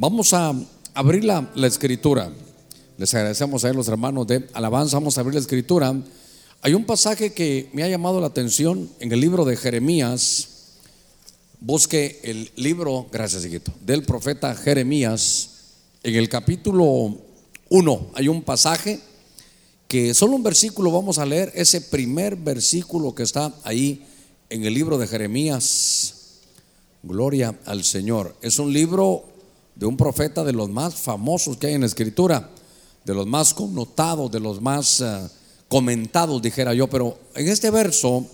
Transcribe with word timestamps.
Vamos 0.00 0.32
a 0.32 0.54
abrir 0.94 1.24
la, 1.26 1.46
escritura. 1.56 2.32
Les 2.96 3.12
agradecemos 3.12 3.66
a 3.66 3.72
los 3.74 3.86
hermanos 3.86 4.26
de 4.26 4.48
alabanza. 4.54 4.96
Vamos 4.96 5.18
a 5.18 5.20
abrir 5.20 5.34
la 5.34 5.42
escritura. 5.42 5.94
Hay 6.62 6.72
un 6.72 6.86
pasaje 6.86 7.34
que 7.34 7.68
me 7.74 7.82
ha 7.82 7.88
llamado 7.88 8.18
la 8.18 8.28
atención 8.28 8.88
en 8.98 9.12
el 9.12 9.20
libro 9.20 9.44
de 9.44 9.58
Jeremías. 9.58 10.78
Busque 11.60 12.18
el 12.22 12.50
libro, 12.56 13.08
gracias, 13.12 13.44
hijito, 13.44 13.74
del 13.84 14.02
profeta 14.04 14.54
Jeremías. 14.54 15.50
En 16.02 16.14
el 16.14 16.30
capítulo 16.30 17.18
1 17.68 18.10
hay 18.14 18.28
un 18.28 18.40
pasaje 18.40 19.00
que 19.86 20.14
solo 20.14 20.34
un 20.34 20.42
versículo 20.42 20.92
vamos 20.92 21.18
a 21.18 21.26
leer, 21.26 21.52
ese 21.54 21.82
primer 21.82 22.36
versículo 22.36 23.14
que 23.14 23.24
está 23.24 23.52
ahí 23.64 24.06
en 24.48 24.64
el 24.64 24.72
libro 24.72 24.96
de 24.96 25.06
Jeremías. 25.06 26.14
Gloria 27.02 27.54
al 27.66 27.84
Señor. 27.84 28.34
Es 28.40 28.58
un 28.58 28.72
libro 28.72 29.26
de 29.80 29.86
un 29.86 29.96
profeta 29.96 30.44
de 30.44 30.52
los 30.52 30.68
más 30.68 30.94
famosos 30.94 31.56
que 31.56 31.68
hay 31.68 31.72
en 31.72 31.80
la 31.80 31.86
escritura, 31.86 32.50
de 33.02 33.14
los 33.14 33.26
más 33.26 33.54
connotados, 33.54 34.30
de 34.30 34.38
los 34.38 34.60
más 34.60 35.00
uh, 35.00 35.26
comentados, 35.68 36.42
dijera 36.42 36.74
yo. 36.74 36.86
Pero 36.86 37.18
en 37.34 37.48
este 37.48 37.70
verso, 37.70 38.26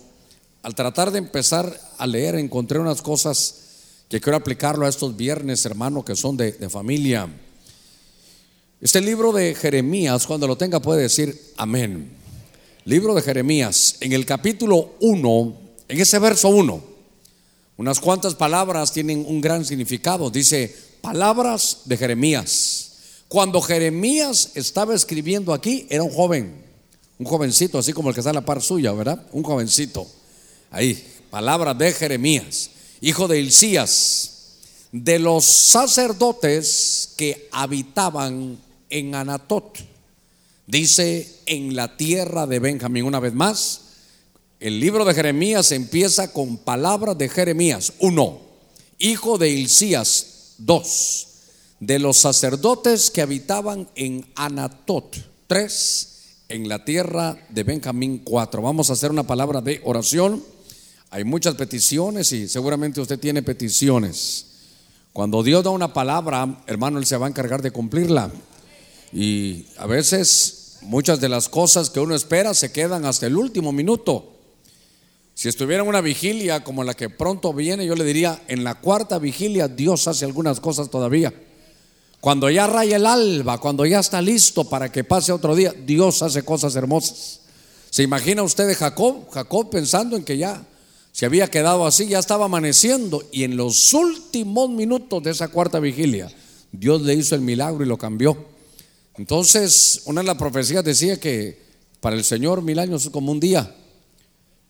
al 0.61 0.75
tratar 0.75 1.09
de 1.09 1.19
empezar 1.19 1.73
a 1.97 2.05
leer, 2.05 2.35
encontré 2.35 2.79
unas 2.79 3.01
cosas 3.01 3.61
que 4.09 4.19
quiero 4.19 4.35
aplicarlo 4.35 4.85
a 4.85 4.89
estos 4.89 5.15
viernes, 5.15 5.65
hermano, 5.65 6.03
que 6.03 6.17
son 6.17 6.35
de, 6.35 6.51
de 6.51 6.69
familia. 6.69 7.29
Este 8.81 8.99
libro 8.99 9.31
de 9.31 9.55
Jeremías, 9.55 10.27
cuando 10.27 10.47
lo 10.47 10.57
tenga, 10.57 10.81
puede 10.81 11.03
decir 11.03 11.53
amén. 11.55 12.11
Libro 12.83 13.15
de 13.15 13.21
Jeremías, 13.21 13.95
en 14.01 14.11
el 14.11 14.25
capítulo 14.25 14.95
1, 14.99 15.53
en 15.87 16.01
ese 16.01 16.19
verso 16.19 16.49
1, 16.49 16.83
unas 17.77 18.01
cuantas 18.01 18.35
palabras 18.35 18.91
tienen 18.91 19.23
un 19.25 19.39
gran 19.39 19.63
significado. 19.63 20.29
Dice, 20.29 20.75
palabras 21.07 21.83
de 21.85 21.95
Jeremías. 21.95 22.89
Cuando 23.29 23.61
Jeremías 23.61 24.49
estaba 24.55 24.93
escribiendo 24.93 25.53
aquí, 25.53 25.87
era 25.89 26.03
un 26.03 26.09
joven, 26.09 26.65
un 27.17 27.25
jovencito, 27.25 27.77
así 27.79 27.93
como 27.93 28.09
el 28.09 28.13
que 28.13 28.19
está 28.19 28.31
en 28.31 28.35
la 28.35 28.45
par 28.45 28.61
suya, 28.61 28.91
¿verdad? 28.91 29.25
Un 29.31 29.41
jovencito. 29.41 30.05
Ahí, 30.69 31.01
palabras 31.29 31.77
de 31.77 31.93
Jeremías, 31.93 32.71
hijo 32.99 33.29
de 33.29 33.39
Hilcías, 33.39 34.57
de 34.91 35.17
los 35.17 35.45
sacerdotes 35.45 37.13
que 37.15 37.47
habitaban 37.53 38.57
en 38.89 39.15
Anatot. 39.15 39.77
Dice, 40.65 41.39
en 41.45 41.73
la 41.73 41.95
tierra 41.95 42.45
de 42.47 42.59
Benjamín, 42.59 43.05
una 43.05 43.21
vez 43.21 43.33
más, 43.33 43.79
el 44.59 44.77
libro 44.81 45.05
de 45.05 45.13
Jeremías 45.13 45.71
empieza 45.71 46.33
con 46.33 46.57
palabras 46.57 47.17
de 47.17 47.29
Jeremías. 47.29 47.93
Uno, 47.99 48.41
hijo 48.99 49.37
de 49.37 49.51
Hilcías. 49.51 50.33
Dos, 50.57 51.27
de 51.79 51.99
los 51.99 52.17
sacerdotes 52.17 53.11
que 53.11 53.21
habitaban 53.21 53.87
en 53.95 54.25
Anatot. 54.35 55.15
Tres, 55.47 56.17
en 56.49 56.67
la 56.67 56.83
tierra 56.83 57.37
de 57.49 57.63
Benjamín. 57.63 58.21
Cuatro. 58.23 58.61
Vamos 58.61 58.89
a 58.89 58.93
hacer 58.93 59.11
una 59.11 59.23
palabra 59.23 59.61
de 59.61 59.81
oración. 59.83 60.43
Hay 61.09 61.23
muchas 61.23 61.55
peticiones 61.55 62.31
y 62.31 62.47
seguramente 62.47 63.01
usted 63.01 63.19
tiene 63.19 63.41
peticiones. 63.41 64.45
Cuando 65.13 65.41
Dios 65.41 65.63
da 65.63 65.69
una 65.69 65.93
palabra, 65.93 66.63
hermano, 66.67 66.99
Él 66.99 67.05
se 67.05 67.17
va 67.17 67.25
a 67.25 67.29
encargar 67.29 67.61
de 67.61 67.71
cumplirla. 67.71 68.31
Y 69.11 69.65
a 69.77 69.87
veces 69.87 70.77
muchas 70.81 71.19
de 71.19 71.29
las 71.29 71.49
cosas 71.49 71.89
que 71.89 71.99
uno 71.99 72.15
espera 72.15 72.53
se 72.53 72.71
quedan 72.71 73.05
hasta 73.05 73.25
el 73.25 73.37
último 73.37 73.71
minuto. 73.71 74.36
Si 75.37 75.47
estuviera 75.47 75.83
en 75.83 75.89
una 75.89 76.01
vigilia 76.01 76.63
como 76.63 76.83
la 76.83 76.95
que 76.95 77.11
pronto 77.11 77.53
viene, 77.53 77.85
yo 77.85 77.93
le 77.93 78.03
diría, 78.03 78.41
en 78.47 78.63
la 78.63 78.73
cuarta 78.73 79.19
vigilia 79.19 79.67
Dios 79.67 80.07
hace 80.07 80.25
algunas 80.25 80.59
cosas 80.59 80.89
todavía. 80.89 81.31
Cuando 82.19 82.49
ya 82.49 82.65
raya 82.65 82.95
el 82.95 83.05
alba, 83.05 83.59
cuando 83.59 83.85
ya 83.85 83.99
está 83.99 84.19
listo 84.19 84.67
para 84.67 84.91
que 84.91 85.03
pase 85.03 85.31
otro 85.31 85.55
día, 85.55 85.75
Dios 85.85 86.23
hace 86.23 86.41
cosas 86.41 86.75
hermosas. 86.75 87.41
¿Se 87.91 88.01
imagina 88.01 88.41
usted 88.41 88.67
de 88.67 88.73
Jacob? 88.73 89.29
Jacob 89.29 89.69
pensando 89.69 90.17
en 90.17 90.23
que 90.23 90.39
ya 90.39 90.65
se 91.11 91.27
había 91.27 91.51
quedado 91.51 91.85
así, 91.85 92.07
ya 92.07 92.17
estaba 92.17 92.45
amaneciendo 92.45 93.23
y 93.31 93.43
en 93.43 93.57
los 93.57 93.93
últimos 93.93 94.71
minutos 94.71 95.21
de 95.21 95.29
esa 95.29 95.49
cuarta 95.49 95.79
vigilia, 95.79 96.31
Dios 96.71 97.03
le 97.03 97.13
hizo 97.13 97.35
el 97.35 97.41
milagro 97.41 97.85
y 97.85 97.87
lo 97.87 97.99
cambió. 97.99 98.43
Entonces, 99.17 100.01
una 100.05 100.21
de 100.21 100.27
las 100.27 100.37
profecías 100.37 100.83
decía 100.83 101.19
que 101.19 101.61
para 102.01 102.15
el 102.15 102.23
Señor 102.23 102.63
mil 102.63 102.79
años 102.79 103.05
es 103.05 103.11
como 103.11 103.31
un 103.31 103.39
día. 103.39 103.71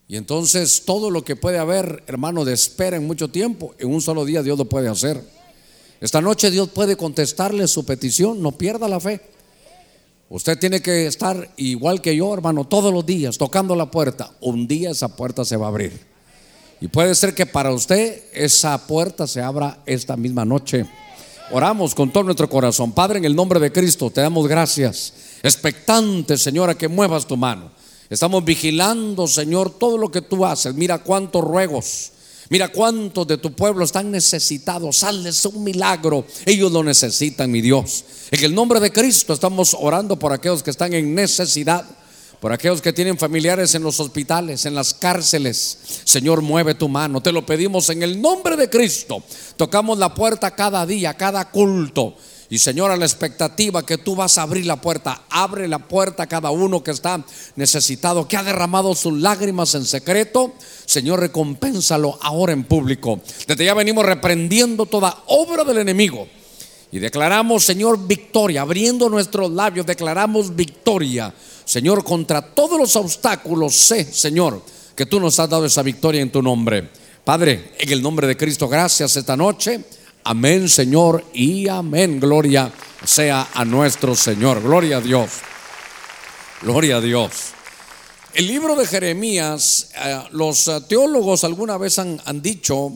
Y 0.08 0.16
entonces 0.16 0.84
todo 0.86 1.12
lo 1.12 1.24
que 1.24 1.36
puede 1.36 1.58
haber, 1.58 2.04
hermano, 2.08 2.46
de 2.46 2.54
espera 2.54 2.96
en 2.96 3.06
mucho 3.06 3.28
tiempo, 3.28 3.76
en 3.78 3.90
un 3.90 4.02
solo 4.02 4.24
día 4.24 4.42
Dios 4.42 4.58
lo 4.58 4.66
puede 4.66 4.88
hacer. 4.88 5.22
Esta 6.00 6.22
noche 6.22 6.50
Dios 6.50 6.70
puede 6.70 6.96
contestarle 6.96 7.68
su 7.68 7.86
petición, 7.86 8.42
no 8.42 8.54
pierda 8.54 8.88
la 8.88 9.00
fe. 9.00 9.20
Usted 10.30 10.60
tiene 10.60 10.82
que 10.82 11.08
estar 11.08 11.52
igual 11.58 12.02
que 12.02 12.16
yo, 12.16 12.34
hermano, 12.34 12.66
todos 12.66 12.94
los 12.94 13.06
días 13.06 13.38
tocando 13.38 13.76
la 13.76 13.92
puerta. 13.92 14.32
Un 14.42 14.68
día 14.68 14.92
esa 14.92 15.16
puerta 15.16 15.44
se 15.44 15.58
va 15.58 15.66
a 15.66 15.70
abrir. 15.70 16.00
Y 16.80 16.88
puede 16.88 17.16
ser 17.16 17.34
que 17.34 17.46
para 17.46 17.74
usted 17.74 18.24
esa 18.34 18.78
puerta 18.88 19.26
se 19.26 19.42
abra 19.42 19.82
esta 19.86 20.16
misma 20.16 20.46
noche. 20.46 20.86
Oramos 21.52 21.96
con 21.96 22.12
todo 22.12 22.24
nuestro 22.24 22.50
corazón. 22.50 22.92
Padre, 22.92 23.20
en 23.20 23.26
el 23.26 23.36
nombre 23.36 23.60
de 23.60 23.72
Cristo, 23.72 24.10
te 24.10 24.22
damos 24.22 24.48
gracias. 24.48 25.14
Expectante, 25.42 26.38
Señora, 26.38 26.76
que 26.76 26.88
muevas 26.88 27.26
tu 27.26 27.38
mano. 27.38 27.72
Estamos 28.10 28.46
vigilando, 28.46 29.28
Señor, 29.28 29.72
todo 29.78 29.98
lo 29.98 30.10
que 30.10 30.22
tú 30.22 30.46
haces. 30.46 30.74
Mira 30.74 31.00
cuántos 31.00 31.44
ruegos. 31.44 32.12
Mira 32.50 32.70
cuántos 32.70 33.28
de 33.28 33.38
tu 33.38 33.52
pueblo 33.52 33.84
están 33.84 34.10
necesitados. 34.10 34.98
Salles 34.98 35.46
un 35.46 35.64
milagro. 35.64 36.26
Ellos 36.46 36.72
lo 36.72 36.84
necesitan, 36.84 37.52
mi 37.52 37.62
Dios. 37.62 38.06
En 38.32 38.44
el 38.44 38.56
nombre 38.56 38.80
de 38.80 38.92
Cristo 38.92 39.34
estamos 39.34 39.76
orando 39.78 40.18
por 40.18 40.32
aquellos 40.32 40.64
que 40.64 40.72
están 40.72 40.94
en 40.94 41.14
necesidad. 41.14 41.86
Por 42.40 42.54
aquellos 42.54 42.82
que 42.82 42.94
tienen 42.94 43.18
familiares 43.18 43.74
en 43.74 43.82
los 43.82 44.00
hospitales, 44.00 44.66
en 44.66 44.76
las 44.76 44.94
cárceles. 44.94 45.80
Señor, 46.04 46.42
mueve 46.42 46.76
tu 46.76 46.88
mano. 46.88 47.20
Te 47.20 47.32
lo 47.32 47.46
pedimos 47.46 47.90
en 47.90 48.04
el 48.04 48.22
nombre 48.22 48.56
de 48.56 48.70
Cristo. 48.70 49.24
Tocamos 49.58 49.98
la 49.98 50.14
puerta 50.14 50.52
cada 50.52 50.86
día, 50.86 51.16
cada 51.16 51.50
culto. 51.50 52.16
Y 52.50 52.60
Señor, 52.60 52.92
a 52.92 52.96
la 52.96 53.06
expectativa 53.06 53.86
que 53.86 53.98
tú 53.98 54.16
vas 54.16 54.38
a 54.38 54.44
abrir 54.44 54.66
la 54.66 54.80
puerta, 54.80 55.24
abre 55.30 55.68
la 55.68 55.80
puerta 55.80 56.24
a 56.24 56.28
cada 56.28 56.50
uno 56.50 56.82
que 56.82 56.92
está 56.92 57.22
necesitado, 57.58 58.28
que 58.28 58.38
ha 58.38 58.44
derramado 58.44 58.96
sus 58.96 59.20
lágrimas 59.20 59.76
en 59.76 59.84
secreto. 59.84 60.54
Señor, 60.86 61.20
recompénsalo 61.20 62.18
ahora 62.22 62.54
en 62.54 62.64
público. 62.64 63.20
Desde 63.46 63.66
ya 63.66 63.74
venimos 63.74 64.06
reprendiendo 64.06 64.86
toda 64.86 65.24
obra 65.28 65.66
del 65.66 65.80
enemigo. 65.80 66.28
Y 66.90 67.00
declaramos, 67.00 67.66
Señor, 67.66 68.08
victoria. 68.08 68.62
Abriendo 68.62 69.10
nuestros 69.10 69.52
labios, 69.52 69.86
declaramos 69.86 70.56
victoria. 70.56 71.34
Señor, 71.66 72.06
contra 72.06 72.42
todos 72.42 72.80
los 72.80 72.96
obstáculos, 72.96 73.76
sé, 73.76 74.06
Señor, 74.06 74.62
que 74.96 75.06
tú 75.06 75.20
nos 75.20 75.38
has 75.38 75.50
dado 75.50 75.66
esa 75.66 75.84
victoria 75.84 76.22
en 76.22 76.32
tu 76.32 76.42
nombre. 76.42 76.90
Padre, 77.26 77.74
en 77.78 77.92
el 77.92 78.02
nombre 78.02 78.26
de 78.26 78.38
Cristo, 78.38 78.70
gracias 78.70 79.18
esta 79.18 79.36
noche. 79.36 79.84
Amén, 80.30 80.68
Señor, 80.68 81.24
y 81.34 81.70
amén. 81.70 82.20
Gloria 82.20 82.70
sea 83.06 83.48
a 83.54 83.64
nuestro 83.64 84.14
Señor. 84.14 84.62
Gloria 84.62 84.98
a 84.98 85.00
Dios. 85.00 85.30
Gloria 86.62 86.98
a 86.98 87.02
Dios. 87.02 87.32
El 88.34 88.48
libro 88.48 88.76
de 88.76 88.86
Jeremías, 88.86 89.92
eh, 89.96 90.22
los 90.32 90.70
teólogos 90.90 91.46
alguna 91.46 91.78
vez 91.78 91.98
han, 91.98 92.20
han 92.26 92.42
dicho 92.42 92.92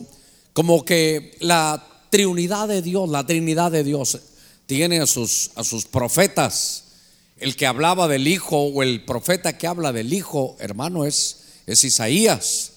como 0.52 0.84
que 0.84 1.38
la 1.40 1.82
Trinidad 2.10 2.68
de 2.68 2.82
Dios, 2.82 3.08
la 3.08 3.24
Trinidad 3.24 3.72
de 3.72 3.82
Dios, 3.82 4.18
tiene 4.66 5.00
a 5.00 5.06
sus, 5.06 5.52
a 5.54 5.64
sus 5.64 5.86
profetas. 5.86 6.84
El 7.38 7.56
que 7.56 7.66
hablaba 7.66 8.08
del 8.08 8.28
Hijo 8.28 8.58
o 8.58 8.82
el 8.82 9.06
profeta 9.06 9.56
que 9.56 9.66
habla 9.66 9.94
del 9.94 10.12
Hijo, 10.12 10.58
hermano, 10.60 11.06
es, 11.06 11.44
es 11.66 11.82
Isaías. 11.82 12.72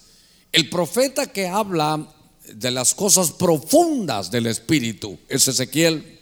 El 0.53 0.69
profeta 0.69 1.27
que 1.27 1.49
habla 1.49 2.14
de 2.53 2.71
las 2.71 2.93
cosas 2.93 3.31
profundas 3.31 4.31
del 4.31 4.47
Espíritu 4.47 5.17
es 5.27 5.47
Ezequiel. 5.47 6.19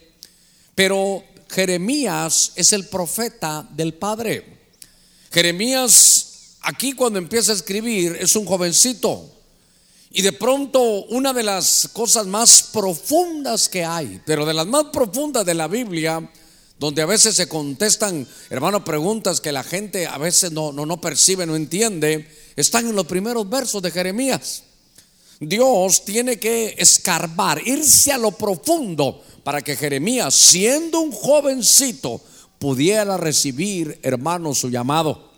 Pero 0.74 1.22
Jeremías 1.48 2.52
es 2.56 2.72
el 2.72 2.86
profeta 2.86 3.66
del 3.70 3.94
Padre. 3.94 4.44
Jeremías, 5.30 6.56
aquí 6.62 6.92
cuando 6.92 7.18
empieza 7.18 7.52
a 7.52 7.56
escribir, 7.56 8.16
es 8.20 8.36
un 8.36 8.44
jovencito. 8.44 9.30
Y 10.10 10.22
de 10.22 10.32
pronto 10.32 10.80
una 11.06 11.32
de 11.32 11.42
las 11.42 11.88
cosas 11.92 12.26
más 12.26 12.62
profundas 12.72 13.68
que 13.68 13.84
hay, 13.84 14.20
pero 14.24 14.46
de 14.46 14.54
las 14.54 14.66
más 14.66 14.84
profundas 14.92 15.44
de 15.44 15.54
la 15.54 15.66
Biblia, 15.66 16.30
donde 16.78 17.02
a 17.02 17.06
veces 17.06 17.34
se 17.34 17.48
contestan, 17.48 18.26
hermano, 18.50 18.84
preguntas 18.84 19.40
que 19.40 19.52
la 19.52 19.64
gente 19.64 20.06
a 20.06 20.18
veces 20.18 20.52
no, 20.52 20.72
no, 20.72 20.86
no 20.86 21.00
percibe, 21.00 21.46
no 21.46 21.56
entiende, 21.56 22.28
están 22.56 22.86
en 22.86 22.94
los 22.94 23.06
primeros 23.06 23.48
versos 23.48 23.82
de 23.82 23.90
Jeremías. 23.90 24.62
Dios 25.40 26.04
tiene 26.04 26.38
que 26.38 26.74
escarbar, 26.78 27.60
irse 27.66 28.12
a 28.12 28.18
lo 28.18 28.32
profundo 28.32 29.22
para 29.42 29.62
que 29.62 29.76
Jeremías, 29.76 30.34
siendo 30.34 31.00
un 31.00 31.12
jovencito, 31.12 32.20
pudiera 32.58 33.16
recibir, 33.16 33.98
hermano, 34.02 34.54
su 34.54 34.70
llamado. 34.70 35.32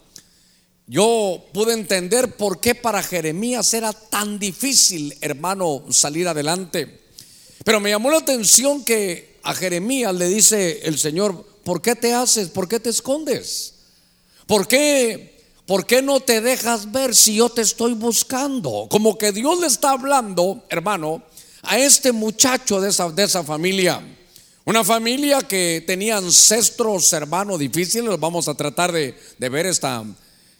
Yo 0.86 1.44
pude 1.52 1.72
entender 1.72 2.36
por 2.36 2.60
qué 2.60 2.76
para 2.76 3.02
Jeremías 3.02 3.74
era 3.74 3.92
tan 3.92 4.38
difícil, 4.38 5.16
hermano, 5.20 5.84
salir 5.90 6.28
adelante. 6.28 7.00
Pero 7.64 7.80
me 7.80 7.90
llamó 7.90 8.10
la 8.12 8.18
atención 8.18 8.84
que 8.84 9.38
a 9.42 9.54
Jeremías 9.54 10.14
le 10.14 10.28
dice 10.28 10.82
el 10.84 10.98
Señor, 10.98 11.44
¿por 11.64 11.82
qué 11.82 11.96
te 11.96 12.14
haces? 12.14 12.48
¿Por 12.50 12.68
qué 12.68 12.78
te 12.78 12.90
escondes? 12.90 13.74
¿Por 14.46 14.68
qué, 14.68 15.35
¿Por 15.66 15.84
qué 15.84 16.00
no 16.00 16.20
te 16.20 16.40
dejas 16.40 16.92
ver 16.92 17.12
si 17.12 17.34
yo 17.34 17.48
te 17.48 17.62
estoy 17.62 17.94
buscando? 17.94 18.86
Como 18.88 19.18
que 19.18 19.32
Dios 19.32 19.58
le 19.58 19.66
está 19.66 19.90
hablando, 19.90 20.64
hermano, 20.68 21.24
a 21.62 21.76
este 21.78 22.12
muchacho 22.12 22.80
de 22.80 22.90
esa, 22.90 23.10
de 23.10 23.24
esa 23.24 23.42
familia. 23.42 24.00
Una 24.64 24.84
familia 24.84 25.42
que 25.42 25.82
tenía 25.84 26.18
ancestros, 26.18 27.12
hermanos, 27.12 27.58
difíciles, 27.58 28.06
los 28.06 28.20
vamos 28.20 28.46
a 28.46 28.54
tratar 28.54 28.92
de, 28.92 29.16
ver 29.38 29.66
esta, 29.66 30.04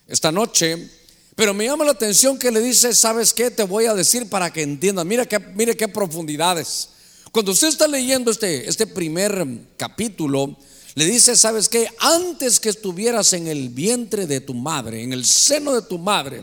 esta 0.09 0.33
noche. 0.33 0.91
Pero 1.37 1.55
me 1.55 1.67
llama 1.67 1.85
la 1.85 1.93
atención 1.93 2.37
que 2.37 2.51
le 2.51 2.59
dice, 2.59 2.93
¿sabes 2.93 3.33
qué? 3.33 3.53
Te 3.53 3.63
voy 3.63 3.87
a 3.87 3.95
decir 3.95 4.29
para 4.29 4.53
que 4.53 4.63
entiendas. 4.63 5.05
Mira 5.07 5.25
qué, 5.25 5.39
mire 5.39 5.77
qué 5.77 5.87
profundidades. 5.87 6.89
Cuando 7.31 7.53
usted 7.53 7.69
está 7.69 7.87
leyendo 7.87 8.33
este, 8.33 8.69
este 8.69 8.89
primer 8.89 9.47
capítulo, 9.77 10.57
le 10.97 11.05
dice, 11.05 11.37
¿sabes 11.37 11.69
qué? 11.69 11.89
Antes 11.99 12.59
que 12.59 12.71
estuvieras 12.71 13.35
en 13.35 13.49
el 13.49 13.69
vientre 13.69 14.27
de 14.27 14.41
tu 14.41 14.55
madre, 14.55 15.03
en 15.03 15.13
el 15.13 15.27
seno 15.27 15.75
de 15.75 15.83
tu 15.83 15.99
madre, 15.99 16.43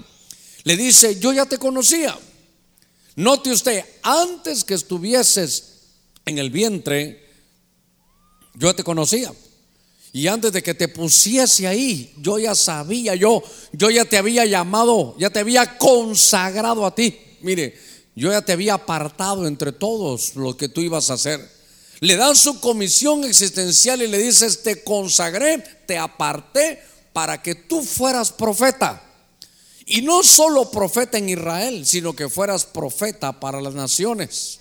le 0.63 0.77
dice, 0.77 1.19
yo 1.19 1.33
ya 1.33 1.47
te 1.47 1.57
conocía. 1.57 2.15
Note 3.15 3.51
usted, 3.51 3.83
antes 4.03 4.63
que 4.63 4.75
estuvieses 4.75 5.79
en 6.23 6.38
el 6.38 6.51
vientre, 6.51 7.27
yo 8.53 8.67
ya 8.67 8.75
te 8.75 8.83
conocía. 8.83 9.33
Y 10.11 10.27
antes 10.27 10.53
de 10.53 10.61
que 10.61 10.75
te 10.75 10.88
pusiese 10.88 11.65
ahí, 11.65 12.13
yo 12.21 12.38
ya 12.38 12.53
sabía, 12.53 13.15
yo, 13.15 13.41
yo 13.71 13.89
ya 13.89 14.05
te 14.05 14.19
había 14.19 14.45
llamado, 14.45 15.15
ya 15.17 15.31
te 15.31 15.39
había 15.39 15.79
consagrado 15.79 16.85
a 16.85 16.94
ti. 16.94 17.17
Mire, 17.41 17.75
yo 18.15 18.29
ya 18.29 18.44
te 18.44 18.51
había 18.51 18.75
apartado 18.75 19.47
entre 19.47 19.71
todos 19.71 20.35
lo 20.35 20.55
que 20.55 20.69
tú 20.69 20.81
ibas 20.81 21.09
a 21.09 21.15
hacer. 21.15 21.62
Le 21.99 22.15
dan 22.15 22.35
su 22.35 22.59
comisión 22.59 23.23
existencial 23.23 24.01
y 24.01 24.07
le 24.07 24.17
dices, 24.17 24.63
te 24.63 24.83
consagré, 24.83 25.59
te 25.85 25.97
aparté 25.97 26.81
para 27.13 27.41
que 27.41 27.55
tú 27.55 27.81
fueras 27.83 28.31
profeta. 28.31 29.01
Y 29.85 30.01
no 30.01 30.23
solo 30.23 30.71
profeta 30.71 31.17
en 31.17 31.29
Israel, 31.29 31.85
sino 31.85 32.13
que 32.15 32.29
fueras 32.29 32.65
profeta 32.65 33.39
para 33.39 33.61
las 33.61 33.73
naciones. 33.73 34.59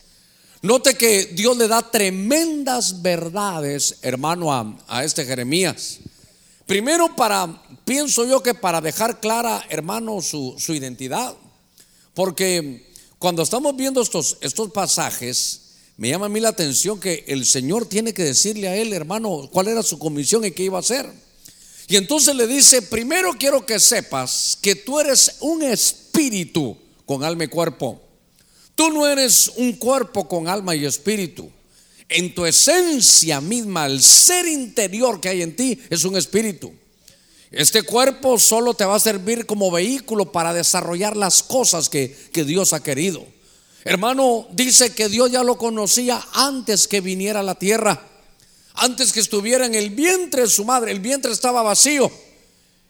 Note 0.63 0.95
que 0.95 1.27
Dios 1.27 1.57
le 1.57 1.67
da 1.67 1.91
tremendas 1.91 3.03
verdades, 3.03 3.99
hermano, 4.03 4.53
a, 4.87 5.05
este 5.05 5.25
Jeremías. 5.25 5.99
Primero 6.67 7.17
para, 7.17 7.63
pienso 7.85 8.25
yo 8.25 8.43
que 8.43 8.55
para 8.55 8.81
dejar 8.81 9.19
clara, 9.19 9.65
hermano, 9.69 10.23
su, 10.23 10.57
identidad. 10.69 11.35
Porque 12.15 12.93
cuando 13.19 13.43
estamos 13.43 13.75
viendo 13.77 14.01
estos, 14.03 14.39
estos 14.41 14.71
pasajes, 14.71 15.62
me 16.03 16.09
llama 16.09 16.27
a 16.27 16.29
mí 16.29 16.41
la 16.41 16.49
atención 16.49 16.99
que 16.99 17.23
el 17.29 17.47
Señor 17.47 17.87
tiene 17.87 18.13
que 18.13 18.25
decirle 18.25 18.67
a 18.67 18.75
él, 18.75 18.93
hermano, 18.93 19.49
cuál 19.53 19.69
era 19.69 19.85
su 19.85 20.01
comisión 20.01 20.45
y 20.45 20.51
qué 20.51 20.65
iba 20.65 20.77
a 20.77 20.81
hacer. 20.81 21.09
Y 21.87 21.95
entonces 21.95 22.35
le 22.35 22.49
dice, 22.49 22.83
primero 22.83 23.35
quiero 23.39 23.65
que 23.65 23.79
sepas 23.79 24.59
que 24.61 24.75
tú 24.75 24.99
eres 24.99 25.37
un 25.39 25.63
espíritu 25.63 26.77
con 27.07 27.23
alma 27.23 27.45
y 27.45 27.47
cuerpo. 27.47 28.03
Tú 28.75 28.91
no 28.91 29.07
eres 29.07 29.53
un 29.55 29.75
cuerpo 29.75 30.27
con 30.27 30.49
alma 30.49 30.75
y 30.75 30.87
espíritu. 30.87 31.49
En 32.09 32.35
tu 32.35 32.47
esencia 32.47 33.41
misma, 33.41 33.87
el 33.87 34.03
ser 34.03 34.49
interior 34.49 35.21
que 35.21 35.29
hay 35.29 35.43
en 35.43 35.55
ti 35.55 35.79
es 35.89 36.03
un 36.03 36.17
espíritu. 36.17 36.73
Este 37.53 37.85
cuerpo 37.85 38.41
solo 38.41 38.75
te 38.75 38.85
va 38.85 38.97
a 38.97 38.99
servir 38.99 39.47
como 39.47 39.71
vehículo 39.71 40.33
para 40.33 40.53
desarrollar 40.53 41.17
las 41.17 41.45
cosas 41.45 41.89
que, 41.89 42.13
que 42.33 42.43
Dios 42.43 42.73
ha 42.73 42.83
querido. 42.83 43.25
Hermano, 43.85 44.47
dice 44.53 44.95
que 44.95 45.09
Dios 45.09 45.31
ya 45.31 45.43
lo 45.43 45.59
conocía 45.59 46.25
antes 46.35 46.87
que 46.87 47.01
viniera 47.01 47.41
a 47.41 47.43
la 47.43 47.57
tierra, 47.57 48.01
antes 48.75 49.13
que 49.13 49.21
estuviera 49.21 49.67
en 49.67 49.75
el 49.75 49.91
vientre 49.91 50.43
de 50.43 50.49
su 50.49 50.65
madre. 50.65 50.93
El 50.93 51.01
vientre 51.01 51.33
estaba 51.33 51.63
vacío. 51.63 52.11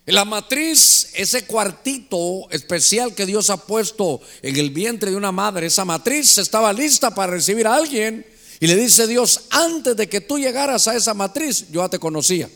La 0.05 0.25
matriz, 0.25 1.11
ese 1.13 1.45
cuartito 1.45 2.49
especial 2.51 3.15
que 3.15 3.25
Dios 3.25 3.49
ha 3.49 3.57
puesto 3.57 4.19
en 4.41 4.57
el 4.57 4.69
vientre 4.69 5.11
de 5.11 5.17
una 5.17 5.31
madre, 5.31 5.67
esa 5.67 5.85
matriz 5.85 6.37
estaba 6.37 6.73
lista 6.73 7.15
para 7.15 7.31
recibir 7.31 7.65
a 7.65 7.75
alguien. 7.75 8.25
Y 8.59 8.67
le 8.67 8.75
dice 8.75 9.07
Dios, 9.07 9.41
antes 9.49 9.95
de 9.95 10.07
que 10.07 10.21
tú 10.21 10.37
llegaras 10.37 10.87
a 10.87 10.95
esa 10.95 11.13
matriz, 11.13 11.67
yo 11.71 11.81
ya 11.81 11.89
te 11.89 11.99
conocía. 11.99 12.49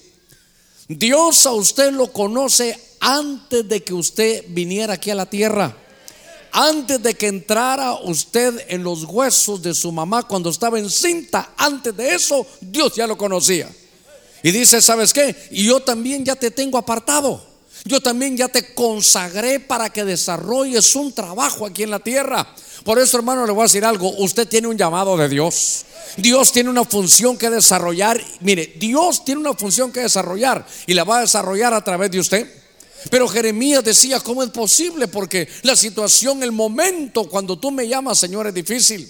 Dios 0.88 1.46
a 1.46 1.54
usted 1.54 1.92
lo 1.92 2.12
conoce 2.14 2.80
antes 3.00 3.68
de 3.68 3.84
que 3.84 3.94
usted 3.94 4.46
viniera 4.50 4.94
aquí 4.94 5.10
a 5.10 5.16
la 5.16 5.26
tierra. 5.26 5.76
Antes 6.60 7.04
de 7.04 7.14
que 7.14 7.28
entrara 7.28 7.94
usted 8.02 8.66
en 8.70 8.82
los 8.82 9.04
huesos 9.04 9.62
de 9.62 9.76
su 9.76 9.92
mamá 9.92 10.24
cuando 10.24 10.50
estaba 10.50 10.80
encinta, 10.80 11.52
antes 11.56 11.96
de 11.96 12.16
eso, 12.16 12.48
Dios 12.60 12.96
ya 12.96 13.06
lo 13.06 13.16
conocía. 13.16 13.70
Y 14.42 14.50
dice, 14.50 14.82
¿sabes 14.82 15.14
qué? 15.14 15.36
Y 15.52 15.66
yo 15.66 15.82
también 15.82 16.26
ya 16.26 16.36
te 16.36 16.50
tengo 16.50 16.80
apartado. 16.80 17.46
Yo 17.86 18.02
también 18.02 18.36
ya 18.36 18.48
te 18.48 18.74
consagré 18.74 19.60
para 19.60 19.92
que 19.92 20.04
desarrolles 20.04 20.96
un 20.96 21.14
trabajo 21.14 21.64
aquí 21.64 21.84
en 21.84 21.92
la 21.92 22.00
tierra. 22.00 22.56
Por 22.84 22.98
eso, 22.98 23.18
hermano, 23.18 23.46
le 23.46 23.52
voy 23.52 23.62
a 23.62 23.66
decir 23.66 23.86
algo. 23.86 24.10
Usted 24.18 24.48
tiene 24.48 24.68
un 24.68 24.80
llamado 24.80 25.16
de 25.16 25.30
Dios. 25.30 25.86
Dios 26.18 26.52
tiene 26.52 26.72
una 26.72 26.86
función 26.86 27.38
que 27.38 27.52
desarrollar. 27.52 28.20
Mire, 28.40 28.74
Dios 28.80 29.24
tiene 29.24 29.42
una 29.42 29.54
función 29.54 29.92
que 29.92 30.00
desarrollar 30.00 30.66
y 30.88 30.96
la 30.96 31.04
va 31.04 31.20
a 31.20 31.22
desarrollar 31.22 31.76
a 31.76 31.84
través 31.84 32.10
de 32.10 32.20
usted. 32.20 32.67
Pero 33.10 33.28
Jeremías 33.28 33.84
decía, 33.84 34.20
¿cómo 34.20 34.44
es 34.44 34.50
posible? 34.50 35.08
Porque 35.08 35.48
la 35.64 35.76
situación, 35.76 36.44
el 36.44 36.52
momento 36.52 37.30
cuando 37.30 37.58
tú 37.58 37.72
me 37.72 37.88
llamas, 37.88 38.18
Señor, 38.18 38.48
es 38.48 38.54
difícil. 38.54 39.08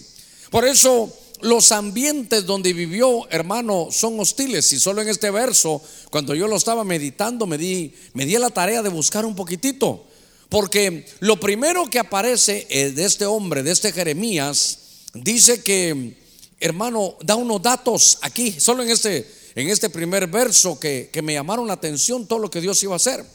Por 0.50 0.66
eso 0.66 1.14
los 1.42 1.72
ambientes 1.72 2.46
donde 2.46 2.74
vivió, 2.74 3.30
hermano, 3.30 3.90
son 3.92 4.20
hostiles. 4.20 4.72
Y 4.74 4.80
solo 4.80 5.02
en 5.02 5.10
este 5.10 5.30
verso, 5.32 5.82
cuando 6.10 6.34
yo 6.36 6.48
lo 6.48 6.56
estaba 6.56 6.84
meditando, 6.84 7.46
me 7.46 7.58
di, 7.58 7.94
me 8.14 8.26
di 8.26 8.38
la 8.38 8.50
tarea 8.50 8.82
de 8.82 8.90
buscar 8.90 9.26
un 9.26 9.36
poquitito. 9.36 10.06
Porque 10.50 11.06
lo 11.20 11.40
primero 11.40 11.90
que 11.90 12.00
aparece 12.00 12.68
eh, 12.70 12.92
de 12.92 13.06
este 13.06 13.26
hombre, 13.26 13.64
de 13.64 13.72
este 13.72 13.92
Jeremías, 13.92 14.80
dice 15.14 15.62
que, 15.62 16.18
hermano, 16.60 17.16
da 17.22 17.36
unos 17.36 17.62
datos 17.62 18.18
aquí, 18.22 18.58
solo 18.60 18.84
en 18.84 18.90
este, 18.90 19.30
en 19.56 19.70
este 19.70 19.90
primer 19.90 20.28
verso 20.28 20.80
que, 20.80 21.10
que 21.12 21.22
me 21.22 21.34
llamaron 21.34 21.68
la 21.68 21.74
atención 21.74 22.28
todo 22.28 22.40
lo 22.40 22.50
que 22.50 22.62
Dios 22.62 22.82
iba 22.84 22.94
a 22.94 22.98
hacer. 22.98 23.26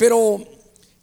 Pero 0.00 0.42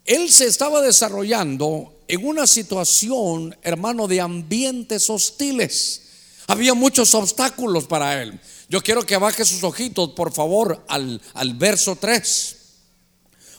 él 0.06 0.32
se 0.32 0.48
estaba 0.48 0.82
desarrollando 0.82 2.00
en 2.08 2.26
una 2.26 2.48
situación, 2.48 3.56
hermano, 3.62 4.08
de 4.08 4.20
ambientes 4.20 5.08
hostiles. 5.12 6.02
Había 6.48 6.74
muchos 6.74 7.14
obstáculos 7.14 7.86
para 7.86 8.24
él. 8.24 8.40
Yo 8.70 8.82
quiero 8.82 9.06
que 9.06 9.16
baje 9.18 9.46
sus 9.46 9.64
ojitos, 9.64 10.14
por 10.14 10.34
favor, 10.34 10.84
al, 10.88 11.22
al 11.36 11.54
verso 11.54 11.96
3. 11.96 12.58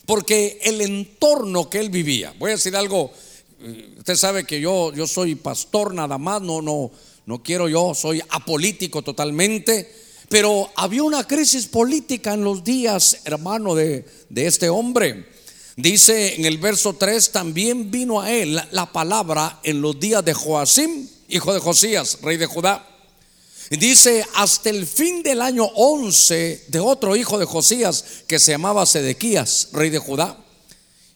Porque 0.07 0.59
el 0.65 0.81
entorno 0.81 1.71
que 1.71 1.79
él 1.79 1.91
vivía, 1.91 2.35
voy 2.41 2.51
a 2.51 2.55
decir 2.55 2.75
algo, 2.75 3.13
eh, 3.61 3.95
usted 3.99 4.17
sabe 4.17 4.43
que 4.43 4.61
yo, 4.61 4.93
yo 4.93 5.07
soy 5.07 5.37
pastor 5.37 5.95
nada 5.95 6.19
más, 6.19 6.43
no, 6.43 6.61
no, 6.61 6.91
no 7.27 7.43
quiero 7.45 7.69
yo, 7.69 7.95
soy 7.95 8.21
apolítico 8.31 9.03
totalmente, 9.03 9.89
pero 10.29 10.71
había 10.77 11.03
una 11.03 11.27
crisis 11.27 11.67
política 11.67 12.35
en 12.35 12.45
los 12.45 12.63
días, 12.63 13.19
hermano, 13.25 13.75
de, 13.75 14.05
este 14.35 14.69
hombre. 14.69 15.27
Dice 15.77 16.35
en 16.35 16.45
el 16.45 16.59
verso 16.59 16.95
3, 16.95 17.33
también 17.33 17.91
vino 17.91 18.21
a 18.21 18.31
él 18.31 18.61
la, 18.73 18.93
palabra 18.93 19.61
en 19.63 19.81
los 19.81 19.99
días 19.99 20.25
de 20.25 20.35
Joacim, 20.35 21.09
hijo 21.29 21.55
de 21.55 21.61
Josías, 21.61 22.19
rey 22.23 22.37
de 22.37 22.47
Judá. 22.47 22.85
Dice, 23.71 24.25
hasta 24.35 24.71
el 24.71 24.87
fin 24.87 25.23
del 25.23 25.41
año 25.43 25.65
11 25.65 26.65
de 26.69 26.81
otro 26.81 27.17
hijo 27.17 27.39
de 27.39 27.45
Josías 27.45 28.05
que 28.27 28.39
se 28.39 28.53
llamaba 28.53 28.87
Sedequías, 28.87 29.69
rey 29.73 29.91
de 29.91 29.99
Judá. 29.99 30.39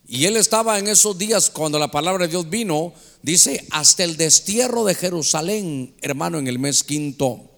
Y 0.06 0.26
él 0.26 0.36
estaba 0.36 0.78
en 0.78 0.88
esos 0.88 1.16
días 1.16 1.50
cuando 1.50 1.78
la 1.78 1.90
palabra 1.90 2.26
de 2.26 2.30
Dios 2.30 2.48
vino, 2.48 2.92
dice, 3.22 3.66
hasta 3.70 4.04
el 4.04 4.16
destierro 4.16 4.84
de 4.84 4.94
Jerusalén, 4.94 5.94
hermano, 6.02 6.38
en 6.38 6.46
el 6.46 6.58
mes 6.58 6.84
quinto. 6.84 7.51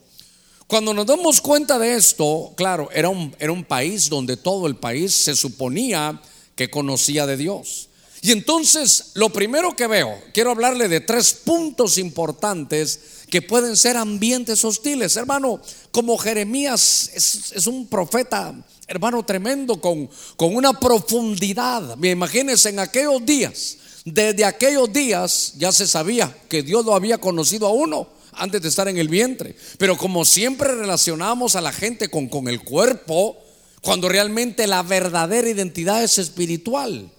Cuando 0.74 0.92
nos 0.92 1.06
damos 1.06 1.40
cuenta 1.40 1.78
de 1.78 1.94
esto, 1.94 2.52
claro, 2.56 2.88
era 2.92 3.08
un, 3.08 3.32
era 3.38 3.52
un 3.52 3.62
país 3.62 4.08
donde 4.08 4.36
todo 4.36 4.66
el 4.66 4.74
país 4.74 5.14
se 5.14 5.36
suponía 5.36 6.20
que 6.56 6.68
conocía 6.68 7.26
de 7.26 7.36
Dios. 7.36 7.90
Y 8.22 8.32
entonces, 8.32 9.12
lo 9.14 9.30
primero 9.30 9.76
que 9.76 9.86
veo, 9.86 10.12
quiero 10.32 10.50
hablarle 10.50 10.88
de 10.88 10.98
tres 10.98 11.32
puntos 11.32 11.96
importantes 11.96 12.98
que 13.30 13.40
pueden 13.40 13.76
ser 13.76 13.96
ambientes 13.96 14.64
hostiles. 14.64 15.16
Hermano, 15.16 15.60
como 15.92 16.18
Jeremías 16.18 17.08
es, 17.14 17.68
un 17.68 17.86
profeta, 17.86 18.52
hermano, 18.88 19.24
tremendo, 19.24 19.80
con, 19.80 20.10
con 20.34 20.56
una 20.56 20.72
profundidad. 20.72 21.96
Me 21.98 22.10
imagínense 22.10 22.70
en 22.70 22.80
aquellos 22.80 23.24
días, 23.24 23.76
desde 24.04 24.44
aquellos 24.44 24.92
días 24.92 25.52
ya 25.56 25.70
se 25.70 25.86
sabía 25.86 26.36
que 26.48 26.64
Dios 26.64 26.84
lo 26.84 26.96
había 26.96 27.18
conocido 27.18 27.68
a 27.68 27.72
uno 27.72 28.08
antes 28.36 28.62
de 28.62 28.68
estar 28.68 28.88
en 28.88 28.98
el 28.98 29.08
vientre. 29.08 29.56
Pero 29.78 29.96
como 29.96 30.24
siempre 30.24 30.74
relacionamos 30.74 31.56
a 31.56 31.60
la 31.60 31.72
gente 31.72 32.08
con, 32.08 32.28
con 32.28 32.48
el 32.48 32.62
cuerpo, 32.62 33.38
cuando 33.80 34.08
realmente 34.08 34.66
la 34.66 34.82
verdadera 34.82 35.48
identidad 35.48 36.02
es 36.02 36.18
espiritual. 36.18 37.10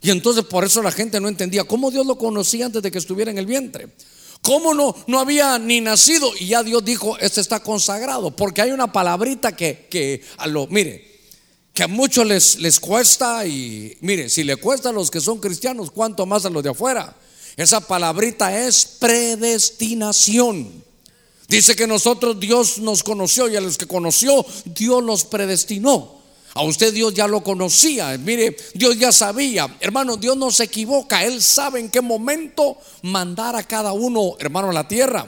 Y 0.00 0.10
entonces 0.10 0.44
por 0.44 0.64
eso 0.64 0.82
la 0.82 0.92
gente 0.92 1.20
no 1.20 1.28
entendía 1.28 1.64
cómo 1.64 1.90
Dios 1.90 2.06
lo 2.06 2.18
conocía 2.18 2.66
antes 2.66 2.82
de 2.82 2.90
que 2.90 2.98
estuviera 2.98 3.30
en 3.30 3.38
el 3.38 3.46
vientre. 3.46 3.88
¿Cómo 4.42 4.74
no, 4.74 4.94
no 5.06 5.20
había 5.20 5.58
ni 5.58 5.80
nacido? 5.80 6.30
Y 6.38 6.48
ya 6.48 6.62
Dios 6.62 6.84
dijo, 6.84 7.16
este 7.18 7.40
está 7.40 7.60
consagrado. 7.60 8.30
Porque 8.30 8.60
hay 8.60 8.72
una 8.72 8.92
palabrita 8.92 9.56
que, 9.56 9.86
que 9.88 10.22
a 10.36 10.46
lo, 10.46 10.66
mire, 10.66 11.14
que 11.72 11.82
a 11.82 11.88
muchos 11.88 12.26
les, 12.26 12.58
les 12.60 12.78
cuesta 12.78 13.46
y 13.46 13.96
mire, 14.02 14.28
si 14.28 14.44
le 14.44 14.56
cuesta 14.56 14.90
a 14.90 14.92
los 14.92 15.10
que 15.10 15.20
son 15.20 15.40
cristianos, 15.40 15.90
¿cuánto 15.90 16.26
más 16.26 16.44
a 16.44 16.50
los 16.50 16.62
de 16.62 16.70
afuera? 16.70 17.16
Esa 17.56 17.80
palabrita 17.80 18.66
es 18.66 18.84
predestinación. 18.84 20.84
Dice 21.48 21.76
que 21.76 21.86
nosotros 21.86 22.40
Dios 22.40 22.78
nos 22.78 23.02
conoció 23.02 23.48
y 23.48 23.56
a 23.56 23.60
los 23.60 23.78
que 23.78 23.86
conoció 23.86 24.44
Dios 24.64 25.02
los 25.02 25.24
predestinó. 25.24 26.22
A 26.54 26.62
usted 26.62 26.94
Dios 26.94 27.12
ya 27.14 27.26
lo 27.26 27.42
conocía. 27.42 28.16
Mire, 28.16 28.56
Dios 28.74 28.98
ya 28.98 29.12
sabía. 29.12 29.76
Hermano, 29.80 30.16
Dios 30.16 30.36
no 30.36 30.50
se 30.50 30.64
equivoca. 30.64 31.24
Él 31.24 31.42
sabe 31.42 31.80
en 31.80 31.90
qué 31.90 32.00
momento 32.00 32.78
mandar 33.02 33.56
a 33.56 33.64
cada 33.64 33.92
uno, 33.92 34.36
hermano, 34.38 34.70
a 34.70 34.72
la 34.72 34.86
tierra. 34.86 35.26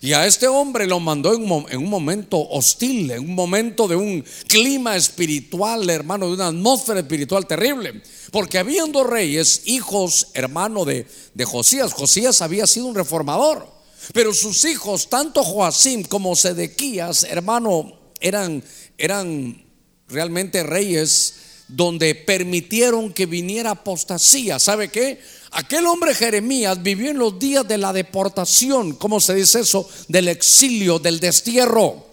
Y 0.00 0.12
a 0.12 0.26
este 0.26 0.46
hombre 0.46 0.86
lo 0.86 1.00
mandó 1.00 1.34
en 1.34 1.42
un, 1.42 1.90
momento 1.90 2.38
hostil, 2.50 3.10
en 3.10 3.20
un 3.20 3.34
momento 3.34 3.88
de 3.88 3.96
un 3.96 4.24
clima 4.46 4.96
espiritual, 4.96 5.90
hermano, 5.90 6.28
de 6.28 6.34
una 6.34 6.48
atmósfera 6.48 7.00
espiritual 7.00 7.46
terrible. 7.46 8.00
Porque 8.30 8.58
habían 8.58 8.92
dos 8.92 9.08
reyes, 9.08 9.62
hijos, 9.64 10.28
hermano 10.34 10.84
de, 10.84 11.06
de 11.34 11.44
Josías. 11.44 11.92
Josías 11.92 12.42
había 12.42 12.66
sido 12.68 12.86
un 12.86 12.94
reformador. 12.94 13.68
Pero 14.12 14.32
sus 14.32 14.64
hijos, 14.64 15.10
tanto 15.10 15.42
Joacim 15.42 16.04
como 16.04 16.36
Sedequías, 16.36 17.24
hermano, 17.24 17.98
eran, 18.20 18.62
eran 18.96 19.64
realmente 20.08 20.62
reyes 20.62 21.34
donde 21.68 22.14
permitieron 22.14 23.12
que 23.12 23.26
viniera 23.26 23.70
apostasía. 23.70 24.58
¿Sabe 24.58 24.88
qué? 24.88 25.20
Aquel 25.50 25.86
hombre 25.86 26.14
Jeremías 26.14 26.82
vivió 26.82 27.10
en 27.10 27.18
los 27.18 27.38
días 27.38 27.66
de 27.66 27.78
la 27.78 27.92
deportación, 27.92 28.94
¿cómo 28.94 29.20
se 29.20 29.34
dice 29.34 29.60
eso? 29.60 29.88
Del 30.08 30.28
exilio, 30.28 30.98
del 30.98 31.20
destierro. 31.20 32.06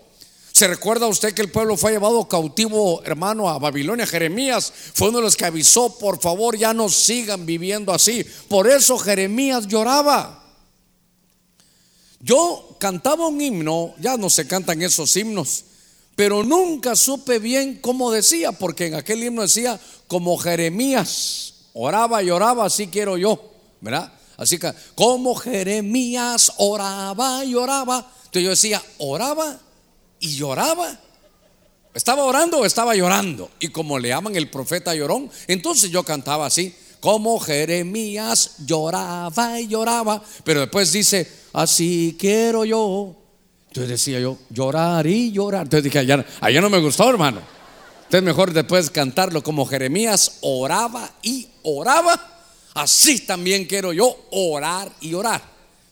¿Se 0.54 0.68
recuerda 0.68 1.08
usted 1.08 1.34
que 1.34 1.42
el 1.42 1.52
pueblo 1.52 1.76
fue 1.76 1.92
llevado 1.92 2.30
cautivo, 2.30 3.04
hermano, 3.04 3.50
a 3.50 3.60
Babilonia? 3.60 4.08
Jeremías 4.08 4.72
fue 4.94 5.10
uno 5.10 5.18
de 5.18 5.26
los 5.26 5.36
que 5.36 5.44
avisó, 5.44 5.98
por 5.98 6.22
favor, 6.22 6.58
ya 6.58 6.74
no 6.74 6.88
sigan 6.88 7.46
viviendo 7.46 7.94
así. 7.94 8.26
Por 8.48 8.70
eso 8.70 8.98
Jeremías 8.98 9.68
lloraba. 9.68 10.46
Yo 12.22 12.78
cantaba 12.80 13.28
un 13.28 13.42
himno, 13.42 13.96
ya 14.00 14.16
no 14.16 14.30
se 14.30 14.48
cantan 14.48 14.82
esos 14.82 15.14
himnos, 15.18 15.66
pero 16.16 16.42
nunca 16.42 16.96
supe 16.96 17.38
bien 17.40 17.80
cómo 17.82 18.10
decía, 18.10 18.54
porque 18.54 18.86
en 18.86 18.96
aquel 18.96 19.24
himno 19.24 19.42
decía 19.42 19.78
como 20.08 20.38
Jeremías 20.38 21.55
oraba 21.76 22.24
y 22.24 22.32
oraba, 22.32 22.66
así 22.66 22.88
quiero 22.88 23.18
yo, 23.18 23.40
¿verdad? 23.82 24.12
Así 24.38 24.58
que 24.58 24.74
como 24.96 25.36
Jeremías 25.36 26.54
oraba 26.58 27.44
y 27.46 27.54
oraba, 27.56 28.12
entonces 28.26 28.44
yo 28.44 28.50
decía, 28.50 28.82
oraba 28.98 29.60
y 30.20 30.36
lloraba. 30.36 31.00
¿Estaba 31.94 32.24
orando 32.24 32.60
o 32.60 32.66
estaba 32.66 32.96
llorando? 32.96 33.50
Y 33.60 33.70
como 33.70 34.00
le 34.00 34.10
llaman 34.10 34.36
el 34.36 34.50
profeta 34.50 34.94
llorón, 34.96 35.30
entonces 35.48 35.92
yo 35.92 36.04
cantaba 36.04 36.46
así, 36.46 36.76
como 37.00 37.40
Jeremías 37.40 38.56
lloraba 38.66 39.60
y 39.60 39.68
lloraba, 39.68 40.22
pero 40.44 40.62
después 40.62 40.92
dice, 40.92 41.30
así 41.54 42.18
quiero 42.20 42.66
yo. 42.66 43.16
Entonces 43.68 43.90
decía 43.90 44.20
yo, 44.20 44.38
llorar 44.50 45.06
y 45.08 45.32
llorar. 45.32 45.64
Entonces 45.64 45.84
dije, 45.84 46.00
allá, 46.00 46.62
no 46.62 46.70
me 46.70 46.80
gustó, 46.80 47.10
hermano. 47.10 47.42
Entonces 48.04 48.24
mejor 48.24 48.54
después 48.54 48.90
cantarlo 48.90 49.44
como 49.44 49.66
Jeremías 49.66 50.38
oraba 50.42 51.12
y 51.22 51.48
oraba. 51.66 52.32
Así 52.74 53.22
también 53.22 53.66
quiero 53.66 53.94
yo 53.94 54.28
orar 54.32 54.92
y 55.02 55.14
orar. 55.14 55.42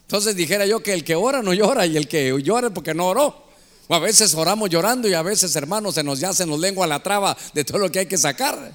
Entonces 0.01 0.35
dijera 0.35 0.65
yo 0.65 0.83
que 0.83 0.93
el 0.93 1.03
que 1.03 1.15
ora 1.15 1.41
no 1.41 1.53
llora 1.53 1.85
y 1.85 1.97
el 1.97 2.07
que 2.07 2.33
llora 2.41 2.69
porque 2.69 2.93
no 2.93 3.07
oró. 3.07 3.43
A 3.89 3.99
veces 3.99 4.33
oramos 4.35 4.69
llorando 4.69 5.07
y 5.07 5.13
a 5.13 5.21
veces, 5.21 5.55
hermanos, 5.55 5.95
se 5.95 6.03
nos 6.03 6.19
ya 6.19 6.33
se 6.33 6.45
nos 6.45 6.59
lengua 6.59 6.87
la 6.87 7.01
traba 7.01 7.35
de 7.53 7.63
todo 7.63 7.79
lo 7.79 7.91
que 7.91 7.99
hay 7.99 8.05
que 8.05 8.17
sacar. 8.17 8.73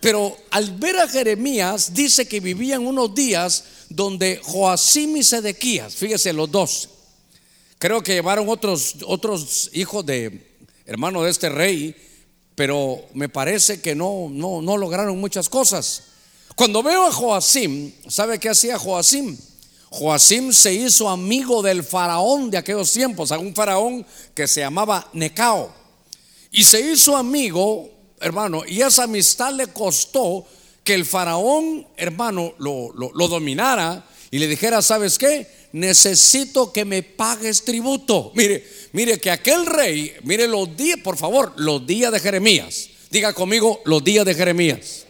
Pero 0.00 0.36
al 0.50 0.72
ver 0.78 0.98
a 0.98 1.08
Jeremías, 1.08 1.94
dice 1.94 2.26
que 2.26 2.40
vivían 2.40 2.86
unos 2.86 3.14
días 3.14 3.64
donde 3.88 4.40
Joacim 4.42 5.16
y 5.16 5.22
Sedequías, 5.22 5.94
fíjese 5.94 6.32
los 6.32 6.50
dos, 6.50 6.88
creo 7.78 8.02
que 8.02 8.14
llevaron 8.14 8.48
otros, 8.48 8.96
otros 9.06 9.70
hijos 9.74 10.04
de 10.04 10.52
hermano 10.86 11.22
de 11.22 11.30
este 11.30 11.48
rey, 11.48 11.94
pero 12.54 13.04
me 13.14 13.28
parece 13.28 13.80
que 13.80 13.94
no, 13.94 14.28
no, 14.30 14.60
no 14.60 14.76
lograron 14.76 15.18
muchas 15.18 15.48
cosas. 15.48 16.11
Cuando 16.56 16.82
veo 16.82 17.06
a 17.06 17.12
Joacim, 17.12 17.92
¿sabe 18.08 18.38
qué 18.38 18.50
hacía 18.50 18.78
Joacim? 18.78 19.36
Joacim 19.90 20.52
se 20.52 20.72
hizo 20.72 21.08
amigo 21.08 21.62
del 21.62 21.82
faraón 21.82 22.50
de 22.50 22.58
aquellos 22.58 22.92
tiempos, 22.92 23.30
un 23.32 23.54
faraón 23.54 24.06
que 24.34 24.48
se 24.48 24.60
llamaba 24.60 25.08
Necao. 25.12 25.72
Y 26.50 26.64
se 26.64 26.80
hizo 26.80 27.16
amigo, 27.16 27.90
hermano, 28.20 28.62
y 28.66 28.82
esa 28.82 29.04
amistad 29.04 29.54
le 29.54 29.68
costó 29.68 30.46
que 30.84 30.94
el 30.94 31.04
faraón, 31.04 31.86
hermano, 31.96 32.54
lo, 32.58 32.92
lo 32.94 33.28
dominara 33.28 34.04
y 34.30 34.38
le 34.38 34.48
dijera, 34.48 34.82
¿sabes 34.82 35.18
qué? 35.18 35.46
Necesito 35.72 36.72
que 36.72 36.84
me 36.84 37.02
pagues 37.02 37.64
tributo. 37.64 38.32
Mire, 38.34 38.66
mire 38.92 39.18
que 39.18 39.30
aquel 39.30 39.66
rey, 39.66 40.14
mire 40.22 40.48
los 40.48 40.74
días, 40.76 40.98
por 41.02 41.16
favor, 41.16 41.52
los 41.56 41.86
días 41.86 42.12
de 42.12 42.20
Jeremías. 42.20 42.88
Diga 43.10 43.32
conmigo, 43.34 43.80
los 43.84 44.02
días 44.02 44.24
de 44.24 44.34
Jeremías. 44.34 45.06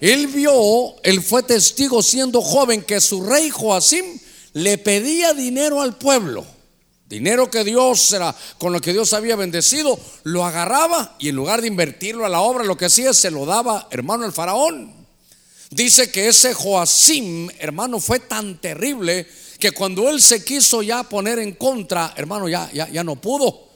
Él 0.00 0.26
vio, 0.26 0.94
él 1.02 1.22
fue 1.22 1.42
testigo 1.42 2.02
siendo 2.02 2.40
joven 2.42 2.82
que 2.82 3.00
su 3.00 3.24
rey 3.24 3.50
Joacim 3.50 4.04
le 4.54 4.78
pedía 4.78 5.34
dinero 5.34 5.82
al 5.82 5.96
pueblo. 5.96 6.44
Dinero 7.08 7.50
que 7.50 7.64
Dios 7.64 8.12
era, 8.12 8.34
con 8.58 8.72
lo 8.72 8.80
que 8.80 8.92
Dios 8.92 9.12
había 9.12 9.36
bendecido, 9.36 9.98
lo 10.24 10.44
agarraba 10.44 11.16
y 11.18 11.28
en 11.28 11.36
lugar 11.36 11.60
de 11.60 11.68
invertirlo 11.68 12.24
a 12.24 12.30
la 12.30 12.40
obra, 12.40 12.64
lo 12.64 12.76
que 12.76 12.86
hacía 12.86 13.12
se 13.12 13.30
lo 13.30 13.46
daba, 13.46 13.88
hermano, 13.90 14.24
al 14.24 14.32
faraón. 14.32 14.92
Dice 15.70 16.10
que 16.10 16.28
ese 16.28 16.54
Joacim, 16.54 17.50
hermano, 17.58 18.00
fue 18.00 18.20
tan 18.20 18.60
terrible 18.60 19.26
que 19.58 19.72
cuando 19.72 20.08
él 20.08 20.22
se 20.22 20.44
quiso 20.44 20.82
ya 20.82 21.02
poner 21.04 21.38
en 21.38 21.52
contra, 21.52 22.14
hermano, 22.16 22.48
ya, 22.48 22.70
ya, 22.72 22.88
ya 22.88 23.04
no 23.04 23.16
pudo. 23.16 23.68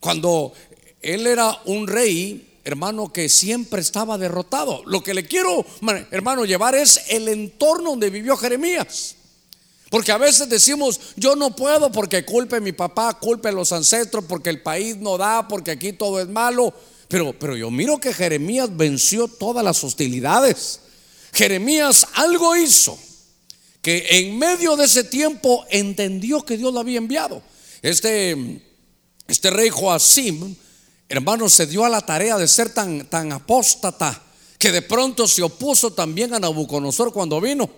Cuando 0.00 0.52
él 1.00 1.26
era 1.26 1.60
un 1.66 1.86
rey, 1.86 2.51
hermano, 2.64 3.12
que 3.12 3.28
siempre 3.28 3.80
estaba 3.80 4.18
derrotado. 4.18 4.82
Lo 4.86 5.02
que 5.02 5.14
le 5.14 5.26
quiero, 5.26 5.64
hermano, 6.10 6.44
llevar 6.44 6.74
es 6.74 7.00
el 7.08 7.28
entorno 7.28 7.90
donde 7.90 8.10
vivió 8.10 8.36
Jeremías. 8.36 9.16
Porque 9.90 10.12
a 10.12 10.18
veces 10.18 10.48
decimos, 10.48 10.98
yo 11.16 11.36
no 11.36 11.54
puedo 11.54 11.92
porque 11.92 12.24
culpe 12.24 12.60
mi 12.60 12.72
papá, 12.72 13.18
culpe 13.18 13.52
los 13.52 13.72
ancestros, 13.72 14.24
porque 14.26 14.48
el 14.48 14.62
país 14.62 14.96
no 14.96 15.18
da, 15.18 15.46
porque 15.48 15.70
aquí 15.70 15.92
todo 15.92 16.20
es 16.20 16.28
malo. 16.28 16.72
Pero, 17.08 17.38
pero 17.38 17.56
yo 17.56 17.70
miro 17.70 17.98
que 17.98 18.14
Jeremías 18.14 18.74
venció 18.74 19.28
todas 19.28 19.62
las 19.62 19.84
hostilidades. 19.84 20.80
Jeremías 21.32 22.06
algo 22.14 22.56
hizo 22.56 22.98
que 23.82 24.06
en 24.10 24.38
medio 24.38 24.76
de 24.76 24.84
ese 24.84 25.04
tiempo 25.04 25.66
entendió 25.68 26.42
que 26.42 26.56
Dios 26.56 26.72
lo 26.72 26.80
había 26.80 26.98
enviado. 26.98 27.42
Este, 27.82 28.62
este 29.26 29.50
rey 29.50 29.68
Joacim 29.68 30.54
hermano, 31.12 31.50
se 31.50 31.66
dio 31.66 31.84
a 31.84 31.90
la 31.90 32.00
tarea 32.00 32.38
de 32.38 32.48
ser 32.48 32.72
tan, 32.72 33.04
tan 33.04 33.32
apóstata 33.32 34.22
que 34.58 34.72
de 34.72 34.80
pronto 34.80 35.28
se 35.28 35.42
opuso 35.42 35.92
también 35.92 36.32
a 36.32 36.38
Nabucodonosor 36.38 37.12
cuando 37.12 37.38
vino. 37.38 37.68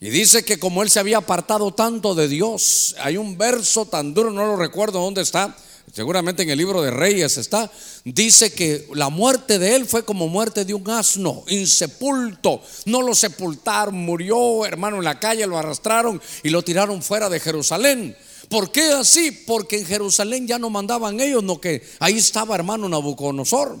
Y 0.00 0.08
dice 0.08 0.46
que 0.46 0.58
como 0.58 0.82
él 0.82 0.88
se 0.88 0.98
había 0.98 1.18
apartado 1.18 1.74
tanto 1.74 2.14
de 2.14 2.26
Dios, 2.26 2.96
hay 3.00 3.18
un 3.18 3.36
verso 3.36 3.84
tan 3.84 4.14
duro, 4.14 4.30
no 4.30 4.46
lo 4.46 4.56
recuerdo 4.56 4.98
dónde 5.00 5.20
está, 5.20 5.54
seguramente 5.92 6.42
en 6.42 6.48
el 6.48 6.56
libro 6.56 6.80
de 6.80 6.90
Reyes 6.90 7.36
está, 7.36 7.70
dice 8.02 8.54
que 8.54 8.88
la 8.94 9.10
muerte 9.10 9.58
de 9.58 9.76
él 9.76 9.84
fue 9.84 10.06
como 10.06 10.26
muerte 10.28 10.64
de 10.64 10.72
un 10.72 10.88
asno, 10.88 11.44
insepulto, 11.48 12.62
no 12.86 13.02
lo 13.02 13.14
sepultaron, 13.14 13.94
murió 13.94 14.64
hermano 14.64 14.96
en 14.96 15.04
la 15.04 15.20
calle, 15.20 15.46
lo 15.46 15.58
arrastraron 15.58 16.20
y 16.42 16.48
lo 16.48 16.62
tiraron 16.62 17.02
fuera 17.02 17.28
de 17.28 17.40
Jerusalén. 17.40 18.16
¿Por 18.54 18.70
qué 18.70 18.92
así? 18.92 19.32
Porque 19.32 19.78
en 19.78 19.84
Jerusalén 19.84 20.46
ya 20.46 20.60
no 20.60 20.70
mandaban 20.70 21.18
ellos, 21.18 21.42
no 21.42 21.60
que 21.60 21.82
ahí 21.98 22.18
estaba 22.18 22.54
hermano 22.54 22.88
Nabucodonosor. 22.88 23.76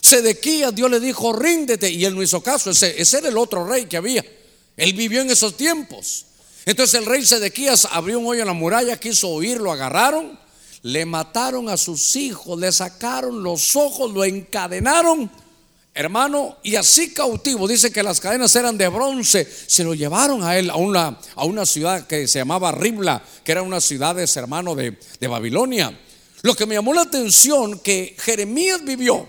Sedequías, 0.00 0.74
Dios 0.74 0.90
le 0.90 0.98
dijo, 0.98 1.32
ríndete, 1.32 1.88
y 1.88 2.04
él 2.04 2.16
no 2.16 2.24
hizo 2.24 2.42
caso. 2.42 2.72
Ese, 2.72 3.00
ese 3.00 3.18
era 3.18 3.28
el 3.28 3.38
otro 3.38 3.64
rey 3.64 3.86
que 3.86 3.96
había. 3.96 4.24
Él 4.76 4.94
vivió 4.94 5.20
en 5.20 5.30
esos 5.30 5.56
tiempos. 5.56 6.26
Entonces 6.64 6.98
el 6.98 7.06
rey 7.06 7.24
Sedequías 7.24 7.86
abrió 7.88 8.18
un 8.18 8.26
hoyo 8.26 8.40
en 8.40 8.48
la 8.48 8.52
muralla, 8.52 8.98
quiso 8.98 9.28
oír, 9.28 9.58
lo 9.58 9.70
agarraron, 9.70 10.36
le 10.82 11.06
mataron 11.06 11.68
a 11.68 11.76
sus 11.76 12.16
hijos, 12.16 12.58
le 12.58 12.72
sacaron 12.72 13.44
los 13.44 13.76
ojos, 13.76 14.12
lo 14.12 14.24
encadenaron 14.24 15.30
hermano, 15.96 16.58
y 16.62 16.76
así 16.76 17.14
cautivo, 17.14 17.66
dice 17.66 17.90
que 17.90 18.02
las 18.02 18.20
cadenas 18.20 18.54
eran 18.54 18.76
de 18.76 18.86
bronce, 18.88 19.48
se 19.66 19.82
lo 19.82 19.94
llevaron 19.94 20.42
a 20.42 20.58
él 20.58 20.68
a 20.68 20.76
una, 20.76 21.18
a 21.34 21.44
una 21.46 21.64
ciudad 21.64 22.06
que 22.06 22.28
se 22.28 22.38
llamaba 22.38 22.70
Ribla, 22.70 23.24
que 23.42 23.52
era 23.52 23.62
una 23.62 23.80
ciudad, 23.80 24.14
de 24.14 24.28
hermano, 24.36 24.74
de, 24.74 24.98
de 25.18 25.26
Babilonia. 25.26 25.98
Lo 26.42 26.54
que 26.54 26.66
me 26.66 26.74
llamó 26.74 26.92
la 26.92 27.00
atención 27.00 27.78
que 27.78 28.14
Jeremías 28.18 28.84
vivió 28.84 29.26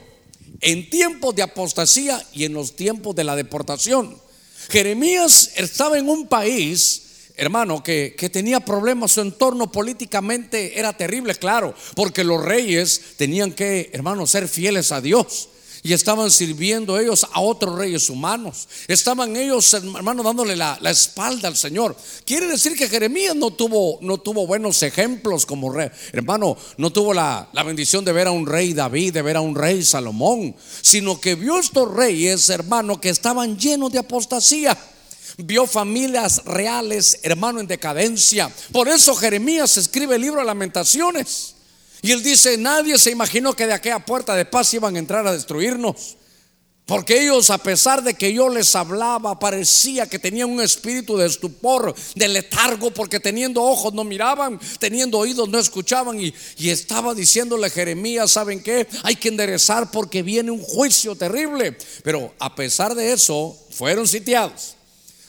en 0.59 0.89
tiempos 0.89 1.33
de 1.36 1.43
apostasía 1.43 2.21
y 2.33 2.43
en 2.43 2.53
los 2.53 2.75
tiempos 2.75 3.15
de 3.15 3.24
la 3.24 3.38
deportación. 3.38 4.21
Jeremías 4.69 5.51
estaba 5.55 5.97
en 5.97 6.09
un 6.09 6.27
país 6.27 7.03
hermano, 7.38 7.83
que, 7.83 8.15
que, 8.17 8.31
tenía 8.31 8.59
problemas, 8.59 9.12
su 9.12 9.21
entorno 9.21 9.71
políticamente 9.71 10.79
era 10.79 10.91
terrible, 10.93 11.36
claro, 11.36 11.75
porque 11.95 12.24
los 12.24 12.43
reyes 12.43 13.00
tenían 13.15 13.51
que, 13.51 13.91
hermano, 13.93 14.25
ser 14.25 14.47
fieles 14.47 14.91
a 14.91 15.01
Dios. 15.01 15.50
Y 15.84 15.93
estaban 15.93 16.31
sirviendo 16.31 17.00
ellos 17.00 17.25
a 17.31 17.39
otros 17.39 17.77
reyes 17.77 18.10
humanos. 18.10 18.67
Estaban 18.88 19.36
ellos, 19.36 19.74
hermano, 19.74 20.24
dándole 20.24 20.55
la, 20.55 20.77
la, 20.81 20.91
espalda 20.91 21.48
al 21.48 21.55
Señor. 21.55 21.96
Quiere 22.25 22.48
decir 22.48 22.75
que 22.75 22.89
Jeremías 22.89 23.36
no 23.36 23.51
tuvo, 23.51 24.00
no 24.01 24.17
tuvo 24.17 24.48
buenos 24.48 24.81
ejemplos 24.84 25.46
como 25.46 25.72
rey. 25.72 25.89
Hermano, 26.12 26.57
no 26.77 26.91
tuvo 26.91 27.13
la, 27.13 27.50
la 27.53 27.63
bendición 27.63 28.03
de 28.03 28.13
ver 28.13 28.27
a 28.27 28.31
un 28.31 28.46
rey 28.46 28.74
David, 28.74 29.13
de 29.13 29.22
ver 29.22 29.38
a 29.38 29.41
un 29.41 29.55
rey 29.55 29.84
Salomón, 29.84 30.55
sino 30.81 31.19
que 31.19 31.36
vio 31.36 31.60
estos 31.60 31.93
reyes, 31.93 32.50
hermano, 32.50 33.00
que 33.00 33.10
estaban 33.10 33.57
llenos 33.57 33.91
de 33.91 34.00
apostasía 34.00 34.77
vio 35.38 35.67
familias 35.67 36.43
reales, 36.46 37.19
hermano, 37.24 37.60
en 37.60 37.67
decadencia. 37.67 38.51
Por 38.72 38.88
eso 38.88 39.15
Jeremías 39.15 39.77
escribe 39.77 40.15
el 40.15 40.22
libro 40.22 40.39
de 40.39 40.46
lamentaciones. 40.46 41.57
Y 42.01 42.12
él 42.12 42.24
dice, 42.24 42.58
nadie 42.58 42.98
se 42.98 43.12
imaginó 43.12 43.56
que 43.56 43.68
de 43.68 43.74
aquella 43.74 44.00
puerta 44.00 44.36
de 44.36 44.46
paz 44.46 44.74
iban 44.74 44.96
a 44.96 45.00
entrar 45.00 45.25
a 45.27 45.34
destruirnos. 45.34 46.18
Porque 46.88 47.22
ellos, 47.22 47.50
a 47.50 47.58
pesar 47.58 48.01
de 48.01 48.13
que 48.13 48.32
yo 48.32 48.48
les 48.48 48.74
hablaba, 48.74 49.38
parecía 49.38 50.08
que 50.08 50.20
tenían 50.20 50.50
un 50.50 50.62
espíritu 50.62 51.18
de 51.18 51.27
estupor, 51.27 51.94
de 52.16 52.27
letargo, 52.30 52.92
porque 52.92 53.20
teniendo 53.20 53.62
ojos 53.62 53.94
no 53.94 54.06
miraban, 54.06 54.58
teniendo 54.80 55.18
oídos 55.18 55.50
no 55.50 55.60
escuchaban. 55.60 56.18
Y, 56.22 56.34
y 56.58 56.70
estaba 56.70 57.13
diciéndole 57.13 57.70
Jeremías, 57.70 58.32
¿saben 58.32 58.63
qué? 58.63 58.88
Hay 59.04 59.18
que 59.18 59.27
enderezar 59.27 59.92
porque 59.92 60.24
viene 60.24 60.50
un 60.50 60.62
juicio 60.62 61.13
terrible. 61.13 61.77
Pero 62.04 62.34
a 62.39 62.56
pesar 62.56 62.96
de 62.96 63.12
eso, 63.12 63.58
fueron 63.70 64.08
sitiados. 64.08 64.76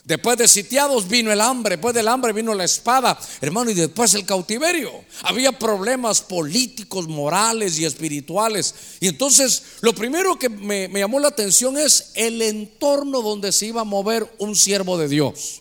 Después 0.08 0.38
de 0.38 0.48
sitiados 0.48 1.06
vino 1.06 1.30
el 1.30 1.38
hambre, 1.42 1.76
después 1.76 1.94
del 1.94 2.08
hambre 2.08 2.32
vino 2.32 2.54
la 2.54 2.64
espada, 2.64 3.20
hermano, 3.42 3.70
y 3.70 3.74
después 3.74 4.14
el 4.14 4.24
cautiverio. 4.24 4.90
Había 5.20 5.52
problemas 5.52 6.22
políticos, 6.22 7.06
morales 7.06 7.78
y 7.78 7.84
espirituales. 7.84 8.74
Y 9.00 9.08
entonces 9.08 9.62
lo 9.82 9.94
primero 9.94 10.38
que 10.38 10.48
me, 10.48 10.88
llamó 10.88 11.20
la 11.20 11.28
atención 11.28 11.76
es 11.76 12.12
el 12.14 12.40
entorno 12.40 13.20
donde 13.20 13.52
se 13.52 13.66
iba 13.66 13.82
a 13.82 13.84
mover 13.84 14.26
un 14.38 14.56
siervo 14.56 14.96
de 14.96 15.08
Dios. 15.08 15.60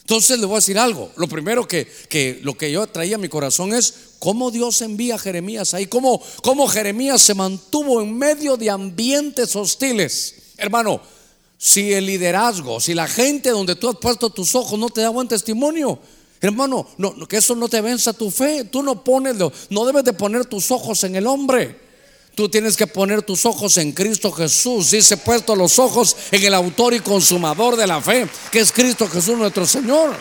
Entonces 0.00 0.38
le 0.38 0.44
voy 0.44 0.56
a 0.56 0.58
decir 0.58 0.78
algo. 0.78 1.10
Lo 1.16 1.26
primero 1.26 1.66
que, 1.66 1.90
que 2.10 2.40
lo 2.42 2.58
que 2.58 2.70
yo 2.70 2.86
traía 2.88 3.14
a 3.14 3.18
mi 3.18 3.30
corazón 3.30 3.72
es 3.72 3.94
cómo 4.18 4.50
Dios 4.50 4.82
envía 4.82 5.14
a 5.14 5.18
Jeremías 5.18 5.72
ahí, 5.72 5.86
cómo, 5.86 6.22
cómo 6.42 6.68
Jeremías 6.68 7.22
se 7.22 7.32
mantuvo 7.32 8.02
en 8.02 8.18
medio 8.18 8.58
de 8.58 8.68
ambientes 8.68 9.56
hostiles. 9.56 10.34
Hermano, 10.58 11.00
si 11.58 11.92
el 11.92 12.06
liderazgo, 12.06 12.80
si 12.80 12.94
la 12.94 13.08
gente 13.08 13.50
donde 13.50 13.74
tú 13.74 13.88
has 13.88 13.96
puesto 13.96 14.30
tus 14.30 14.54
ojos 14.54 14.78
no 14.78 14.88
te 14.88 15.00
da 15.00 15.08
buen 15.10 15.26
testimonio, 15.26 15.98
hermano, 16.40 16.86
no, 16.96 17.14
que 17.26 17.38
eso 17.38 17.56
no 17.56 17.68
te 17.68 17.80
venza 17.80 18.12
tu 18.12 18.30
fe. 18.30 18.64
Tú 18.64 18.82
no 18.82 19.02
pones, 19.02 19.36
no 19.68 19.84
debes 19.84 20.04
de 20.04 20.12
poner 20.12 20.46
tus 20.46 20.70
ojos 20.70 21.02
en 21.02 21.16
el 21.16 21.26
hombre. 21.26 21.76
Tú 22.36 22.48
tienes 22.48 22.76
que 22.76 22.86
poner 22.86 23.22
tus 23.22 23.44
ojos 23.44 23.76
en 23.78 23.90
Cristo 23.90 24.30
Jesús. 24.30 24.92
Dice 24.92 25.16
puesto 25.16 25.56
los 25.56 25.80
ojos 25.80 26.16
en 26.30 26.44
el 26.44 26.54
autor 26.54 26.94
y 26.94 27.00
consumador 27.00 27.74
de 27.74 27.88
la 27.88 28.00
fe, 28.00 28.28
que 28.52 28.60
es 28.60 28.70
Cristo 28.70 29.08
Jesús 29.08 29.36
nuestro 29.36 29.66
Señor. 29.66 30.14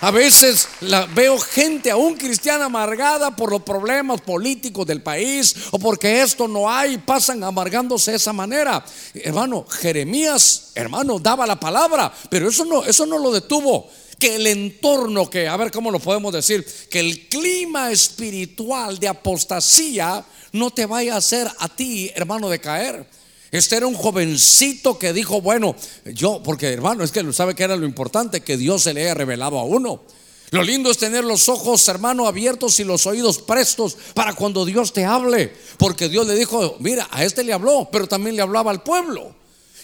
A 0.00 0.10
veces 0.10 0.68
veo 1.14 1.38
gente 1.38 1.90
aún 1.90 2.16
cristiana 2.16 2.66
amargada 2.66 3.34
por 3.34 3.50
los 3.50 3.62
problemas 3.62 4.20
políticos 4.20 4.86
del 4.86 5.02
país 5.02 5.54
o 5.70 5.78
porque 5.78 6.20
esto 6.20 6.46
no 6.46 6.70
hay, 6.70 6.98
pasan 6.98 7.42
amargándose 7.42 8.10
de 8.10 8.18
esa 8.18 8.34
manera. 8.34 8.84
Hermano, 9.14 9.64
Jeremías, 9.66 10.72
hermano, 10.74 11.18
daba 11.18 11.46
la 11.46 11.58
palabra, 11.58 12.12
pero 12.28 12.50
eso 12.50 12.66
no, 12.66 12.84
eso 12.84 13.06
no 13.06 13.18
lo 13.18 13.32
detuvo. 13.32 13.88
Que 14.18 14.36
el 14.36 14.46
entorno, 14.46 15.28
que, 15.28 15.46
a 15.46 15.56
ver 15.56 15.70
cómo 15.70 15.90
lo 15.90 15.98
podemos 15.98 16.32
decir, 16.32 16.66
que 16.90 17.00
el 17.00 17.28
clima 17.28 17.90
espiritual 17.90 18.98
de 18.98 19.08
apostasía 19.08 20.24
no 20.52 20.70
te 20.70 20.86
vaya 20.86 21.14
a 21.14 21.18
hacer 21.18 21.50
a 21.58 21.68
ti, 21.68 22.10
hermano, 22.14 22.48
de 22.48 22.58
caer. 22.58 23.06
Este 23.56 23.76
era 23.76 23.86
un 23.86 23.94
jovencito 23.94 24.98
que 24.98 25.14
dijo, 25.14 25.40
bueno, 25.40 25.74
yo, 26.04 26.42
porque 26.42 26.68
hermano, 26.68 27.02
es 27.02 27.10
que 27.10 27.32
sabe 27.32 27.54
que 27.54 27.64
era 27.64 27.74
lo 27.74 27.86
importante, 27.86 28.42
que 28.42 28.58
Dios 28.58 28.82
se 28.82 28.92
le 28.92 29.02
haya 29.02 29.14
revelado 29.14 29.58
a 29.58 29.64
uno. 29.64 30.02
Lo 30.50 30.62
lindo 30.62 30.90
es 30.90 30.98
tener 30.98 31.24
los 31.24 31.48
ojos, 31.48 31.88
hermano, 31.88 32.26
abiertos 32.26 32.78
y 32.80 32.84
los 32.84 33.06
oídos 33.06 33.38
prestos 33.38 33.96
para 34.12 34.34
cuando 34.34 34.64
Dios 34.66 34.92
te 34.92 35.06
hable. 35.06 35.52
Porque 35.78 36.08
Dios 36.10 36.26
le 36.26 36.34
dijo, 36.34 36.76
mira, 36.80 37.08
a 37.10 37.24
este 37.24 37.42
le 37.44 37.54
habló, 37.54 37.88
pero 37.90 38.06
también 38.06 38.36
le 38.36 38.42
hablaba 38.42 38.70
al 38.70 38.82
pueblo. 38.82 39.34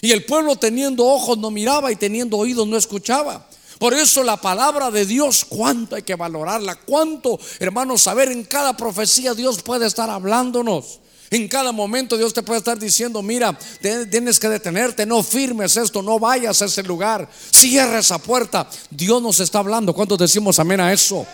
Y 0.01 0.11
el 0.11 0.23
pueblo 0.23 0.55
teniendo 0.55 1.05
ojos 1.05 1.39
no 1.39 1.49
miraba 1.49 1.91
y 1.91 1.95
teniendo 1.95 2.37
oídos 2.37 2.67
no 2.67 2.77
escuchaba. 2.77 3.49
Por 3.79 3.93
eso 3.95 4.23
la 4.23 4.37
palabra 4.37 4.91
de 4.91 5.05
Dios, 5.05 5.45
cuánto 5.45 5.95
hay 5.95 6.03
que 6.03 6.15
valorarla, 6.15 6.75
cuánto, 6.75 7.39
hermano, 7.59 7.97
saber 7.97 8.31
en 8.31 8.43
cada 8.43 8.77
profecía 8.77 9.33
Dios 9.33 9.63
puede 9.63 9.87
estar 9.87 10.09
hablándonos. 10.09 10.99
En 11.33 11.47
cada 11.47 11.71
momento 11.71 12.15
Dios 12.15 12.31
te 12.31 12.43
puede 12.43 12.59
estar 12.59 12.77
diciendo, 12.77 13.23
mira, 13.23 13.57
tienes 13.81 14.39
que 14.39 14.47
detenerte, 14.47 15.03
no 15.03 15.23
firmes 15.23 15.75
esto, 15.77 16.03
no 16.03 16.19
vayas 16.19 16.61
a 16.61 16.65
ese 16.65 16.83
lugar, 16.83 17.27
cierra 17.51 17.97
esa 17.97 18.19
puerta. 18.19 18.69
Dios 18.91 19.19
nos 19.19 19.39
está 19.39 19.57
hablando. 19.57 19.95
¿Cuántos 19.95 20.19
decimos 20.19 20.59
amén 20.59 20.79
a 20.79 20.93
eso? 20.93 21.25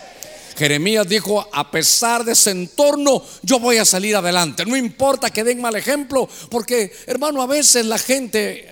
Jeremías 0.56 1.06
dijo, 1.06 1.46
a 1.52 1.70
pesar 1.70 2.24
de 2.24 2.32
ese 2.32 2.52
entorno, 2.52 3.22
yo 3.42 3.60
voy 3.60 3.76
a 3.76 3.84
salir 3.84 4.16
adelante. 4.16 4.66
No 4.66 4.78
importa 4.78 5.32
que 5.32 5.44
den 5.44 5.60
mal 5.60 5.76
ejemplo, 5.76 6.30
porque 6.50 6.94
hermano, 7.06 7.42
a 7.42 7.48
veces 7.48 7.86
la 7.86 7.98
gente, 7.98 8.70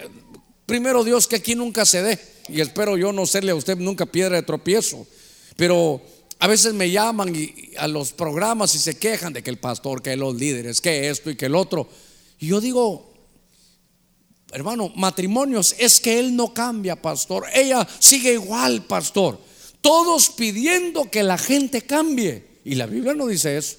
primero 0.66 1.04
Dios 1.04 1.28
que 1.28 1.36
aquí 1.36 1.56
nunca 1.56 1.86
se 1.86 2.04
dé, 2.04 2.20
y 2.48 2.62
espero 2.62 2.96
yo 2.96 3.12
no 3.12 3.26
serle 3.26 3.52
a 3.52 3.56
usted 3.56 3.76
nunca 3.76 4.06
piedra 4.06 4.38
de 4.38 4.44
tropiezo, 4.44 5.06
pero 5.58 6.02
a 6.40 6.48
veces 6.48 6.74
me 6.74 6.92
llaman 6.92 7.36
y, 7.36 7.72
a 7.78 7.88
los 7.88 8.14
programas 8.14 8.76
y 8.76 8.80
se 8.80 8.98
quejan 8.98 9.34
de 9.34 9.42
que 9.42 9.50
el 9.50 9.58
pastor, 9.58 10.02
que 10.02 10.16
los 10.16 10.36
líderes, 10.36 10.82
que 10.82 11.10
esto 11.10 11.30
y 11.30 11.36
que 11.36 11.48
el 11.48 11.56
otro. 11.56 11.90
Y 12.40 12.48
yo 12.48 12.62
digo, 12.62 13.14
hermano, 14.52 14.92
matrimonios 14.96 15.76
es 15.80 16.00
que 16.00 16.20
él 16.20 16.36
no 16.36 16.54
cambia, 16.54 16.96
pastor. 16.96 17.46
Ella 17.54 17.88
sigue 18.00 18.34
igual, 18.34 18.86
pastor. 18.86 19.40
Todos 19.82 20.30
pidiendo 20.30 21.10
que 21.10 21.24
la 21.24 21.38
gente 21.38 21.82
cambie. 21.82 22.46
Y 22.64 22.76
la 22.76 22.86
Biblia 22.86 23.14
no 23.14 23.28
dice 23.28 23.58
eso. 23.58 23.78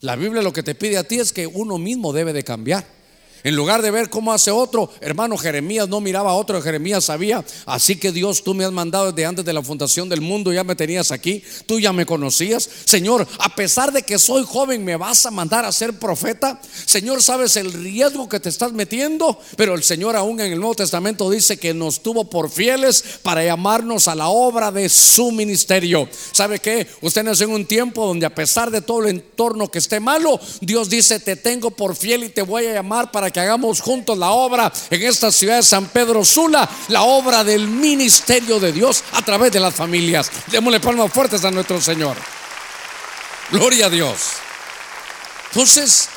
La 0.00 0.14
Biblia 0.14 0.42
lo 0.42 0.52
que 0.52 0.62
te 0.62 0.74
pide 0.74 0.98
a 0.98 1.04
ti 1.04 1.18
es 1.18 1.32
que 1.32 1.46
uno 1.46 1.78
mismo 1.78 2.12
debe 2.12 2.32
de 2.32 2.44
cambiar. 2.44 2.97
En 3.44 3.54
lugar 3.54 3.82
de 3.82 3.90
ver 3.90 4.10
cómo 4.10 4.32
hace 4.32 4.50
otro, 4.50 4.90
hermano 5.00 5.36
Jeremías 5.36 5.88
no 5.88 6.00
miraba 6.00 6.30
a 6.30 6.34
otro, 6.34 6.60
Jeremías 6.60 7.04
sabía. 7.04 7.44
Así 7.66 7.96
que 7.96 8.12
Dios, 8.12 8.42
tú 8.42 8.54
me 8.54 8.64
has 8.64 8.72
mandado 8.72 9.12
desde 9.12 9.26
antes 9.26 9.44
de 9.44 9.52
la 9.52 9.62
fundación 9.62 10.08
del 10.08 10.20
mundo, 10.20 10.52
ya 10.52 10.64
me 10.64 10.74
tenías 10.74 11.12
aquí, 11.12 11.42
tú 11.66 11.78
ya 11.78 11.92
me 11.92 12.06
conocías. 12.06 12.68
Señor, 12.84 13.26
a 13.38 13.54
pesar 13.54 13.92
de 13.92 14.02
que 14.02 14.18
soy 14.18 14.44
joven, 14.44 14.84
¿me 14.84 14.96
vas 14.96 15.26
a 15.26 15.30
mandar 15.30 15.64
a 15.64 15.72
ser 15.72 15.98
profeta? 15.98 16.60
Señor, 16.84 17.22
sabes 17.22 17.56
el 17.56 17.72
riesgo 17.72 18.28
que 18.28 18.40
te 18.40 18.48
estás 18.48 18.72
metiendo, 18.72 19.38
pero 19.56 19.74
el 19.74 19.82
Señor 19.82 20.16
aún 20.16 20.40
en 20.40 20.52
el 20.52 20.58
Nuevo 20.58 20.74
Testamento 20.74 21.30
dice 21.30 21.58
que 21.58 21.74
nos 21.74 22.02
tuvo 22.02 22.28
por 22.28 22.50
fieles 22.50 23.04
para 23.22 23.44
llamarnos 23.44 24.08
a 24.08 24.14
la 24.14 24.28
obra 24.28 24.70
de 24.72 24.88
su 24.88 25.32
ministerio. 25.32 26.08
¿Sabe 26.32 26.58
qué? 26.58 26.86
Usted 27.00 27.22
nació 27.22 27.46
en 27.46 27.52
un 27.52 27.66
tiempo 27.66 28.06
donde 28.06 28.26
a 28.26 28.34
pesar 28.34 28.70
de 28.70 28.80
todo 28.80 29.02
el 29.02 29.10
entorno 29.10 29.70
que 29.70 29.78
esté 29.78 30.00
malo, 30.00 30.40
Dios 30.60 30.88
dice, 30.88 31.20
te 31.20 31.36
tengo 31.36 31.70
por 31.70 31.96
fiel 31.96 32.24
y 32.24 32.28
te 32.28 32.42
voy 32.42 32.66
a 32.66 32.74
llamar 32.74 33.10
para 33.10 33.27
que 33.30 33.40
hagamos 33.40 33.80
juntos 33.80 34.16
la 34.16 34.30
obra 34.30 34.72
en 34.90 35.02
esta 35.02 35.30
ciudad 35.30 35.56
de 35.56 35.62
San 35.62 35.88
Pedro 35.88 36.24
Sula, 36.24 36.68
la 36.88 37.02
obra 37.02 37.44
del 37.44 37.68
ministerio 37.68 38.60
de 38.60 38.72
Dios 38.72 39.04
a 39.12 39.22
través 39.22 39.52
de 39.52 39.60
las 39.60 39.74
familias. 39.74 40.30
Démosle 40.50 40.80
palmas 40.80 41.12
fuertes 41.12 41.44
a 41.44 41.50
nuestro 41.50 41.80
Señor. 41.80 42.16
Gloria 43.50 43.86
a 43.86 43.90
Dios. 43.90 44.18
Entonces, 45.52 46.08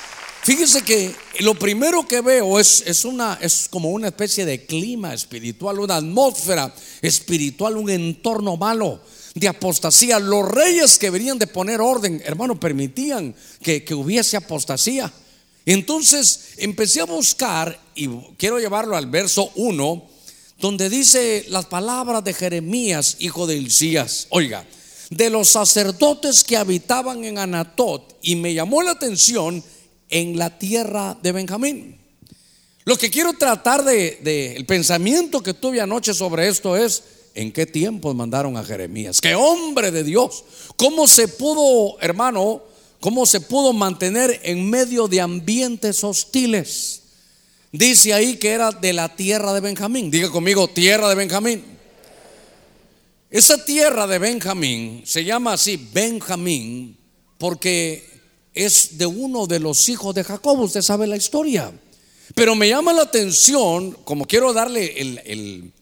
fíjense 0.43 0.81
que 0.81 1.15
lo 1.39 1.55
primero 1.55 2.05
que 2.07 2.21
veo 2.21 2.59
es, 2.59 2.83
es, 2.85 3.05
una, 3.05 3.37
es 3.41 3.67
como 3.69 3.89
una 3.89 4.07
especie 4.07 4.45
de 4.45 4.65
clima 4.65 5.13
espiritual, 5.13 5.79
una 5.79 5.95
atmósfera 5.95 6.73
espiritual, 7.01 7.77
un 7.77 7.89
entorno 7.89 8.57
malo 8.57 9.01
de 9.33 9.47
apostasía. 9.47 10.19
Los 10.19 10.49
reyes 10.49 10.97
que 10.97 11.09
venían 11.09 11.39
de 11.39 11.47
poner 11.47 11.79
orden, 11.79 12.21
hermano, 12.25 12.59
permitían 12.59 13.33
que, 13.61 13.83
que 13.83 13.93
hubiese 13.93 14.37
apostasía. 14.37 15.11
Entonces 15.65 16.53
empecé 16.57 17.01
a 17.01 17.05
buscar, 17.05 17.79
y 17.95 18.07
quiero 18.37 18.59
llevarlo 18.59 18.95
al 18.95 19.07
verso 19.07 19.51
1, 19.55 20.09
donde 20.59 20.89
dice 20.89 21.45
las 21.49 21.65
palabras 21.65 22.23
de 22.23 22.33
Jeremías, 22.33 23.17
hijo 23.19 23.47
de 23.47 23.57
Hilcías. 23.57 24.27
Oiga, 24.29 24.65
de 25.09 25.29
los 25.29 25.49
sacerdotes 25.49 26.43
que 26.43 26.57
habitaban 26.57 27.23
en 27.25 27.37
Anatot, 27.37 28.17
y 28.21 28.35
me 28.35 28.53
llamó 28.53 28.81
la 28.81 28.91
atención 28.91 29.63
en 30.09 30.37
la 30.37 30.57
tierra 30.57 31.17
de 31.21 31.31
Benjamín. 31.31 31.97
Lo 32.83 32.97
que 32.97 33.11
quiero 33.11 33.33
tratar 33.33 33.83
de, 33.83 34.55
el 34.55 34.65
pensamiento 34.65 35.43
que 35.43 35.53
tuve 35.53 35.81
anoche 35.81 36.13
sobre 36.13 36.47
esto 36.47 36.75
es 36.75 37.03
en 37.35 37.51
qué 37.51 37.65
tiempos 37.65 38.15
mandaron 38.15 38.57
a 38.57 38.63
Jeremías. 38.63 39.21
Qué 39.21 39.35
hombre 39.35 39.91
de 39.91 40.03
Dios. 40.03 40.43
¿Cómo 40.75 41.07
se 41.07 41.27
pudo, 41.27 41.99
hermano, 42.01 42.63
cómo 43.01 43.25
se 43.25 43.41
pudo 43.41 43.73
mantener 43.73 44.39
en 44.43 44.69
medio 44.69 45.09
de 45.09 45.19
ambientes 45.19 46.03
hostiles. 46.03 47.01
Dice 47.73 48.13
ahí 48.13 48.37
que 48.37 48.51
era 48.51 48.71
de 48.71 48.93
la 48.93 49.13
tierra 49.15 49.53
de 49.53 49.59
Benjamín. 49.59 50.09
Diga 50.11 50.29
conmigo, 50.29 50.69
tierra 50.69 51.09
de 51.09 51.15
Benjamín. 51.15 51.65
Esa 53.29 53.65
tierra 53.65 54.05
de 54.07 54.19
Benjamín 54.19 55.01
se 55.05 55.25
llama 55.25 55.53
así 55.53 55.89
Benjamín 55.91 56.95
porque 57.37 58.07
es 58.53 58.97
de 58.97 59.07
uno 59.07 59.47
de 59.47 59.59
los 59.59 59.89
hijos 59.89 60.13
de 60.13 60.23
Jacob, 60.23 60.59
usted 60.59 60.81
sabe 60.81 61.07
la 61.07 61.17
historia. 61.17 61.71
Pero 62.35 62.55
me 62.55 62.69
llama 62.69 62.93
la 62.93 63.01
atención, 63.01 63.93
como 64.03 64.25
quiero 64.25 64.53
darle 64.53 65.01
el, 65.01 65.73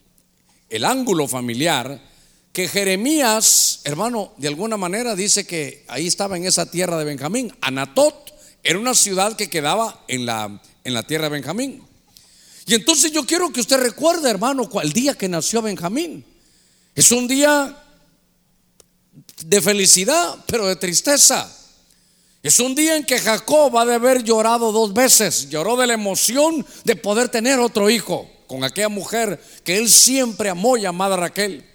el 0.70 0.86
ángulo 0.86 1.28
familiar, 1.28 2.00
que 2.54 2.68
Jeremías, 2.68 3.82
hermano, 3.84 4.34
de 4.38 4.48
alguna 4.48 4.78
manera 4.78 5.16
dice 5.16 5.46
que 5.46 5.86
ahí 5.88 6.08
estaba 6.08 6.38
en 6.38 6.46
esa 6.46 6.70
tierra 6.70 6.98
de 6.98 7.06
Benjamín. 7.06 7.54
Anatot 7.62 8.34
era 8.64 8.80
una 8.80 8.94
ciudad 8.94 9.36
que 9.36 9.50
quedaba 9.50 10.04
en 10.08 10.26
la, 10.26 10.62
en 10.84 10.94
la 10.94 11.04
tierra 11.04 11.26
de 11.26 11.30
Benjamín. 11.30 11.84
Y 12.66 12.76
entonces 12.76 13.12
yo 13.12 13.26
quiero 13.26 13.52
que 13.52 13.62
usted 13.62 13.80
recuerde, 13.80 14.30
hermano, 14.30 14.70
el 14.82 14.94
día 14.94 15.16
que 15.16 15.28
nació 15.30 15.62
Benjamín. 15.62 16.26
Es 16.96 17.12
un 17.12 17.28
día 17.28 17.84
de 19.46 19.62
felicidad, 19.62 20.36
pero 20.48 20.68
de 20.68 20.76
tristeza. 20.76 21.56
Es 22.42 22.60
un 22.60 22.74
día 22.74 22.96
en 22.96 23.06
que 23.06 23.20
Jacob 23.20 23.78
ha 23.78 23.86
de 23.86 23.96
haber 23.96 24.24
llorado 24.24 24.72
dos 24.72 24.94
veces. 24.94 25.50
Lloró 25.50 25.78
de 25.78 25.88
la 25.88 25.94
emoción 25.94 26.66
de 26.84 26.96
poder 26.96 27.30
tener 27.30 27.60
otro 27.60 27.90
hijo 27.90 28.30
con 28.48 28.64
aquella 28.64 28.90
mujer 28.90 29.42
que 29.64 29.78
él 29.78 29.90
siempre 29.90 30.50
amó 30.50 30.78
llamada 30.78 31.18
Raquel. 31.18 31.66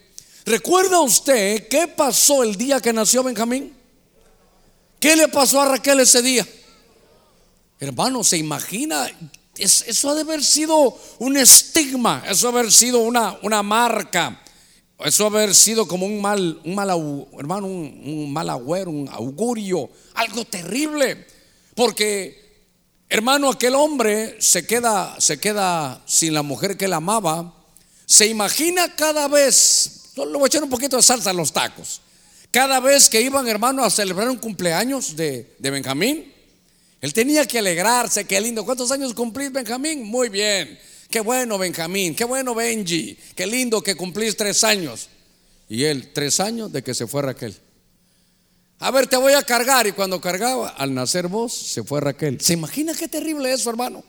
¿Recuerda 0.45 1.01
usted 1.01 1.69
qué 1.69 1.89
pasó 1.89 2.43
el 2.43 2.57
día 2.57 2.81
que 2.81 2.93
nació 2.93 3.23
Benjamín? 3.23 3.75
¿Qué 5.01 5.17
le 5.17 5.29
pasó 5.29 5.61
a 5.61 5.69
Raquel 5.69 6.01
ese 6.01 6.23
día? 6.23 6.47
Hermano, 7.81 8.23
¿se 8.25 8.37
imagina? 8.37 9.11
eso 9.57 10.11
ha 10.11 10.15
de 10.15 10.23
haber 10.23 10.43
sido 10.43 10.99
un 11.21 11.37
estigma, 11.37 12.25
eso 12.29 12.49
ha 12.49 12.53
de 12.53 12.59
haber 12.59 12.73
sido 12.73 12.99
una, 12.99 13.39
una 13.43 13.63
marca, 13.63 14.43
eso 14.99 15.27
ha 15.27 15.31
de 15.31 15.37
haber 15.37 15.55
sido 15.55 15.87
como 15.87 16.07
un 16.07 16.21
mal, 16.21 16.61
un 16.65 16.75
mal 16.75 16.89
hermano, 17.39 17.67
un, 17.67 18.33
mal 18.33 18.51
agüero, 18.51 18.91
un 18.91 19.09
augurio, 19.09 19.91
algo 20.15 20.45
terrible. 20.45 21.27
Porque 21.75 22.45
Hermano, 23.09 23.51
aquel 23.51 23.77
hombre 23.77 24.37
se 24.41 24.67
queda, 24.67 25.15
se 25.21 25.39
queda 25.39 26.03
sin 26.05 26.35
la 26.35 26.43
mujer 26.43 26.77
que 26.77 26.87
él 26.87 26.93
amaba. 26.95 27.55
Se 28.07 28.27
imagina 28.27 28.97
cada 28.97 29.29
vez, 29.29 30.04
le 30.17 30.33
voy 30.33 30.45
a 30.45 30.47
echar 30.47 30.63
un 30.63 30.71
poquito 30.71 30.97
de 30.97 31.03
salsa 31.03 31.31
a 31.31 31.33
los 31.33 31.53
tacos. 31.53 32.01
Cada 32.51 32.79
vez 32.81 33.09
que 33.09 33.21
iban, 33.21 33.49
hermano, 33.49 33.85
a 33.85 33.91
celebrar 33.91 34.29
un 34.29 34.37
cumpleaños 34.37 35.17
de, 35.17 35.57
de 35.59 35.71
Benjamín, 35.71 36.33
él 37.01 37.13
tenía 37.13 37.47
que 37.47 37.59
alegrarse, 37.59 38.25
qué 38.25 38.41
lindo. 38.41 38.65
¿Cuántos 38.65 38.91
años 38.93 39.13
cumplís, 39.13 39.53
Benjamín? 39.53 40.05
Muy 40.05 40.29
bien. 40.29 40.79
Qué 41.11 41.21
bueno, 41.21 41.59
Benjamín. 41.59 42.15
Qué 42.15 42.25
bueno, 42.25 42.55
Benji. 42.55 43.19
Qué 43.35 43.47
lindo 43.47 43.83
que 43.83 43.95
cumplís 43.95 44.37
tres 44.37 44.65
años. 44.65 45.09
Y 45.69 45.85
él, 45.85 46.13
tres 46.13 46.41
años 46.41 46.73
de 46.73 46.83
que 46.83 46.95
se 46.95 47.07
fue 47.07 47.23
Raquel. 47.23 47.57
A 48.79 48.91
ver, 48.91 49.07
te 49.07 49.17
voy 49.17 49.33
a 49.33 49.43
cargar. 49.43 49.87
Y 49.87 49.93
cuando 49.93 50.21
cargaba, 50.21 50.69
al 50.71 50.95
nacer 50.95 51.29
vos, 51.29 51.53
se 51.53 51.83
fue 51.83 52.01
Raquel. 52.01 52.41
¿Se 52.41 52.53
imagina 52.55 52.95
qué 52.95 53.09
terrible 53.09 53.53
eso, 53.53 53.69
hermano? 53.69 54.03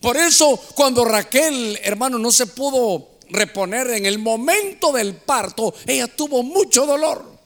Por 0.00 0.16
eso, 0.16 0.56
cuando 0.74 1.04
Raquel, 1.04 1.78
hermano, 1.82 2.18
no 2.18 2.32
se 2.32 2.46
pudo 2.46 3.09
reponer 3.32 3.90
en 3.90 4.06
el 4.06 4.18
momento 4.18 4.92
del 4.92 5.14
parto, 5.14 5.74
ella 5.86 6.08
tuvo 6.08 6.42
mucho 6.42 6.86
dolor. 6.86 7.38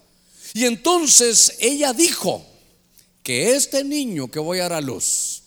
Y 0.53 0.65
entonces 0.65 1.57
ella 1.61 1.93
dijo 1.93 2.45
que 3.23 3.55
este 3.55 3.85
niño 3.85 4.31
que 4.31 4.39
voy 4.39 4.59
a 4.59 4.65
dar 4.65 4.75
a 4.75 4.81
luz, 4.81 5.43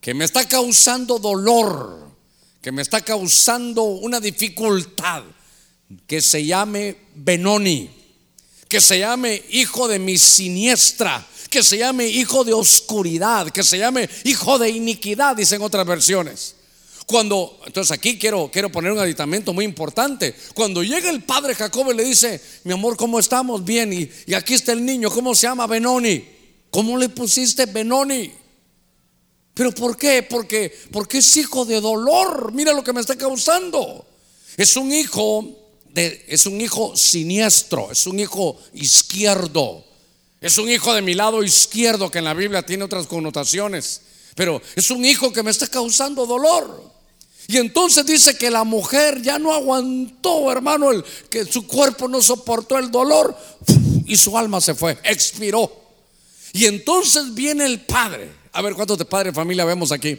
que 0.00 0.14
me 0.14 0.24
está 0.24 0.46
causando 0.46 1.18
dolor, 1.18 2.10
que 2.62 2.72
me 2.72 2.82
está 2.82 3.00
causando 3.00 3.82
una 3.82 4.20
dificultad, 4.20 5.24
que 6.06 6.20
se 6.20 6.44
llame 6.44 6.96
Benoni 7.14 7.96
que 8.68 8.80
se 8.80 8.98
llame 8.98 9.42
hijo 9.50 9.88
de 9.88 9.98
mi 9.98 10.18
siniestra, 10.18 11.24
que 11.50 11.62
se 11.62 11.78
llame 11.78 12.06
hijo 12.06 12.44
de 12.44 12.52
oscuridad, 12.52 13.50
que 13.50 13.62
se 13.62 13.78
llame 13.78 14.08
hijo 14.24 14.58
de 14.58 14.70
iniquidad, 14.70 15.36
dicen 15.36 15.62
otras 15.62 15.86
versiones. 15.86 16.56
Cuando, 17.06 17.60
entonces 17.64 17.92
aquí 17.92 18.18
quiero, 18.18 18.50
quiero 18.52 18.70
poner 18.70 18.90
un 18.90 18.98
aditamento 18.98 19.52
muy 19.52 19.64
importante. 19.64 20.34
Cuando 20.54 20.82
llega 20.82 21.08
el 21.08 21.22
padre 21.22 21.54
Jacob 21.54 21.90
y 21.92 21.94
le 21.94 22.04
dice, 22.04 22.40
mi 22.64 22.72
amor, 22.72 22.96
¿cómo 22.96 23.18
estamos? 23.18 23.64
Bien, 23.64 23.92
y, 23.92 24.10
y 24.26 24.34
aquí 24.34 24.54
está 24.54 24.72
el 24.72 24.84
niño, 24.84 25.10
¿cómo 25.10 25.34
se 25.34 25.46
llama? 25.46 25.66
Benoni. 25.66 26.24
¿Cómo 26.70 26.98
le 26.98 27.08
pusiste 27.08 27.66
Benoni? 27.66 28.32
¿Pero 29.54 29.72
por 29.72 29.96
qué? 29.96 30.24
Porque, 30.24 30.76
porque 30.90 31.18
es 31.18 31.36
hijo 31.36 31.64
de 31.64 31.80
dolor. 31.80 32.52
Mira 32.52 32.72
lo 32.72 32.82
que 32.82 32.92
me 32.92 33.00
está 33.00 33.16
causando. 33.16 34.04
Es 34.56 34.76
un 34.76 34.92
hijo 34.92 35.66
es 35.96 36.46
un 36.46 36.60
hijo 36.60 36.96
siniestro, 36.96 37.90
es 37.90 38.06
un 38.06 38.20
hijo 38.20 38.58
izquierdo, 38.74 39.84
es 40.40 40.58
un 40.58 40.68
hijo 40.68 40.92
de 40.94 41.02
mi 41.02 41.14
lado 41.14 41.42
izquierdo 41.42 42.10
que 42.10 42.18
en 42.18 42.24
la 42.24 42.34
Biblia 42.34 42.64
tiene 42.64 42.84
otras 42.84 43.06
connotaciones, 43.06 44.02
pero 44.34 44.60
es 44.74 44.90
un 44.90 45.04
hijo 45.04 45.32
que 45.32 45.42
me 45.42 45.50
está 45.50 45.66
causando 45.68 46.26
dolor. 46.26 46.95
Y 47.48 47.58
entonces 47.58 48.04
dice 48.04 48.36
que 48.36 48.50
la 48.50 48.64
mujer 48.64 49.22
ya 49.22 49.38
no 49.38 49.54
aguantó, 49.54 50.50
hermano, 50.50 50.90
el, 50.90 51.04
que 51.30 51.44
su 51.44 51.66
cuerpo 51.66 52.08
no 52.08 52.20
soportó 52.20 52.76
el 52.78 52.90
dolor 52.90 53.36
y 54.06 54.16
su 54.16 54.36
alma 54.36 54.60
se 54.60 54.74
fue, 54.74 54.98
expiró. 55.04 55.70
Y 56.52 56.66
entonces 56.66 57.34
viene 57.34 57.66
el 57.66 57.80
padre. 57.80 58.30
A 58.52 58.62
ver, 58.62 58.74
¿cuántos 58.74 58.98
de 58.98 59.04
padres 59.04 59.32
de 59.32 59.36
familia 59.36 59.64
vemos 59.64 59.92
aquí? 59.92 60.18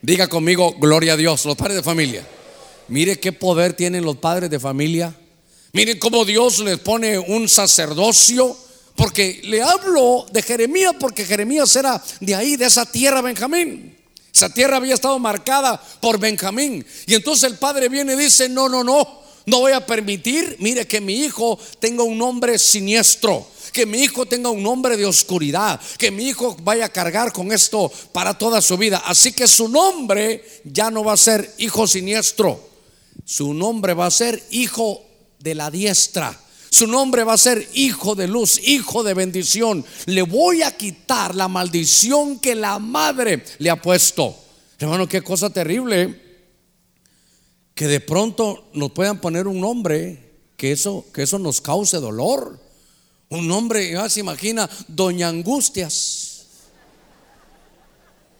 Diga 0.00 0.28
conmigo, 0.28 0.74
gloria 0.78 1.14
a 1.14 1.16
Dios, 1.16 1.44
los 1.44 1.56
padres 1.56 1.76
de 1.76 1.82
familia. 1.82 2.26
Mire 2.88 3.18
qué 3.18 3.32
poder 3.32 3.74
tienen 3.74 4.04
los 4.04 4.16
padres 4.16 4.48
de 4.48 4.60
familia. 4.60 5.14
Miren 5.72 5.98
cómo 5.98 6.24
Dios 6.24 6.60
les 6.60 6.78
pone 6.78 7.18
un 7.18 7.48
sacerdocio. 7.48 8.56
Porque 8.96 9.40
le 9.44 9.62
hablo 9.62 10.26
de 10.32 10.42
Jeremías 10.42 10.94
porque 10.98 11.24
Jeremías 11.24 11.74
era 11.76 12.02
de 12.20 12.34
ahí, 12.34 12.56
de 12.56 12.66
esa 12.66 12.84
tierra 12.84 13.20
Benjamín. 13.20 13.97
Esa 14.38 14.54
tierra 14.54 14.76
había 14.76 14.94
estado 14.94 15.18
marcada 15.18 15.82
por 16.00 16.16
Benjamín. 16.20 16.86
Y 17.08 17.14
entonces 17.16 17.50
el 17.50 17.58
padre 17.58 17.88
viene 17.88 18.12
y 18.12 18.16
dice, 18.16 18.48
no, 18.48 18.68
no, 18.68 18.84
no, 18.84 19.20
no 19.46 19.58
voy 19.58 19.72
a 19.72 19.84
permitir, 19.84 20.54
mire, 20.60 20.86
que 20.86 21.00
mi 21.00 21.24
hijo 21.24 21.58
tenga 21.80 22.04
un 22.04 22.16
nombre 22.16 22.56
siniestro 22.56 23.48
que 23.72 23.84
mi 23.84 23.98
hijo 23.98 24.26
tenga 24.26 24.48
un 24.48 24.62
nombre 24.62 24.96
de 24.96 25.06
oscuridad, 25.06 25.80
que 25.98 26.10
mi 26.10 26.28
hijo 26.28 26.56
vaya 26.62 26.86
a 26.86 26.88
cargar 26.88 27.32
con 27.32 27.52
esto 27.52 27.92
para 28.12 28.38
toda 28.38 28.62
su 28.62 28.76
vida. 28.78 29.02
Así 29.04 29.32
que 29.32 29.46
su 29.46 29.68
nombre 29.68 30.44
ya 30.64 30.90
no 30.90 31.04
va 31.04 31.12
a 31.14 31.16
ser 31.16 31.54
hijo 31.58 31.86
siniestro, 31.86 32.60
su 33.24 33.52
nombre 33.52 33.92
va 33.94 34.06
a 34.06 34.10
ser 34.10 34.42
hijo 34.50 35.04
de 35.40 35.54
la 35.54 35.70
diestra. 35.70 36.40
Su 36.70 36.86
nombre 36.86 37.24
va 37.24 37.34
a 37.34 37.38
ser 37.38 37.68
hijo 37.74 38.14
de 38.14 38.28
luz, 38.28 38.60
hijo 38.66 39.02
de 39.02 39.14
bendición. 39.14 39.84
Le 40.06 40.22
voy 40.22 40.62
a 40.62 40.76
quitar 40.76 41.34
la 41.34 41.48
maldición 41.48 42.38
que 42.38 42.54
la 42.54 42.78
madre 42.78 43.44
le 43.58 43.70
ha 43.70 43.80
puesto. 43.80 44.36
Hermano, 44.78 45.08
qué 45.08 45.22
cosa 45.22 45.50
terrible. 45.50 46.28
Que 47.74 47.86
de 47.86 48.00
pronto 48.00 48.70
nos 48.74 48.92
puedan 48.92 49.20
poner 49.20 49.46
un 49.46 49.60
nombre 49.60 50.28
que 50.56 50.72
eso, 50.72 51.06
que 51.14 51.22
eso 51.22 51.38
nos 51.38 51.60
cause 51.60 51.96
dolor. 51.98 52.58
Un 53.30 53.46
nombre, 53.46 53.92
ya 53.92 54.08
se 54.08 54.20
imagina, 54.20 54.68
Doña 54.88 55.28
Angustias. 55.28 56.28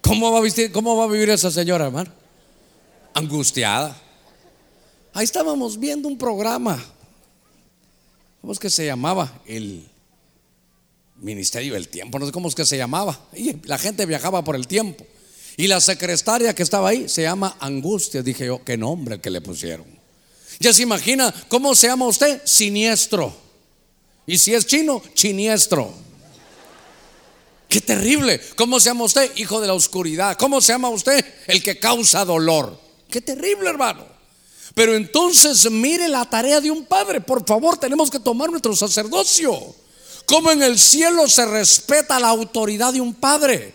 ¿Cómo 0.00 0.32
va 0.32 0.40
a 0.40 0.72
cómo 0.72 0.96
va 0.96 1.04
a 1.04 1.08
vivir 1.08 1.28
esa 1.30 1.50
señora, 1.50 1.86
hermano? 1.86 2.10
Angustiada. 3.14 3.96
Ahí 5.12 5.24
estábamos 5.24 5.78
viendo 5.78 6.08
un 6.08 6.16
programa, 6.16 6.82
¿cómo 8.40 8.52
es 8.52 8.58
que 8.58 8.70
se 8.70 8.86
llamaba? 8.86 9.40
El 9.46 9.86
Ministerio 11.16 11.74
del 11.74 11.88
Tiempo, 11.88 12.18
no 12.18 12.26
sé 12.26 12.32
cómo 12.32 12.48
es 12.48 12.54
que 12.54 12.66
se 12.66 12.76
llamaba. 12.76 13.18
Y 13.34 13.56
la 13.66 13.78
gente 13.78 14.06
viajaba 14.06 14.42
por 14.42 14.56
el 14.56 14.66
tiempo. 14.66 15.06
Y 15.56 15.66
la 15.66 15.80
secretaria 15.80 16.54
que 16.54 16.62
estaba 16.62 16.90
ahí 16.90 17.08
se 17.08 17.22
llama 17.22 17.56
Angustia. 17.58 18.22
Dije 18.22 18.46
yo, 18.46 18.62
qué 18.64 18.76
nombre 18.76 19.20
que 19.20 19.30
le 19.30 19.40
pusieron. 19.40 19.86
Ya 20.60 20.72
se 20.72 20.82
imagina, 20.82 21.34
¿cómo 21.48 21.74
se 21.74 21.88
llama 21.88 22.06
usted? 22.06 22.40
Siniestro. 22.44 23.34
Y 24.26 24.38
si 24.38 24.54
es 24.54 24.66
chino, 24.66 25.02
chiniestro. 25.14 25.92
Qué 27.68 27.80
terrible. 27.80 28.40
¿Cómo 28.56 28.80
se 28.80 28.90
llama 28.90 29.04
usted? 29.04 29.30
Hijo 29.36 29.60
de 29.60 29.66
la 29.66 29.74
oscuridad. 29.74 30.36
¿Cómo 30.38 30.60
se 30.60 30.72
llama 30.72 30.88
usted? 30.88 31.24
El 31.46 31.62
que 31.62 31.78
causa 31.78 32.24
dolor. 32.24 32.80
Qué 33.10 33.20
terrible, 33.20 33.68
hermano. 33.68 34.06
Pero 34.78 34.94
entonces 34.94 35.68
mire 35.72 36.06
la 36.06 36.24
tarea 36.24 36.60
de 36.60 36.70
un 36.70 36.84
padre. 36.84 37.20
Por 37.20 37.44
favor, 37.44 37.76
tenemos 37.78 38.12
que 38.12 38.20
tomar 38.20 38.48
nuestro 38.48 38.76
sacerdocio. 38.76 39.74
Como 40.24 40.52
en 40.52 40.62
el 40.62 40.78
cielo 40.78 41.28
se 41.28 41.44
respeta 41.46 42.20
la 42.20 42.28
autoridad 42.28 42.92
de 42.92 43.00
un 43.00 43.12
padre. 43.12 43.74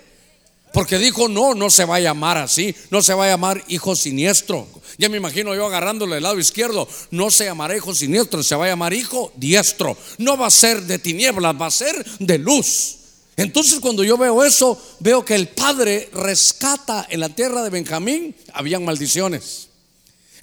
Porque 0.72 0.98
dijo, 0.98 1.28
no, 1.28 1.56
no 1.56 1.70
se 1.70 1.84
va 1.84 1.98
a 1.98 2.00
llamar 2.00 2.38
así, 2.38 2.74
no 2.90 3.02
se 3.02 3.14
va 3.14 3.26
a 3.26 3.32
llamar 3.32 3.66
hijo 3.68 3.98
siniestro. 3.98 4.66
Ya 4.98 5.10
me 5.10 5.18
imagino 5.18 5.54
yo 5.54 5.66
agarrándole 5.66 6.16
el 6.16 6.24
lado 6.24 6.40
izquierdo, 6.40 6.88
no 7.12 7.30
se 7.30 7.44
llamará 7.44 7.76
hijo 7.76 7.94
siniestro, 7.94 8.42
se 8.42 8.56
va 8.56 8.64
a 8.64 8.70
llamar 8.70 8.94
hijo 8.94 9.34
diestro. 9.36 9.98
No 10.20 10.38
va 10.38 10.48
a 10.48 10.52
ser 10.52 10.84
de 10.84 11.00
tinieblas, 11.00 11.54
va 11.60 11.66
a 11.66 11.72
ser 11.72 12.02
de 12.20 12.38
luz. 12.38 12.96
Entonces 13.36 13.82
cuando 13.82 14.06
yo 14.06 14.18
veo 14.18 14.42
eso, 14.42 14.82
veo 15.02 15.26
que 15.26 15.36
el 15.36 15.50
padre 15.50 16.10
rescata 16.14 17.06
en 17.10 17.20
la 17.20 17.28
tierra 17.28 17.62
de 17.62 17.72
Benjamín, 17.72 18.34
habían 18.54 18.86
maldiciones. 18.86 19.73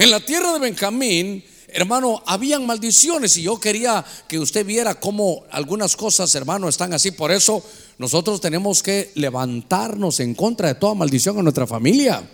En 0.00 0.10
la 0.10 0.20
tierra 0.20 0.54
de 0.54 0.58
Benjamín, 0.60 1.44
hermano, 1.68 2.22
habían 2.24 2.64
maldiciones 2.64 3.36
y 3.36 3.42
yo 3.42 3.60
quería 3.60 4.02
que 4.26 4.38
usted 4.38 4.64
viera 4.64 4.94
cómo 4.94 5.44
algunas 5.50 5.94
cosas, 5.94 6.34
hermano, 6.34 6.70
están 6.70 6.94
así. 6.94 7.10
Por 7.10 7.30
eso 7.30 7.62
nosotros 7.98 8.40
tenemos 8.40 8.82
que 8.82 9.10
levantarnos 9.16 10.20
en 10.20 10.34
contra 10.34 10.68
de 10.68 10.76
toda 10.76 10.94
maldición 10.94 11.36
en 11.36 11.44
nuestra 11.44 11.66
familia. 11.66 12.26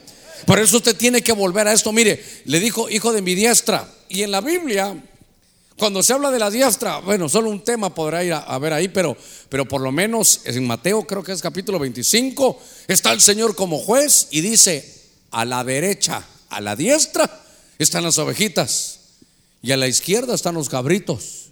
Por 0.46 0.60
eso 0.60 0.76
usted 0.76 0.96
tiene 0.96 1.22
que 1.22 1.32
volver 1.32 1.66
a 1.66 1.72
esto. 1.72 1.90
Mire, 1.90 2.22
le 2.44 2.60
dijo 2.60 2.88
hijo 2.88 3.12
de 3.12 3.20
mi 3.20 3.34
diestra. 3.34 3.92
Y 4.08 4.22
en 4.22 4.30
la 4.30 4.42
Biblia, 4.42 4.96
cuando 5.76 6.04
se 6.04 6.12
habla 6.12 6.30
de 6.30 6.38
la 6.38 6.52
diestra, 6.52 6.98
bueno, 6.98 7.28
solo 7.28 7.50
un 7.50 7.64
tema 7.64 7.92
podrá 7.92 8.22
ir 8.22 8.32
a, 8.32 8.58
ver 8.60 8.74
ahí, 8.74 8.86
pero, 8.86 9.16
pero 9.48 9.66
por 9.66 9.80
lo 9.80 9.90
menos 9.90 10.42
en 10.44 10.64
Mateo, 10.68 11.04
creo 11.04 11.24
que 11.24 11.32
es 11.32 11.42
capítulo 11.42 11.80
25, 11.80 12.60
está 12.86 13.10
el 13.10 13.20
Señor 13.20 13.56
como 13.56 13.78
juez 13.78 14.28
y 14.30 14.40
dice, 14.40 15.02
a 15.32 15.44
la 15.44 15.64
derecha, 15.64 16.24
a 16.48 16.60
la 16.60 16.76
diestra, 16.76 17.42
están 17.84 18.04
las 18.04 18.18
ovejitas 18.18 19.00
y 19.62 19.72
a 19.72 19.76
la 19.76 19.88
izquierda 19.88 20.34
están 20.34 20.54
los 20.54 20.68
cabritos. 20.68 21.46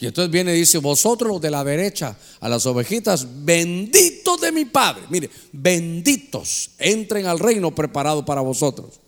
Y 0.00 0.06
entonces 0.06 0.30
viene 0.30 0.56
y 0.56 0.60
dice, 0.60 0.78
vosotros 0.78 1.40
de 1.40 1.50
la 1.50 1.62
derecha, 1.62 2.16
a 2.40 2.48
las 2.48 2.64
ovejitas, 2.64 3.26
benditos 3.44 4.40
de 4.40 4.50
mi 4.50 4.64
Padre. 4.64 5.02
Mire, 5.10 5.30
benditos, 5.52 6.70
entren 6.78 7.26
al 7.26 7.38
reino 7.38 7.74
preparado 7.74 8.24
para 8.24 8.40
vosotros. 8.40 8.98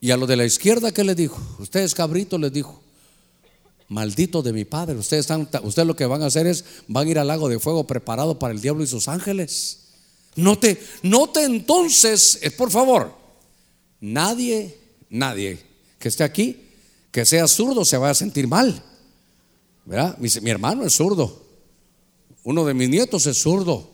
Y 0.00 0.10
a 0.10 0.16
los 0.16 0.28
de 0.28 0.36
la 0.36 0.44
izquierda, 0.44 0.92
¿qué 0.92 1.04
les 1.04 1.16
dijo? 1.16 1.40
Ustedes 1.60 1.94
cabritos 1.94 2.40
les 2.40 2.52
dijo, 2.52 2.82
malditos 3.88 4.42
de 4.42 4.52
mi 4.52 4.64
Padre. 4.64 4.96
Ustedes, 4.96 5.20
están, 5.20 5.48
ustedes 5.62 5.86
lo 5.86 5.94
que 5.94 6.06
van 6.06 6.22
a 6.22 6.26
hacer 6.26 6.48
es, 6.48 6.64
van 6.88 7.06
a 7.06 7.10
ir 7.12 7.18
al 7.20 7.28
lago 7.28 7.48
de 7.48 7.60
fuego 7.60 7.86
preparado 7.86 8.40
para 8.40 8.52
el 8.52 8.60
diablo 8.60 8.82
y 8.82 8.88
sus 8.88 9.06
ángeles. 9.06 9.78
Note, 10.34 10.82
note 11.02 11.44
entonces, 11.44 12.40
eh, 12.42 12.50
por 12.50 12.72
favor, 12.72 13.14
nadie, 14.00 14.76
nadie 15.10 15.71
que 16.02 16.08
esté 16.08 16.24
aquí, 16.24 16.60
que 17.12 17.24
sea 17.24 17.46
zurdo, 17.46 17.84
se 17.84 17.96
va 17.96 18.10
a 18.10 18.14
sentir 18.14 18.48
mal. 18.48 18.82
¿Verdad? 19.84 20.18
Mi, 20.18 20.50
hermano 20.50 20.84
es 20.84 20.94
zurdo. 20.94 21.44
Uno 22.42 22.64
de 22.64 22.74
mis 22.74 22.88
nietos 22.88 23.24
es 23.26 23.40
zurdo. 23.40 23.92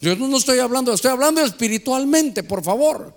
Yo 0.00 0.14
no 0.14 0.36
estoy 0.36 0.60
hablando, 0.60 0.92
estoy 0.92 1.10
hablando 1.10 1.42
espiritualmente, 1.42 2.44
por 2.44 2.62
favor. 2.62 3.12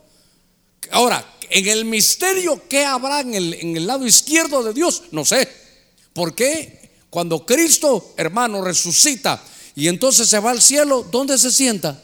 Ahora, 0.89 1.23
en 1.51 1.67
el 1.67 1.85
misterio, 1.85 2.63
¿qué 2.67 2.83
habrá 2.83 3.19
en 3.19 3.35
el, 3.35 3.53
en 3.53 3.77
el 3.77 3.85
lado 3.85 4.07
izquierdo 4.07 4.63
de 4.63 4.73
Dios? 4.73 5.03
No 5.11 5.23
sé. 5.23 5.47
¿Por 6.11 6.33
qué? 6.33 6.93
Cuando 7.11 7.45
Cristo, 7.45 8.15
hermano, 8.17 8.63
resucita 8.63 9.43
y 9.75 9.87
entonces 9.87 10.27
se 10.27 10.39
va 10.39 10.49
al 10.49 10.63
cielo, 10.63 11.05
¿dónde 11.11 11.37
se 11.37 11.51
sienta? 11.51 12.01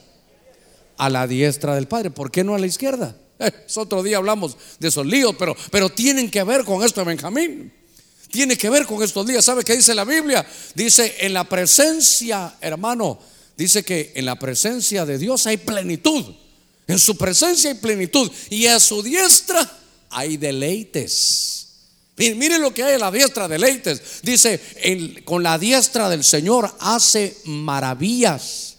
A 0.97 1.09
la 1.09 1.25
diestra 1.25 1.73
del 1.73 1.87
Padre. 1.87 2.11
¿Por 2.11 2.29
qué 2.29 2.43
no 2.43 2.53
a 2.53 2.59
la 2.59 2.67
izquierda? 2.67 3.15
Es 3.39 3.77
otro 3.77 4.03
día 4.03 4.17
hablamos 4.17 4.57
de 4.79 4.87
esos 4.87 5.05
líos, 5.05 5.35
pero, 5.37 5.55
pero 5.71 5.89
tienen 5.89 6.31
que 6.31 6.43
ver 6.43 6.63
con 6.63 6.83
esto 6.83 7.03
Benjamín. 7.05 7.71
Tiene 8.31 8.57
que 8.57 8.69
ver 8.69 8.85
con 8.85 9.01
estos 9.01 9.25
días. 9.25 9.45
¿Sabe 9.45 9.63
qué 9.63 9.75
dice 9.75 9.95
la 9.95 10.03
Biblia? 10.03 10.45
Dice, 10.75 11.15
en 11.19 11.33
la 11.33 11.45
presencia, 11.45 12.55
hermano, 12.59 13.19
dice 13.55 13.83
que 13.83 14.11
en 14.15 14.25
la 14.25 14.37
presencia 14.37 15.05
de 15.05 15.17
Dios 15.17 15.47
hay 15.47 15.57
plenitud. 15.57 16.25
En 16.87 16.99
su 16.99 17.17
presencia 17.17 17.69
hay 17.69 17.77
plenitud. 17.77 18.29
Y 18.49 18.67
a 18.67 18.79
su 18.79 19.01
diestra 19.01 19.69
hay 20.09 20.37
deleites. 20.37 21.67
Mire 22.17 22.57
lo 22.57 22.73
que 22.73 22.83
hay 22.83 22.95
en 22.95 23.01
la 23.01 23.11
diestra, 23.11 23.47
deleites. 23.47 24.01
Dice, 24.23 24.59
con 25.23 25.43
la 25.43 25.57
diestra 25.57 26.09
del 26.09 26.23
Señor 26.23 26.69
hace 26.79 27.37
maravillas. 27.45 28.75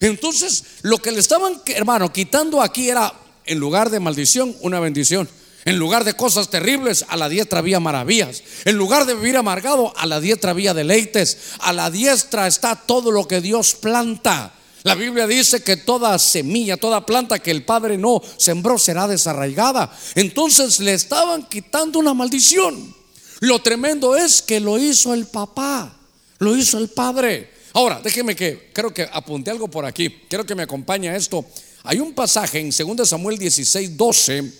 Entonces, 0.00 0.64
lo 0.82 0.98
que 0.98 1.12
le 1.12 1.20
estaban, 1.20 1.60
hermano, 1.66 2.12
quitando 2.12 2.62
aquí 2.62 2.88
era, 2.88 3.12
en 3.48 3.58
lugar 3.58 3.90
de 3.90 4.00
maldición, 4.00 4.56
una 4.60 4.80
bendición. 4.80 5.28
En 5.64 5.78
lugar 5.78 6.04
de 6.04 6.14
cosas 6.14 6.48
terribles, 6.48 7.04
a 7.08 7.16
la 7.16 7.28
diestra 7.28 7.58
había 7.58 7.80
maravillas. 7.80 8.42
En 8.64 8.76
lugar 8.76 9.04
de 9.04 9.14
vivir 9.14 9.36
amargado, 9.36 9.92
a 9.96 10.06
la 10.06 10.20
diestra 10.20 10.52
había 10.52 10.72
deleites. 10.72 11.36
A 11.58 11.72
la 11.72 11.90
diestra 11.90 12.46
está 12.46 12.76
todo 12.76 13.10
lo 13.10 13.26
que 13.28 13.40
Dios 13.40 13.74
planta. 13.74 14.54
La 14.84 14.94
Biblia 14.94 15.26
dice 15.26 15.62
que 15.62 15.76
toda 15.76 16.18
semilla, 16.18 16.76
toda 16.76 17.04
planta 17.04 17.40
que 17.40 17.50
el 17.50 17.64
Padre 17.64 17.98
no 17.98 18.22
sembró 18.36 18.78
será 18.78 19.08
desarraigada. 19.08 19.94
Entonces 20.14 20.80
le 20.80 20.94
estaban 20.94 21.46
quitando 21.48 21.98
una 21.98 22.14
maldición. 22.14 22.94
Lo 23.40 23.58
tremendo 23.60 24.16
es 24.16 24.40
que 24.40 24.60
lo 24.60 24.78
hizo 24.78 25.12
el 25.12 25.26
papá, 25.26 25.98
lo 26.38 26.56
hizo 26.56 26.78
el 26.78 26.88
Padre. 26.88 27.52
Ahora, 27.74 28.00
déjeme 28.02 28.34
que 28.34 28.70
creo 28.72 28.94
que 28.94 29.08
apunté 29.12 29.50
algo 29.50 29.68
por 29.68 29.84
aquí. 29.84 30.08
Quiero 30.28 30.46
que 30.46 30.54
me 30.54 30.62
acompañe 30.62 31.10
a 31.10 31.16
esto. 31.16 31.44
Hay 31.90 32.00
un 32.00 32.12
pasaje 32.12 32.58
en 32.60 32.68
2 32.68 33.08
Samuel 33.08 33.38
16, 33.38 33.96
12 33.96 34.52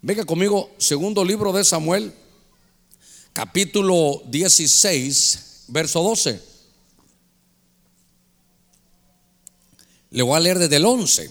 Venga 0.00 0.24
conmigo, 0.24 0.70
segundo 0.78 1.24
libro 1.24 1.52
de 1.52 1.64
Samuel, 1.64 2.12
capítulo 3.32 4.22
16, 4.26 5.64
verso 5.66 6.04
12. 6.04 6.40
Le 10.10 10.22
voy 10.22 10.36
a 10.36 10.40
leer 10.40 10.60
desde 10.60 10.76
el 10.76 10.84
11. 10.84 11.28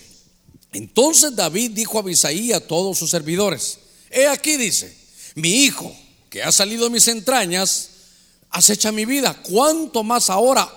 Entonces 0.73 1.33
David 1.33 1.71
dijo 1.71 1.97
a 1.97 2.01
Abisaí 2.01 2.51
a 2.51 2.67
todos 2.67 2.97
sus 2.97 3.09
servidores, 3.09 3.79
he 4.09 4.27
aquí 4.27 4.57
dice, 4.57 4.93
mi 5.35 5.63
hijo 5.63 5.95
que 6.29 6.43
ha 6.43 6.51
salido 6.51 6.83
de 6.83 6.89
mis 6.89 7.07
entrañas, 7.07 7.89
acecha 8.49 8.91
mi 8.91 9.05
vida, 9.05 9.33
¿cuánto 9.49 10.03
más 10.03 10.29
ahora 10.29 10.69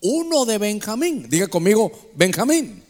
uno 0.00 0.46
de 0.46 0.56
Benjamín? 0.56 1.28
Diga 1.28 1.48
conmigo, 1.48 2.10
Benjamín. 2.14 2.87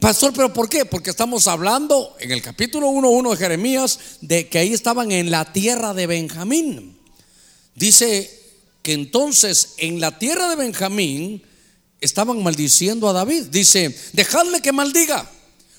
Pastor, 0.00 0.32
pero 0.32 0.52
¿por 0.52 0.68
qué? 0.68 0.84
Porque 0.84 1.10
estamos 1.10 1.48
hablando 1.48 2.16
en 2.20 2.30
el 2.30 2.40
capítulo 2.40 2.88
1.1 2.88 3.30
de 3.30 3.36
Jeremías 3.36 3.98
de 4.20 4.48
que 4.48 4.58
ahí 4.58 4.72
estaban 4.72 5.10
en 5.10 5.32
la 5.32 5.52
tierra 5.52 5.92
de 5.92 6.06
Benjamín. 6.06 6.96
Dice 7.74 8.30
que 8.82 8.92
entonces 8.92 9.74
en 9.78 10.00
la 10.00 10.16
tierra 10.16 10.48
de 10.50 10.54
Benjamín 10.54 11.42
estaban 12.00 12.40
maldiciendo 12.44 13.08
a 13.08 13.12
David. 13.12 13.46
Dice, 13.46 13.92
dejadle 14.12 14.60
que 14.62 14.70
maldiga, 14.70 15.28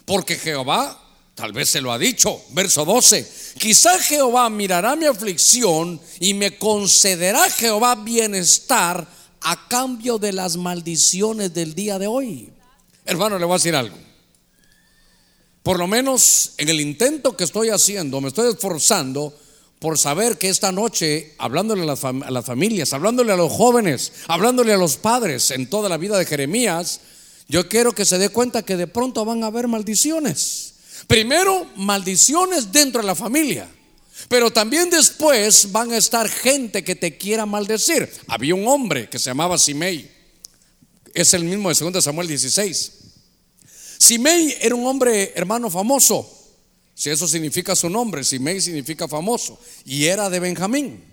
porque 0.03 0.35
Jehová 0.35 1.01
tal 1.33 1.53
vez 1.53 1.69
se 1.69 1.79
lo 1.79 1.93
ha 1.93 1.97
dicho. 1.97 2.41
Verso 2.49 2.83
12, 2.83 3.25
quizá 3.57 3.97
Jehová 3.99 4.49
mirará 4.49 4.97
mi 4.97 5.05
aflicción 5.05 6.01
y 6.19 6.33
me 6.33 6.57
concederá 6.57 7.49
Jehová 7.49 7.95
bienestar 7.95 9.07
a 9.39 9.67
cambio 9.69 10.17
de 10.17 10.33
las 10.33 10.57
maldiciones 10.57 11.53
del 11.53 11.73
día 11.73 11.97
de 11.97 12.07
hoy. 12.07 12.51
Hermano, 13.05 13.39
le 13.39 13.45
voy 13.45 13.53
a 13.53 13.57
decir 13.57 13.77
algo 13.77 14.08
por 15.63 15.77
lo 15.77 15.87
menos 15.87 16.53
en 16.57 16.69
el 16.69 16.79
intento 16.79 17.35
que 17.35 17.43
estoy 17.43 17.69
haciendo, 17.69 18.21
me 18.21 18.29
estoy 18.29 18.49
esforzando 18.51 19.33
por 19.79 19.97
saber 19.97 20.37
que 20.37 20.49
esta 20.49 20.71
noche, 20.71 21.33
hablándole 21.37 21.83
a 21.83 21.85
las, 21.85 22.45
familias, 22.45 22.91
hablándole 22.93 23.31
a 23.31 23.37
los 23.37 23.51
jóvenes, 23.51 24.11
hablándole 24.27 24.73
a 24.73 24.77
los 24.77 24.97
padres 24.97 25.51
en 25.51 25.69
toda 25.69 25.87
la 25.87 25.97
vida 25.97 26.17
de 26.17 26.25
Jeremías, 26.25 26.99
yo 27.47 27.67
quiero 27.67 27.93
que 27.93 28.05
se 28.05 28.17
dé 28.17 28.29
cuenta 28.29 28.63
que 28.63 28.77
de 28.77 28.87
pronto 28.87 29.23
van 29.25 29.43
a 29.43 29.47
haber 29.47 29.67
maldiciones. 29.67 30.73
Primero, 31.07 31.65
maldiciones 31.77 32.71
dentro 32.71 33.01
de 33.01 33.07
la 33.07 33.15
familia. 33.15 33.69
Pero 34.27 34.51
también 34.51 34.89
después 34.89 35.71
van 35.71 35.91
a 35.93 35.97
estar 35.97 36.27
gente 36.27 36.83
que 36.83 36.95
te 36.95 37.17
quiera 37.17 37.45
maldecir. 37.45 38.11
Había 38.27 38.53
un 38.53 38.67
hombre 38.67 39.09
que 39.09 39.17
se 39.17 39.29
llamaba 39.29 39.57
Simei. 39.57 40.11
Es 41.13 41.33
el 41.33 41.45
mismo 41.45 41.73
de 41.73 41.91
2 41.91 42.03
Samuel 42.03 42.27
16. 42.27 42.91
Simei 43.99 44.55
era 44.61 44.75
un 44.75 44.87
hombre 44.87 45.33
hermano 45.35 45.69
famoso, 45.69 46.25
si 46.95 47.09
eso 47.09 47.27
significa 47.27 47.75
su 47.75 47.89
nombre, 47.89 48.23
Simei 48.23 48.61
significa 48.61 49.07
famoso, 49.07 49.59
y 49.85 50.05
era 50.05 50.29
de 50.29 50.39
Benjamín. 50.39 51.03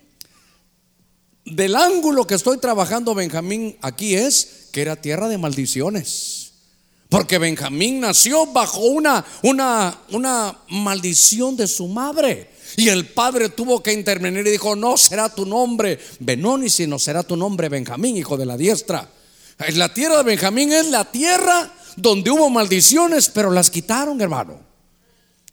Del 1.44 1.77
ángulo 1.77 2.27
que 2.27 2.35
estoy 2.35 2.59
trabajando 2.59 3.14
Benjamín 3.14 3.77
aquí 3.83 4.14
es 4.14 4.68
que 4.72 4.83
era 4.83 4.96
tierra 4.96 5.29
de 5.29 5.38
maldiciones. 5.38 6.53
Porque 7.09 7.38
Benjamín 7.38 8.01
nació 8.01 8.46
bajo 8.46 8.81
una, 8.81 9.25
una, 9.42 10.01
una 10.11 10.59
maldición 10.68 11.57
de 11.57 11.68
su 11.68 11.87
madre. 11.87 12.51
Y 12.77 12.88
el 12.88 13.07
padre 13.07 13.49
tuvo 13.49 13.81
que 13.81 13.92
intervenir 13.92 14.44
y 14.46 14.51
dijo, 14.51 14.75
no 14.75 14.96
será 14.96 15.33
tu 15.33 15.46
nombre 15.46 16.01
Benoni, 16.18 16.68
sino 16.68 16.99
será 16.99 17.22
tu 17.22 17.37
nombre 17.37 17.68
Benjamín, 17.68 18.16
hijo 18.16 18.37
de 18.37 18.46
la 18.46 18.57
diestra. 18.57 19.09
La 19.75 19.94
tierra 19.94 20.18
de 20.18 20.25
Benjamín 20.25 20.72
es 20.72 20.87
la 20.90 21.05
tierra 21.05 21.72
donde 21.96 22.30
hubo 22.30 22.48
maldiciones, 22.50 23.28
pero 23.28 23.50
las 23.50 23.70
quitaron, 23.70 24.20
hermano. 24.20 24.61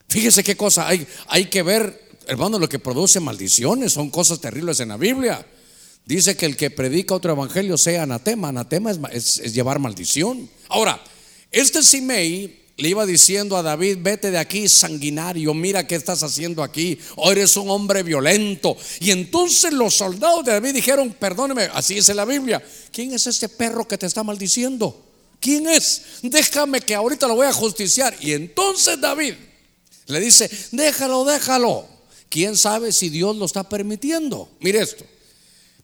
Fíjese 0.07 0.43
qué 0.43 0.55
cosa 0.55 0.87
hay, 0.87 1.07
hay 1.27 1.45
que 1.45 1.63
ver, 1.63 2.19
hermano, 2.27 2.59
lo 2.59 2.69
que 2.69 2.79
produce 2.79 3.19
maldiciones, 3.19 3.93
son 3.93 4.09
cosas 4.09 4.39
terribles 4.39 4.79
en 4.79 4.89
la 4.89 4.97
Biblia. 4.97 5.45
Dice 6.05 6.35
que 6.35 6.45
el 6.45 6.57
que 6.57 6.69
predica 6.69 7.15
otro 7.15 7.31
evangelio 7.31 7.77
sea 7.77 8.03
anatema. 8.03 8.49
Anatema 8.49 8.91
es, 9.11 9.39
es, 9.39 9.53
llevar 9.53 9.79
maldición. 9.79 10.49
Ahora, 10.67 11.01
este 11.49 11.81
Simei 11.81 12.61
le 12.75 12.89
iba 12.89 13.05
diciendo 13.05 13.55
a 13.55 13.61
David, 13.61 13.99
vete 14.01 14.29
de 14.29 14.37
aquí 14.37 14.67
sanguinario, 14.67 15.53
mira 15.53 15.87
qué 15.87 15.95
estás 15.95 16.23
haciendo 16.23 16.61
aquí, 16.61 16.99
o 17.15 17.31
eres 17.31 17.55
un 17.55 17.69
hombre 17.69 18.03
violento. 18.03 18.75
Y 18.99 19.11
entonces 19.11 19.71
los 19.71 19.95
soldados 19.95 20.43
de 20.43 20.51
David 20.51 20.73
dijeron, 20.73 21.15
perdóneme, 21.17 21.69
así 21.73 21.95
dice 21.95 22.13
la 22.13 22.25
Biblia, 22.25 22.61
¿quién 22.91 23.13
es 23.13 23.27
este 23.27 23.47
perro 23.47 23.87
que 23.87 23.97
te 23.97 24.05
está 24.05 24.23
maldiciendo? 24.23 25.12
¿Quién 25.43 25.67
es? 25.67 26.03
Déjame 26.21 26.79
que 26.79 26.95
ahorita 26.95 27.27
lo 27.27 27.35
voy 27.35 27.47
a 27.47 27.51
justiciar. 27.51 28.15
Y 28.21 28.31
entonces 28.31 29.01
David 29.01 29.33
le 30.05 30.19
dice, 30.21 30.49
déjalo, 30.71 31.25
déjalo, 31.25 31.85
quién 32.29 32.55
sabe 32.55 32.93
si 32.93 33.09
Dios 33.09 33.35
lo 33.35 33.43
está 33.43 33.67
permitiendo. 33.67 34.49
Mire 34.61 34.79
esto. 34.79 35.03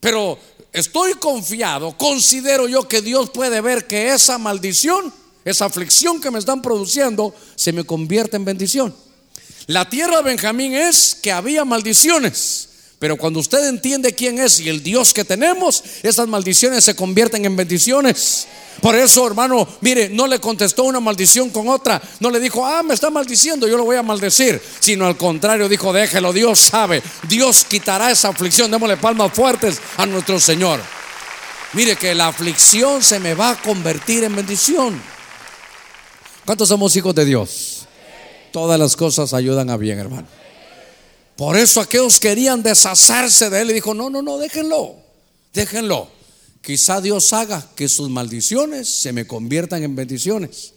Pero 0.00 0.38
estoy 0.72 1.12
confiado, 1.12 1.94
considero 1.98 2.68
yo 2.68 2.88
que 2.88 3.02
Dios 3.02 3.28
puede 3.28 3.60
ver 3.60 3.86
que 3.86 4.14
esa 4.14 4.38
maldición, 4.38 5.12
esa 5.44 5.66
aflicción 5.66 6.22
que 6.22 6.30
me 6.30 6.38
están 6.38 6.62
produciendo, 6.62 7.34
se 7.54 7.74
me 7.74 7.84
convierte 7.84 8.38
en 8.38 8.46
bendición. 8.46 8.96
La 9.66 9.90
tierra 9.90 10.16
de 10.16 10.22
Benjamín 10.22 10.72
es 10.72 11.14
que 11.14 11.32
había 11.32 11.66
maldiciones. 11.66 12.69
Pero 13.00 13.16
cuando 13.16 13.40
usted 13.40 13.66
entiende 13.66 14.14
quién 14.14 14.38
es 14.38 14.60
y 14.60 14.68
el 14.68 14.82
Dios 14.82 15.14
que 15.14 15.24
tenemos, 15.24 15.82
esas 16.02 16.28
maldiciones 16.28 16.84
se 16.84 16.94
convierten 16.94 17.46
en 17.46 17.56
bendiciones. 17.56 18.46
Por 18.82 18.94
eso, 18.94 19.26
hermano, 19.26 19.66
mire, 19.80 20.10
no 20.10 20.26
le 20.26 20.38
contestó 20.38 20.84
una 20.84 21.00
maldición 21.00 21.48
con 21.48 21.68
otra. 21.68 22.00
No 22.20 22.30
le 22.30 22.38
dijo, 22.38 22.64
ah, 22.66 22.82
me 22.82 22.92
está 22.92 23.08
maldiciendo, 23.08 23.66
yo 23.66 23.78
lo 23.78 23.84
voy 23.84 23.96
a 23.96 24.02
maldecir. 24.02 24.60
Sino 24.80 25.06
al 25.06 25.16
contrario, 25.16 25.66
dijo, 25.66 25.94
déjelo, 25.94 26.30
Dios 26.34 26.60
sabe. 26.60 27.02
Dios 27.26 27.64
quitará 27.64 28.10
esa 28.10 28.28
aflicción. 28.28 28.70
Démosle 28.70 28.98
palmas 28.98 29.32
fuertes 29.32 29.80
a 29.96 30.04
nuestro 30.04 30.38
Señor. 30.38 30.78
Mire 31.72 31.96
que 31.96 32.14
la 32.14 32.28
aflicción 32.28 33.02
se 33.02 33.18
me 33.18 33.32
va 33.32 33.52
a 33.52 33.62
convertir 33.62 34.24
en 34.24 34.36
bendición. 34.36 35.00
¿Cuántos 36.44 36.68
somos 36.68 36.94
hijos 36.96 37.14
de 37.14 37.24
Dios? 37.24 37.86
Todas 38.52 38.78
las 38.78 38.94
cosas 38.94 39.32
ayudan 39.32 39.70
a 39.70 39.78
bien, 39.78 39.98
hermano. 39.98 40.39
Por 41.40 41.56
eso 41.56 41.80
aquellos 41.80 42.20
querían 42.20 42.62
deshacerse 42.62 43.48
de 43.48 43.62
él 43.62 43.70
y 43.70 43.72
dijo, 43.72 43.94
no, 43.94 44.10
no, 44.10 44.20
no, 44.20 44.36
déjenlo, 44.36 44.96
déjenlo. 45.54 46.06
Quizá 46.60 47.00
Dios 47.00 47.32
haga 47.32 47.66
que 47.74 47.88
sus 47.88 48.10
maldiciones 48.10 48.90
se 48.90 49.14
me 49.14 49.26
conviertan 49.26 49.82
en 49.82 49.96
bendiciones. 49.96 50.74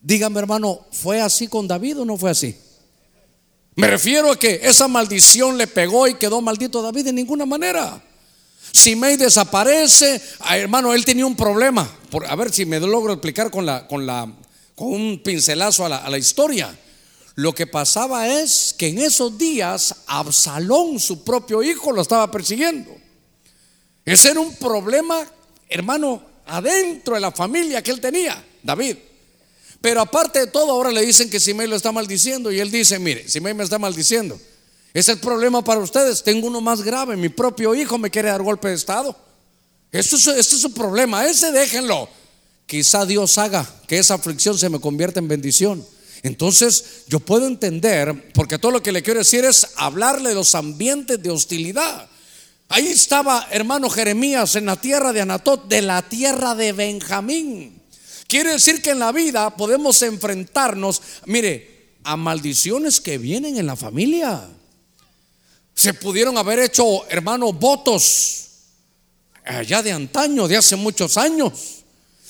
Dígame 0.00 0.38
hermano, 0.38 0.86
¿fue 0.92 1.20
así 1.20 1.48
con 1.48 1.66
David 1.66 2.02
o 2.02 2.04
no 2.04 2.16
fue 2.16 2.30
así? 2.30 2.56
Me 3.74 3.88
refiero 3.88 4.30
a 4.30 4.38
que 4.38 4.60
esa 4.62 4.86
maldición 4.86 5.58
le 5.58 5.66
pegó 5.66 6.06
y 6.06 6.14
quedó 6.14 6.40
maldito 6.40 6.82
David 6.82 7.06
de 7.06 7.12
ninguna 7.12 7.44
manera. 7.44 8.00
Si 8.72 8.94
May 8.94 9.16
desaparece, 9.16 10.22
hermano, 10.50 10.94
él 10.94 11.04
tenía 11.04 11.26
un 11.26 11.34
problema. 11.34 11.98
Por, 12.12 12.26
a 12.26 12.36
ver 12.36 12.52
si 12.52 12.64
me 12.64 12.78
logro 12.78 13.14
explicar 13.14 13.50
con, 13.50 13.66
la, 13.66 13.88
con, 13.88 14.06
la, 14.06 14.32
con 14.76 14.92
un 14.92 15.20
pincelazo 15.20 15.84
a 15.84 15.88
la, 15.88 15.96
a 15.96 16.08
la 16.10 16.18
historia. 16.18 16.78
Lo 17.40 17.54
que 17.54 17.66
pasaba 17.66 18.28
es 18.28 18.74
que 18.76 18.88
en 18.88 18.98
esos 18.98 19.38
días 19.38 19.94
Absalón, 20.06 21.00
su 21.00 21.24
propio 21.24 21.62
hijo, 21.62 21.90
lo 21.90 22.02
estaba 22.02 22.30
persiguiendo. 22.30 22.94
Ese 24.04 24.32
era 24.32 24.40
un 24.40 24.54
problema, 24.56 25.26
hermano, 25.66 26.22
adentro 26.44 27.14
de 27.14 27.20
la 27.20 27.32
familia 27.32 27.82
que 27.82 27.92
él 27.92 27.98
tenía, 27.98 28.44
David. 28.62 28.98
Pero 29.80 30.02
aparte 30.02 30.40
de 30.40 30.46
todo, 30.48 30.70
ahora 30.70 30.90
le 30.90 31.00
dicen 31.00 31.30
que 31.30 31.40
Simei 31.40 31.66
lo 31.66 31.76
está 31.76 31.90
maldiciendo 31.92 32.52
y 32.52 32.60
él 32.60 32.70
dice, 32.70 32.98
mire, 32.98 33.26
Simei 33.26 33.54
me 33.54 33.64
está 33.64 33.78
maldiciendo. 33.78 34.38
Es 34.92 35.08
el 35.08 35.18
problema 35.18 35.64
para 35.64 35.80
ustedes. 35.80 36.22
Tengo 36.22 36.46
uno 36.46 36.60
más 36.60 36.82
grave, 36.82 37.16
mi 37.16 37.30
propio 37.30 37.74
hijo 37.74 37.96
me 37.96 38.10
quiere 38.10 38.28
dar 38.28 38.42
golpe 38.42 38.68
de 38.68 38.74
estado. 38.74 39.16
Esto 39.90 40.16
es, 40.16 40.26
esto 40.26 40.56
es 40.56 40.60
su 40.60 40.74
problema, 40.74 41.26
ese 41.26 41.52
déjenlo. 41.52 42.06
Quizá 42.66 43.06
Dios 43.06 43.38
haga 43.38 43.66
que 43.88 43.96
esa 43.96 44.12
aflicción 44.12 44.58
se 44.58 44.68
me 44.68 44.78
convierta 44.78 45.20
en 45.20 45.28
bendición. 45.28 45.82
Entonces 46.22 47.04
yo 47.08 47.20
puedo 47.20 47.46
entender, 47.46 48.32
porque 48.32 48.58
todo 48.58 48.72
lo 48.72 48.82
que 48.82 48.92
le 48.92 49.02
quiero 49.02 49.20
decir 49.20 49.44
es 49.44 49.68
hablarle 49.76 50.30
de 50.30 50.34
los 50.34 50.54
ambientes 50.54 51.22
de 51.22 51.30
hostilidad. 51.30 52.08
Ahí 52.68 52.86
estaba 52.86 53.48
hermano 53.50 53.90
Jeremías 53.90 54.54
en 54.54 54.66
la 54.66 54.76
tierra 54.76 55.12
de 55.12 55.22
Anatot, 55.22 55.66
de 55.66 55.82
la 55.82 56.02
tierra 56.02 56.54
de 56.54 56.72
Benjamín. 56.72 57.82
Quiere 58.28 58.52
decir 58.52 58.80
que 58.80 58.90
en 58.90 59.00
la 59.00 59.10
vida 59.10 59.56
podemos 59.56 60.02
enfrentarnos, 60.02 61.02
mire, 61.26 61.96
a 62.04 62.16
maldiciones 62.16 63.00
que 63.00 63.18
vienen 63.18 63.58
en 63.58 63.66
la 63.66 63.76
familia. 63.76 64.48
Se 65.74 65.94
pudieron 65.94 66.38
haber 66.38 66.60
hecho, 66.60 67.08
hermano, 67.08 67.52
votos 67.52 68.50
allá 69.44 69.82
de 69.82 69.92
antaño, 69.92 70.46
de 70.46 70.58
hace 70.58 70.76
muchos 70.76 71.16
años, 71.16 71.52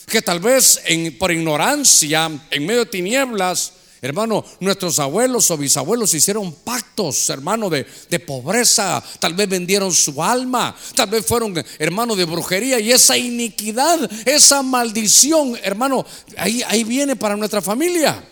que 0.07 0.23
tal 0.23 0.41
vez 0.41 0.81
por 1.19 1.33
ignorancia, 1.33 2.31
en 2.51 2.67
medio 2.67 2.85
de 2.85 2.91
tinieblas, 2.91 3.73
Hermano, 4.03 4.43
nuestros 4.61 4.99
abuelos 4.99 5.51
o 5.51 5.59
bisabuelos 5.59 6.15
hicieron 6.15 6.53
pactos, 6.53 7.29
hermano, 7.29 7.69
de, 7.69 7.85
pobreza. 8.27 9.03
Tal 9.19 9.35
vez 9.35 9.47
vendieron 9.47 9.93
su 9.93 10.23
alma. 10.23 10.75
Tal 10.95 11.11
vez 11.11 11.27
fueron, 11.27 11.55
hermano, 11.79 12.17
de 12.17 12.25
brujería. 12.25 12.81
Y 12.81 12.93
esa 12.93 13.19
iniquidad, 13.19 14.11
esa 14.27 14.63
maldición, 14.63 15.59
hermano, 15.63 16.07
ahí, 16.39 16.63
ahí 16.67 16.83
viene 16.83 17.15
para 17.15 17.37
nuestra 17.37 17.61
familia. 17.61 18.25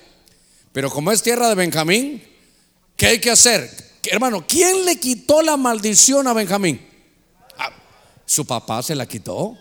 Pero 0.72 0.90
como 0.90 1.12
es 1.12 1.22
tierra 1.22 1.50
de 1.50 1.54
Benjamín, 1.54 2.22
¿qué 2.96 3.08
hay 3.08 3.20
que 3.20 3.30
hacer? 3.30 3.70
Hermano, 4.04 4.46
¿quién 4.48 4.86
le 4.86 4.98
quitó 4.98 5.42
la 5.42 5.58
maldición 5.58 6.26
a 6.28 6.32
Benjamín? 6.32 6.80
Ah, 7.58 7.70
su 8.24 8.46
papá 8.46 8.82
se 8.82 8.94
la 8.94 9.04
quitó. 9.04 9.58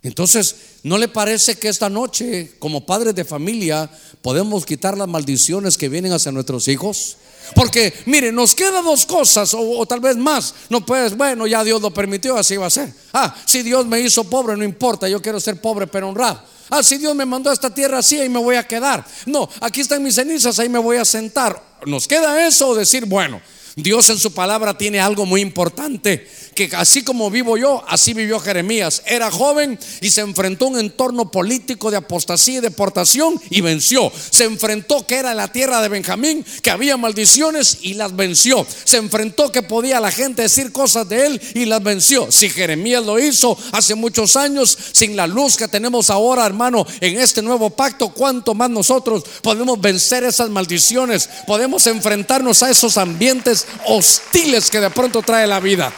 Entonces, 0.00 0.54
¿no 0.84 0.96
le 0.96 1.08
parece 1.08 1.56
que 1.58 1.68
esta 1.68 1.88
noche, 1.88 2.52
como 2.60 2.86
padres 2.86 3.16
de 3.16 3.24
familia, 3.24 3.90
podemos 4.22 4.64
quitar 4.64 4.96
las 4.96 5.08
maldiciones 5.08 5.76
que 5.76 5.88
vienen 5.88 6.12
hacia 6.12 6.30
nuestros 6.30 6.68
hijos? 6.68 7.16
Porque, 7.54 7.92
mire, 8.06 8.32
nos 8.32 8.54
quedan 8.54 8.84
dos 8.84 9.04
cosas, 9.04 9.52
o, 9.54 9.84
tal 9.86 10.00
vez 10.00 10.16
más. 10.16 10.54
No 10.70 10.84
puedes, 10.86 11.16
bueno, 11.16 11.46
ya 11.46 11.64
Dios 11.64 11.82
lo 11.82 11.92
permitió, 11.92 12.36
así 12.36 12.56
va 12.56 12.66
a 12.66 12.70
ser. 12.70 12.92
Ah, 13.12 13.34
si 13.46 13.62
Dios 13.62 13.86
me 13.86 14.00
hizo 14.00 14.24
pobre, 14.24 14.56
no 14.56 14.64
importa, 14.64 15.08
yo 15.08 15.20
quiero 15.20 15.40
ser 15.40 15.60
pobre 15.60 15.86
pero 15.86 16.08
honrado. 16.08 16.40
Ah, 16.70 16.82
si 16.82 16.96
Dios 16.96 17.14
me 17.14 17.26
mandó 17.26 17.50
a 17.50 17.52
esta 17.52 17.72
tierra 17.72 17.98
así, 17.98 18.18
ahí 18.18 18.28
me 18.28 18.38
voy 18.38 18.56
a 18.56 18.66
quedar. 18.66 19.04
No, 19.26 19.48
aquí 19.60 19.82
están 19.82 20.02
mis 20.02 20.14
cenizas, 20.14 20.58
ahí 20.58 20.68
me 20.68 20.78
voy 20.78 20.96
a 20.96 21.04
sentar. 21.04 21.62
Nos 21.86 22.08
queda 22.08 22.46
eso 22.46 22.68
o 22.68 22.74
decir, 22.74 23.04
bueno, 23.04 23.40
Dios 23.76 24.08
en 24.10 24.18
su 24.18 24.32
palabra 24.32 24.78
tiene 24.78 25.00
algo 25.00 25.26
muy 25.26 25.40
importante, 25.40 26.28
que 26.54 26.70
así 26.76 27.02
como 27.02 27.30
vivo 27.30 27.56
yo, 27.56 27.84
así 27.88 28.14
vivió 28.14 28.40
Jeremías. 28.40 29.02
Era 29.06 29.30
joven 29.30 29.78
y 30.00 30.10
se 30.10 30.20
enfrentó 30.20 30.66
a 30.66 30.68
un 30.68 30.78
entorno 30.78 31.30
político 31.30 31.90
de 31.90 31.96
apostasía 31.96 32.58
y 32.58 32.60
deportación 32.60 33.40
y 33.50 33.60
venció. 33.60 34.12
Se 34.30 34.44
enfrentó 34.44 35.06
que 35.06 35.16
era 35.16 35.34
la 35.34 35.48
tierra 35.48 35.82
de 35.82 35.88
Benjamín, 35.88 36.44
que 36.62 36.70
había 36.70 36.96
maldiciones 36.96 37.78
y 37.82 37.94
las 37.94 38.14
venció. 38.14 38.66
Se 38.84 38.96
enfrentó 38.96 39.50
que 39.50 39.62
podía 39.62 40.00
la 40.00 40.10
gente 40.10 40.42
decir 40.42 40.72
cosas 40.72 41.08
de 41.08 41.26
él 41.26 41.40
y 41.54 41.64
las 41.64 41.82
venció. 41.82 42.30
Si 42.30 42.48
Jeremías 42.48 43.04
lo 43.04 43.18
hizo 43.18 43.56
hace 43.72 43.94
muchos 43.94 44.36
años, 44.36 44.76
sin 44.92 45.16
la 45.16 45.26
luz 45.26 45.56
que 45.56 45.68
tenemos 45.68 46.10
ahora, 46.10 46.46
hermano, 46.46 46.86
en 47.00 47.18
este 47.18 47.42
nuevo 47.42 47.70
pacto, 47.70 48.10
¿cuánto 48.10 48.54
más 48.54 48.70
nosotros 48.70 49.24
podemos 49.42 49.80
vencer 49.80 50.24
esas 50.24 50.50
maldiciones? 50.50 51.28
Podemos 51.46 51.86
enfrentarnos 51.86 52.62
a 52.62 52.70
esos 52.70 52.96
ambientes 52.96 53.66
hostiles 53.86 54.70
que 54.70 54.80
de 54.80 54.90
pronto 54.90 55.22
trae 55.22 55.46
la 55.46 55.60
vida. 55.60 55.92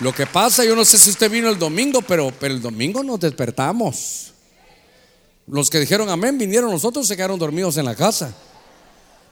Lo 0.00 0.14
que 0.14 0.26
pasa, 0.26 0.64
yo 0.64 0.74
no 0.74 0.84
sé 0.84 0.98
si 0.98 1.10
usted 1.10 1.30
vino 1.30 1.48
el 1.48 1.58
domingo, 1.58 2.00
pero, 2.00 2.32
pero 2.40 2.54
el 2.54 2.62
domingo 2.62 3.02
nos 3.02 3.20
despertamos. 3.20 4.32
Los 5.46 5.68
que 5.68 5.78
dijeron 5.78 6.08
amén 6.08 6.38
vinieron, 6.38 6.70
nosotros 6.70 7.06
se 7.06 7.16
quedaron 7.16 7.38
dormidos 7.38 7.76
en 7.76 7.84
la 7.84 7.94
casa. 7.94 8.34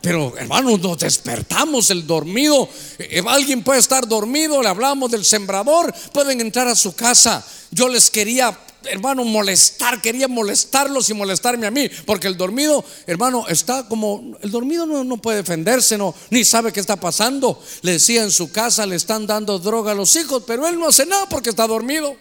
Pero 0.01 0.37
hermanos, 0.37 0.81
nos 0.81 0.99
despertamos 0.99 1.91
el 1.91 2.07
dormido. 2.07 2.69
Eh, 2.99 3.23
alguien 3.27 3.65
puede 3.65 3.81
estar 3.81 4.07
dormido, 4.07 4.63
le 4.63 4.69
hablamos 4.69 5.11
del 5.11 5.25
sembrador, 5.25 5.93
pueden 6.13 6.41
entrar 6.41 6.69
a 6.69 6.77
su 6.77 6.95
casa. 6.95 7.45
Yo 7.71 7.89
les 7.89 8.09
quería 8.11 8.57
hermano, 8.85 9.25
molestar, 9.25 10.01
quería 10.01 10.29
molestarlos 10.29 11.11
y 11.11 11.15
molestarme 11.15 11.67
a 11.67 11.71
mí, 11.71 11.89
porque 12.07 12.29
el 12.29 12.37
dormido, 12.37 12.85
hermano, 13.07 13.47
está 13.49 13.87
como, 13.89 14.37
el 14.41 14.51
dormido 14.51 14.87
no, 14.87 15.17
puede 15.19 15.39
defenderse, 15.39 15.99
no, 15.99 16.15
ni 16.31 16.45
sabe 16.45 16.73
qué 16.73 16.81
está 16.81 16.97
pasando. 16.97 17.63
Le 17.83 17.93
decía 17.93 18.23
en 18.23 18.31
su 18.31 18.51
casa, 18.51 18.87
le 18.87 18.97
están 18.97 19.27
dando 19.27 19.59
droga 19.59 19.93
a 19.93 19.95
los 19.95 20.15
hijos, 20.17 20.45
pero 20.47 20.67
él 20.67 20.79
no 20.79 20.89
hace 20.89 21.07
nada 21.07 21.29
porque 21.29 21.51
está 21.51 21.67
dormido. 21.67 22.17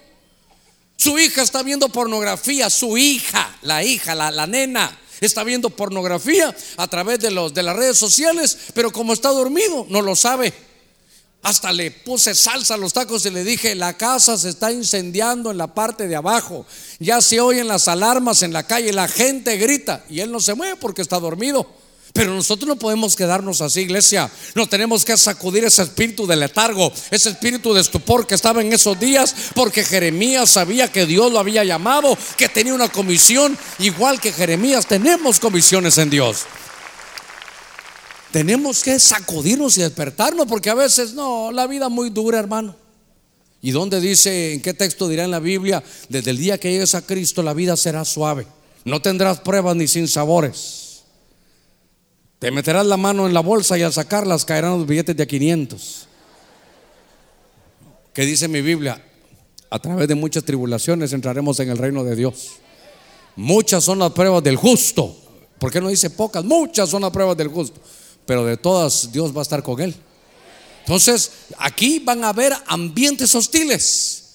Su 0.98 1.18
hija 1.20 1.44
está 1.44 1.62
viendo 1.62 1.90
pornografía, 1.90 2.70
su 2.70 2.98
hija, 2.98 3.56
la 3.62 3.84
hija, 3.84 4.16
la, 4.16 4.32
la 4.32 4.48
nena, 4.48 5.00
está 5.26 5.44
viendo 5.44 5.70
pornografía 5.70 6.56
a 6.78 6.88
través 6.88 7.20
de, 7.20 7.32
los, 7.32 7.54
de 7.54 7.64
las 7.64 7.76
redes 7.76 7.98
sociales, 7.98 8.58
pero 8.74 8.92
como 8.92 9.14
está 9.14 9.30
dormido, 9.30 9.86
no 9.90 10.02
lo 10.02 10.16
sabe. 10.16 10.54
Hasta 11.44 11.72
le 11.72 11.92
puse 11.92 12.36
salsa 12.36 12.74
a 12.74 12.78
los 12.78 12.94
tacos 12.94 13.26
y 13.26 13.30
le 13.30 13.44
dije, 13.44 13.76
la 13.76 13.96
casa 13.96 14.38
se 14.38 14.50
está 14.50 14.72
incendiando 14.72 15.52
en 15.52 15.58
la 15.58 15.74
parte 15.74 16.08
de 16.08 16.16
abajo. 16.16 16.66
Ya 17.00 17.22
se 17.22 17.40
oyen 17.40 17.68
las 17.68 17.88
alarmas 17.88 18.44
en 18.44 18.52
la 18.52 18.64
calle, 18.64 18.92
la 18.92 19.08
gente 19.08 19.56
grita 19.58 20.04
y 20.10 20.20
él 20.20 20.32
no 20.32 20.40
se 20.40 20.56
mueve 20.56 20.76
porque 20.76 21.02
está 21.02 21.20
dormido. 21.20 21.66
Pero 22.18 22.34
nosotros 22.34 22.68
no 22.68 22.78
podemos 22.78 23.16
quedarnos 23.16 23.62
así, 23.62 23.82
iglesia. 23.82 24.28
No 24.56 24.66
tenemos 24.66 25.06
que 25.06 25.16
sacudir 25.16 25.64
ese 25.66 25.84
espíritu 25.84 26.26
de 26.26 26.36
letargo, 26.36 26.92
ese 27.12 27.30
espíritu 27.30 27.76
de 27.76 27.82
estupor 27.82 28.26
que 28.26 28.34
estaba 28.34 28.60
en 28.60 28.74
esos 28.74 29.00
días, 29.00 29.36
porque 29.54 29.84
Jeremías 29.84 30.50
sabía 30.50 30.92
que 30.92 31.06
Dios 31.06 31.32
lo 31.32 31.38
había 31.38 31.64
llamado, 31.64 32.18
que 32.36 32.50
tenía 32.50 32.74
una 32.74 32.90
comisión, 32.90 33.56
igual 33.78 34.20
que 34.20 34.34
Jeremías, 34.34 34.88
tenemos 34.88 35.40
comisiones 35.40 36.00
en 36.00 36.10
Dios 36.10 36.46
tenemos 38.32 38.84
que 38.84 39.00
sacudirnos 39.00 39.78
y 39.78 39.82
despertarnos 39.82 40.48
porque 40.48 40.70
a 40.70 40.76
veces 40.76 41.14
no, 41.14 41.52
la 41.52 41.66
vida 41.66 41.88
muy 41.88 42.10
dura, 42.10 42.38
hermano. 42.38 42.76
¿Y 43.62 43.72
dónde 43.72 44.02
dice, 44.02 44.54
en 44.54 44.62
qué 44.62 44.74
texto 44.74 45.08
dirá 45.08 45.24
en 45.24 45.32
la 45.32 45.40
Biblia, 45.40 45.84
desde 46.10 46.32
el 46.32 46.38
día 46.38 46.60
que 46.60 46.72
llegues 46.72 46.94
a 46.94 47.02
Cristo 47.02 47.42
la 47.42 47.54
vida 47.54 47.78
será 47.78 48.06
suave, 48.06 48.46
no 48.86 49.02
tendrás 49.02 49.40
pruebas 49.40 49.76
ni 49.76 49.88
sin 49.88 50.08
sabores? 50.08 50.87
Te 52.40 52.52
meterás 52.52 52.86
la 52.86 52.98
mano 52.98 53.26
en 53.26 53.34
la 53.34 53.40
bolsa 53.40 53.78
y 53.78 53.82
al 53.82 53.94
sacarlas 53.94 54.46
caerán 54.46 54.78
los 54.78 54.88
billetes 54.88 55.16
de 55.16 55.24
a 55.24 55.26
500. 55.26 56.08
¿Qué 58.14 58.26
dice 58.26 58.48
mi 58.48 58.62
Biblia? 58.62 59.04
A 59.70 59.80
través 59.80 60.08
de 60.08 60.16
muchas 60.16 60.44
tribulaciones 60.44 61.14
entraremos 61.14 61.60
en 61.60 61.70
el 61.70 61.78
reino 61.78 62.04
de 62.04 62.16
Dios. 62.16 62.52
Muchas 63.36 63.84
son 63.84 64.00
las 64.00 64.12
pruebas 64.12 64.44
del 64.44 64.56
justo. 64.56 65.16
¿Por 65.60 65.72
qué 65.72 65.82
no 65.82 65.90
dice 65.90 66.10
pocas? 66.10 66.44
Muchas 66.44 66.90
son 66.90 67.02
las 67.02 67.12
pruebas 67.12 67.38
del 67.38 67.48
justo. 67.48 67.82
Pero 68.26 68.46
de 68.46 68.58
todas 68.58 69.12
Dios 69.12 69.36
va 69.36 69.40
a 69.40 69.44
estar 69.44 69.64
con 69.64 69.82
él. 69.82 69.96
Entonces, 70.80 71.32
aquí 71.58 72.00
van 72.00 72.24
a 72.24 72.30
haber 72.30 72.54
ambientes 72.68 73.34
hostiles. 73.36 74.27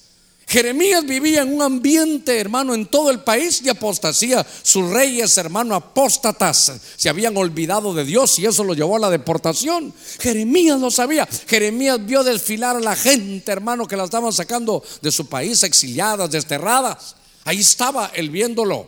Jeremías 0.47 1.05
vivía 1.05 1.41
en 1.41 1.53
un 1.53 1.61
ambiente, 1.61 2.39
hermano, 2.39 2.73
en 2.73 2.85
todo 2.85 3.09
el 3.09 3.19
país 3.21 3.63
de 3.63 3.71
apostasía. 3.71 4.45
Sus 4.61 4.89
reyes, 4.89 5.37
hermano, 5.37 5.75
apóstatas, 5.75 6.73
se 6.95 7.09
habían 7.09 7.35
olvidado 7.37 7.93
de 7.93 8.05
Dios 8.05 8.37
y 8.39 8.45
eso 8.45 8.63
lo 8.63 8.73
llevó 8.73 8.97
a 8.97 8.99
la 8.99 9.09
deportación. 9.09 9.93
Jeremías 10.19 10.79
lo 10.79 10.91
sabía. 10.91 11.27
Jeremías 11.47 12.05
vio 12.05 12.23
desfilar 12.23 12.75
a 12.75 12.81
la 12.81 12.95
gente, 12.95 13.51
hermano, 13.51 13.87
que 13.87 13.97
la 13.97 14.03
estaban 14.03 14.33
sacando 14.33 14.83
de 15.01 15.11
su 15.11 15.27
país, 15.27 15.63
exiliadas, 15.63 16.29
desterradas. 16.29 17.15
Ahí 17.45 17.59
estaba 17.59 18.11
él 18.13 18.29
viéndolo. 18.29 18.87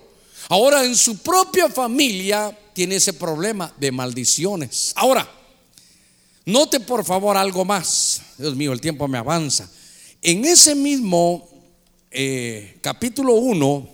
Ahora 0.50 0.84
en 0.84 0.96
su 0.96 1.18
propia 1.18 1.70
familia 1.70 2.56
tiene 2.74 2.98
ese 2.98 3.14
problema 3.14 3.74
de 3.78 3.92
maldiciones. 3.92 4.92
Ahora, 4.96 5.28
note 6.46 6.80
por 6.80 7.04
favor 7.04 7.38
algo 7.38 7.66
más. 7.66 8.22
Dios 8.38 8.56
mío, 8.56 8.72
el 8.74 8.82
tiempo 8.82 9.08
me 9.08 9.18
avanza. 9.18 9.70
En 10.28 10.44
ese 10.44 10.74
mismo 10.74 11.48
eh, 12.10 12.80
capítulo 12.82 13.36
1 13.36 13.90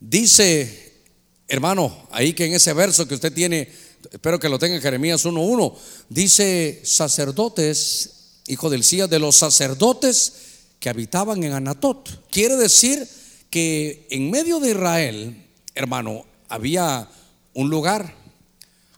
dice, 0.00 1.04
hermano, 1.46 2.08
ahí 2.10 2.32
que 2.32 2.46
en 2.46 2.54
ese 2.54 2.72
verso 2.72 3.06
que 3.06 3.14
usted 3.14 3.32
tiene, 3.32 3.70
espero 4.10 4.40
que 4.40 4.48
lo 4.48 4.58
tenga 4.58 4.74
en 4.74 4.82
Jeremías 4.82 5.24
1.1, 5.24 5.76
dice 6.08 6.80
sacerdotes, 6.82 8.40
hijo 8.48 8.68
del 8.68 8.82
Cía, 8.82 9.06
de 9.06 9.20
los 9.20 9.36
sacerdotes 9.36 10.32
que 10.80 10.88
habitaban 10.88 11.44
en 11.44 11.52
Anatot. 11.52 12.28
Quiere 12.28 12.56
decir 12.56 13.08
que 13.48 14.08
en 14.10 14.28
medio 14.28 14.58
de 14.58 14.70
Israel, 14.70 15.46
hermano, 15.76 16.26
había 16.48 17.08
un 17.54 17.70
lugar, 17.70 18.12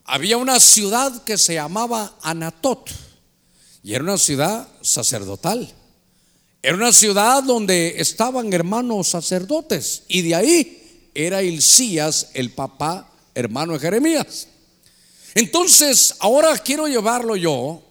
había 0.05 0.37
una 0.37 0.59
ciudad 0.59 1.23
que 1.23 1.37
se 1.37 1.53
llamaba 1.53 2.17
Anatot 2.23 2.89
y 3.83 3.93
era 3.93 4.03
una 4.03 4.17
ciudad 4.17 4.67
sacerdotal. 4.81 5.75
Era 6.61 6.75
una 6.75 6.91
ciudad 6.91 7.43
donde 7.43 7.95
estaban 7.97 8.51
hermanos 8.51 9.09
sacerdotes 9.09 10.03
y 10.09 10.23
de 10.23 10.35
ahí 10.35 11.09
era 11.13 11.41
Hilcías, 11.41 12.31
el 12.33 12.51
papá 12.51 13.09
hermano 13.33 13.73
de 13.73 13.79
Jeremías. 13.79 14.47
Entonces, 15.35 16.15
ahora 16.19 16.57
quiero 16.57 16.87
llevarlo 16.87 17.35
yo 17.37 17.81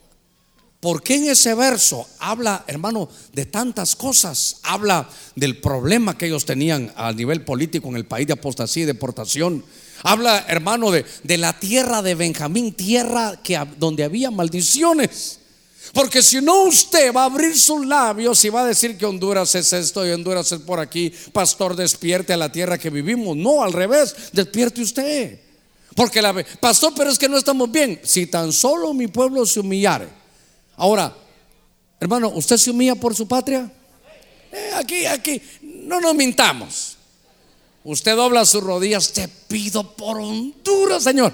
porque 0.81 1.17
en 1.17 1.31
ese 1.31 1.55
verso 1.55 2.07
habla, 2.21 2.65
hermano, 2.67 3.09
de 3.33 3.47
tantas 3.47 3.97
cosas? 3.97 4.59
Habla 4.63 5.09
del 5.35 5.61
problema 5.61 6.17
que 6.17 6.27
ellos 6.27 6.45
tenían 6.45 6.93
a 6.95 7.13
nivel 7.13 7.45
político 7.45 7.89
en 7.89 7.97
el 7.97 8.07
país 8.07 8.27
de 8.27 8.35
apostasía 8.35 8.85
y 8.85 8.87
deportación. 8.87 9.65
Habla, 10.05 10.45
hermano, 10.47 10.91
de, 10.93 11.05
de 11.25 11.39
la 11.39 11.59
tierra 11.59 12.03
de 12.03 12.15
Benjamín, 12.15 12.75
tierra 12.75 13.41
que, 13.43 13.59
donde 13.79 14.05
había 14.05 14.31
maldiciones. 14.31 15.38
Porque 15.93 16.23
si 16.23 16.41
no, 16.41 16.65
usted 16.65 17.13
va 17.15 17.23
a 17.23 17.27
abrir 17.27 17.59
sus 17.59 17.85
labios 17.87 18.45
y 18.45 18.49
va 18.49 18.63
a 18.63 18.67
decir 18.67 18.97
que 18.97 19.07
Honduras 19.07 19.55
es 19.55 19.73
esto 19.73 20.07
y 20.07 20.11
Honduras 20.11 20.53
es 20.53 20.61
por 20.61 20.81
aquí. 20.81 21.13
Pastor, 21.33 21.75
despierte 21.77 22.33
a 22.33 22.37
la 22.37 22.53
tierra 22.53 22.79
que 22.79 22.91
vivimos. 22.91 23.37
No, 23.37 23.63
al 23.63 23.73
revés, 23.73 24.15
despierte 24.33 24.83
usted. 24.83 25.41
Porque 25.95 26.23
la 26.23 26.35
pastor, 26.61 26.93
pero 26.97 27.11
es 27.11 27.19
que 27.19 27.29
no 27.29 27.39
estamos 27.39 27.71
bien. 27.71 28.01
Si 28.05 28.27
tan 28.27 28.53
solo 28.53 28.95
mi 28.95 29.09
pueblo 29.09 29.45
se 29.47 29.61
humillare 29.61 30.09
Ahora, 30.79 31.13
hermano, 31.99 32.29
¿usted 32.29 32.57
se 32.57 32.71
humilla 32.71 32.95
por 32.95 33.15
su 33.15 33.27
patria? 33.27 33.71
Eh, 34.53 34.71
aquí, 34.77 35.07
aquí, 35.07 35.43
no 35.61 36.01
nos 36.01 36.15
mintamos. 36.15 36.97
Usted 37.83 38.15
dobla 38.15 38.45
sus 38.45 38.63
rodillas, 38.63 39.13
te 39.13 39.27
pido 39.27 39.97
por 39.97 40.19
Honduras, 40.19 41.03
Señor. 41.03 41.33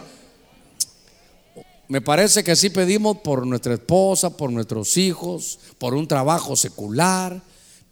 Me 1.89 2.01
parece 2.01 2.43
que 2.43 2.53
así 2.53 2.71
pedimos 2.71 3.19
por 3.19 3.47
nuestra 3.47 3.75
esposa, 3.75 4.37
por 4.37 4.51
nuestros 4.51 4.97
hijos, 4.97 5.59
por 5.79 5.95
un 5.95 6.09
trabajo 6.09 6.57
secular, 6.57 7.43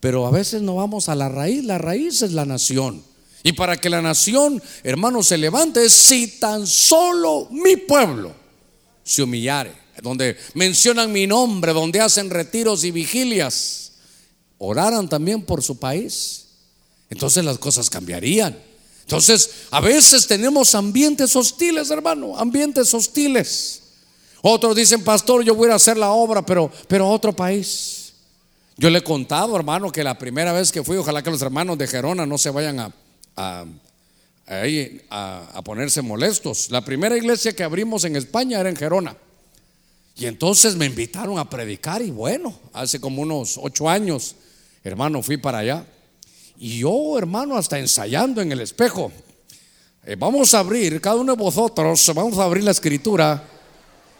pero 0.00 0.26
a 0.26 0.30
veces 0.30 0.62
no 0.62 0.76
vamos 0.76 1.08
a 1.08 1.14
la 1.14 1.28
raíz. 1.28 1.64
La 1.64 1.78
raíz 1.78 2.22
es 2.22 2.32
la 2.32 2.44
nación. 2.44 3.02
Y 3.42 3.52
para 3.52 3.76
que 3.76 3.90
la 3.90 4.02
nación, 4.02 4.62
hermano, 4.82 5.22
se 5.22 5.36
levante, 5.36 5.88
si 5.90 6.38
tan 6.38 6.66
solo 6.66 7.48
mi 7.50 7.76
pueblo 7.76 8.32
se 9.04 9.22
humillare 9.22 9.82
donde 10.00 10.36
mencionan 10.54 11.12
mi 11.12 11.26
nombre, 11.26 11.72
donde 11.72 12.00
hacen 12.00 12.30
retiros 12.30 12.84
y 12.84 12.90
vigilias, 12.90 13.92
oraran 14.58 15.08
también 15.08 15.42
por 15.42 15.62
su 15.62 15.78
país, 15.78 16.46
entonces 17.10 17.44
las 17.44 17.58
cosas 17.58 17.90
cambiarían. 17.90 18.58
Entonces, 19.02 19.50
a 19.70 19.80
veces 19.80 20.26
tenemos 20.26 20.74
ambientes 20.74 21.36
hostiles, 21.36 21.90
hermano, 21.90 22.38
ambientes 22.38 22.94
hostiles. 22.94 23.81
Otros 24.42 24.74
dicen, 24.74 25.04
pastor, 25.04 25.44
yo 25.44 25.54
voy 25.54 25.70
a 25.70 25.76
hacer 25.76 25.96
la 25.96 26.10
obra, 26.10 26.44
pero, 26.44 26.70
pero 26.88 27.06
a 27.06 27.10
otro 27.10 27.32
país. 27.32 28.12
Yo 28.76 28.90
le 28.90 28.98
he 28.98 29.04
contado, 29.04 29.54
hermano, 29.54 29.92
que 29.92 30.02
la 30.02 30.18
primera 30.18 30.52
vez 30.52 30.72
que 30.72 30.82
fui, 30.82 30.96
ojalá 30.96 31.22
que 31.22 31.30
los 31.30 31.40
hermanos 31.40 31.78
de 31.78 31.86
Gerona 31.86 32.26
no 32.26 32.36
se 32.38 32.50
vayan 32.50 32.80
a, 32.80 32.92
a, 33.36 33.64
a 35.54 35.62
ponerse 35.62 36.02
molestos. 36.02 36.70
La 36.70 36.84
primera 36.84 37.16
iglesia 37.16 37.54
que 37.54 37.62
abrimos 37.62 38.04
en 38.04 38.16
España 38.16 38.58
era 38.58 38.68
en 38.68 38.74
Gerona. 38.74 39.16
Y 40.16 40.26
entonces 40.26 40.74
me 40.74 40.86
invitaron 40.86 41.38
a 41.38 41.48
predicar 41.48 42.02
y 42.02 42.10
bueno, 42.10 42.52
hace 42.72 43.00
como 43.00 43.22
unos 43.22 43.58
ocho 43.62 43.88
años, 43.88 44.34
hermano, 44.82 45.22
fui 45.22 45.36
para 45.36 45.58
allá. 45.58 45.86
Y 46.58 46.78
yo, 46.78 47.16
hermano, 47.16 47.56
hasta 47.56 47.78
ensayando 47.78 48.40
en 48.40 48.50
el 48.50 48.60
espejo. 48.60 49.12
Eh, 50.04 50.16
vamos 50.18 50.52
a 50.52 50.58
abrir, 50.58 51.00
cada 51.00 51.16
uno 51.16 51.36
de 51.36 51.42
vosotros, 51.42 52.10
vamos 52.12 52.38
a 52.38 52.44
abrir 52.44 52.64
la 52.64 52.72
escritura 52.72 53.51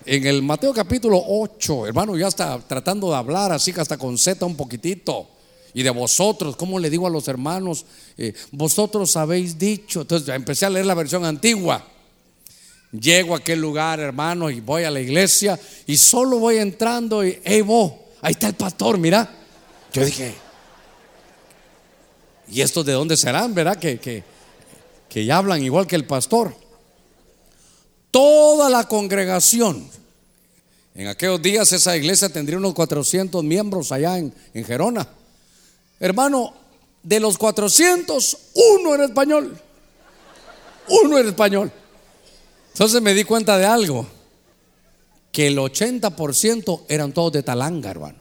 en 0.07 0.27
el 0.27 0.43
Mateo 0.43 0.73
capítulo 0.73 1.23
8. 1.27 1.87
Hermano, 1.87 2.17
ya 2.17 2.29
está 2.29 2.59
tratando 2.59 3.11
de 3.11 3.17
hablar 3.17 3.53
así 3.53 3.73
que 3.73 3.81
hasta 3.81 3.97
con 3.97 4.19
Z 4.19 4.45
un 4.45 4.57
poquitito. 4.57 5.29
Y 5.75 5.83
de 5.83 5.91
vosotros, 5.91 6.57
¿cómo 6.57 6.79
le 6.79 6.91
digo 6.91 7.07
a 7.07 7.11
los 7.11 7.29
hermanos? 7.29 7.87
Eh, 8.19 8.35
vosotros 8.51 9.17
habéis 9.17 9.59
dicho. 9.59 10.03
Entonces 10.03 10.35
empecé 10.35 10.67
a 10.67 10.71
leer 10.71 10.87
la 10.87 10.95
versión 10.95 11.25
antigua. 11.25 11.85
Llego 12.93 13.35
a 13.35 13.39
aquel 13.39 13.59
lugar, 13.59 14.01
hermano, 14.01 14.51
y 14.51 14.61
voy 14.61 14.85
a 14.85 14.91
la 14.91 15.01
iglesia 15.01 15.59
y 15.87 15.97
solo 15.97 16.39
voy 16.39 16.59
entrando 16.59 17.25
y, 17.25 17.41
hey, 17.43 17.63
vos, 17.63 17.93
ahí 18.21 18.33
está 18.33 18.49
el 18.49 18.55
pastor, 18.55 18.99
mira. 18.99 19.35
Yo 19.95 20.05
dije, 20.05 20.35
¿y 22.49 22.61
estos 22.61 22.85
de 22.85 22.93
dónde 22.93 23.17
serán, 23.17 23.55
verdad? 23.55 23.79
Que, 23.79 23.99
que, 23.99 24.23
que 25.09 25.25
ya 25.25 25.39
hablan 25.39 25.63
igual 25.63 25.87
que 25.87 25.97
el 25.97 26.05
pastor. 26.05 26.55
Toda 28.13 28.71
la 28.71 28.87
congregación, 28.87 29.89
en 30.95 31.09
aquellos 31.09 31.43
días 31.43 31.73
esa 31.73 31.97
iglesia 31.97 32.29
tendría 32.29 32.59
unos 32.59 32.75
400 32.75 33.43
miembros 33.43 33.91
allá 33.91 34.19
en, 34.19 34.33
en 34.55 34.65
Gerona. 34.65 35.09
Hermano, 35.99 36.53
de 37.03 37.19
los 37.19 37.39
400, 37.39 38.39
uno 38.55 38.95
era 38.95 39.07
español. 39.07 39.59
Uno 40.89 41.19
era 41.19 41.29
español. 41.29 41.73
Entonces 42.73 43.01
me 43.01 43.15
di 43.15 43.25
cuenta 43.25 43.57
de 43.57 43.67
algo, 43.67 44.07
que 45.31 45.47
el 45.47 45.57
80% 45.57 46.83
eran 46.89 47.13
todos 47.13 47.33
de 47.33 47.43
Talanga, 47.43 47.91
hermano. 47.91 48.19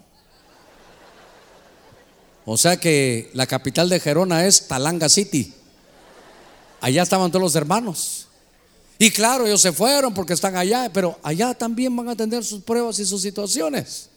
O 2.46 2.58
sea 2.58 2.78
que 2.78 3.30
la 3.34 3.46
capital 3.46 3.90
de 3.90 4.00
Gerona 4.00 4.46
es 4.46 4.68
Talanga 4.68 5.10
City. 5.10 5.54
Allá 6.80 7.04
estaban 7.04 7.30
todos 7.30 7.44
los 7.44 7.56
hermanos. 7.56 8.21
Y 9.02 9.10
claro, 9.10 9.48
ellos 9.48 9.60
se 9.60 9.72
fueron 9.72 10.14
porque 10.14 10.34
están 10.34 10.56
allá, 10.56 10.88
pero 10.94 11.18
allá 11.24 11.56
también 11.56 11.96
van 11.96 12.10
a 12.10 12.16
tener 12.16 12.46
sus 12.46 12.62
pruebas 12.62 13.00
y 13.00 13.06
sus 13.08 13.20
situaciones. 13.20 14.10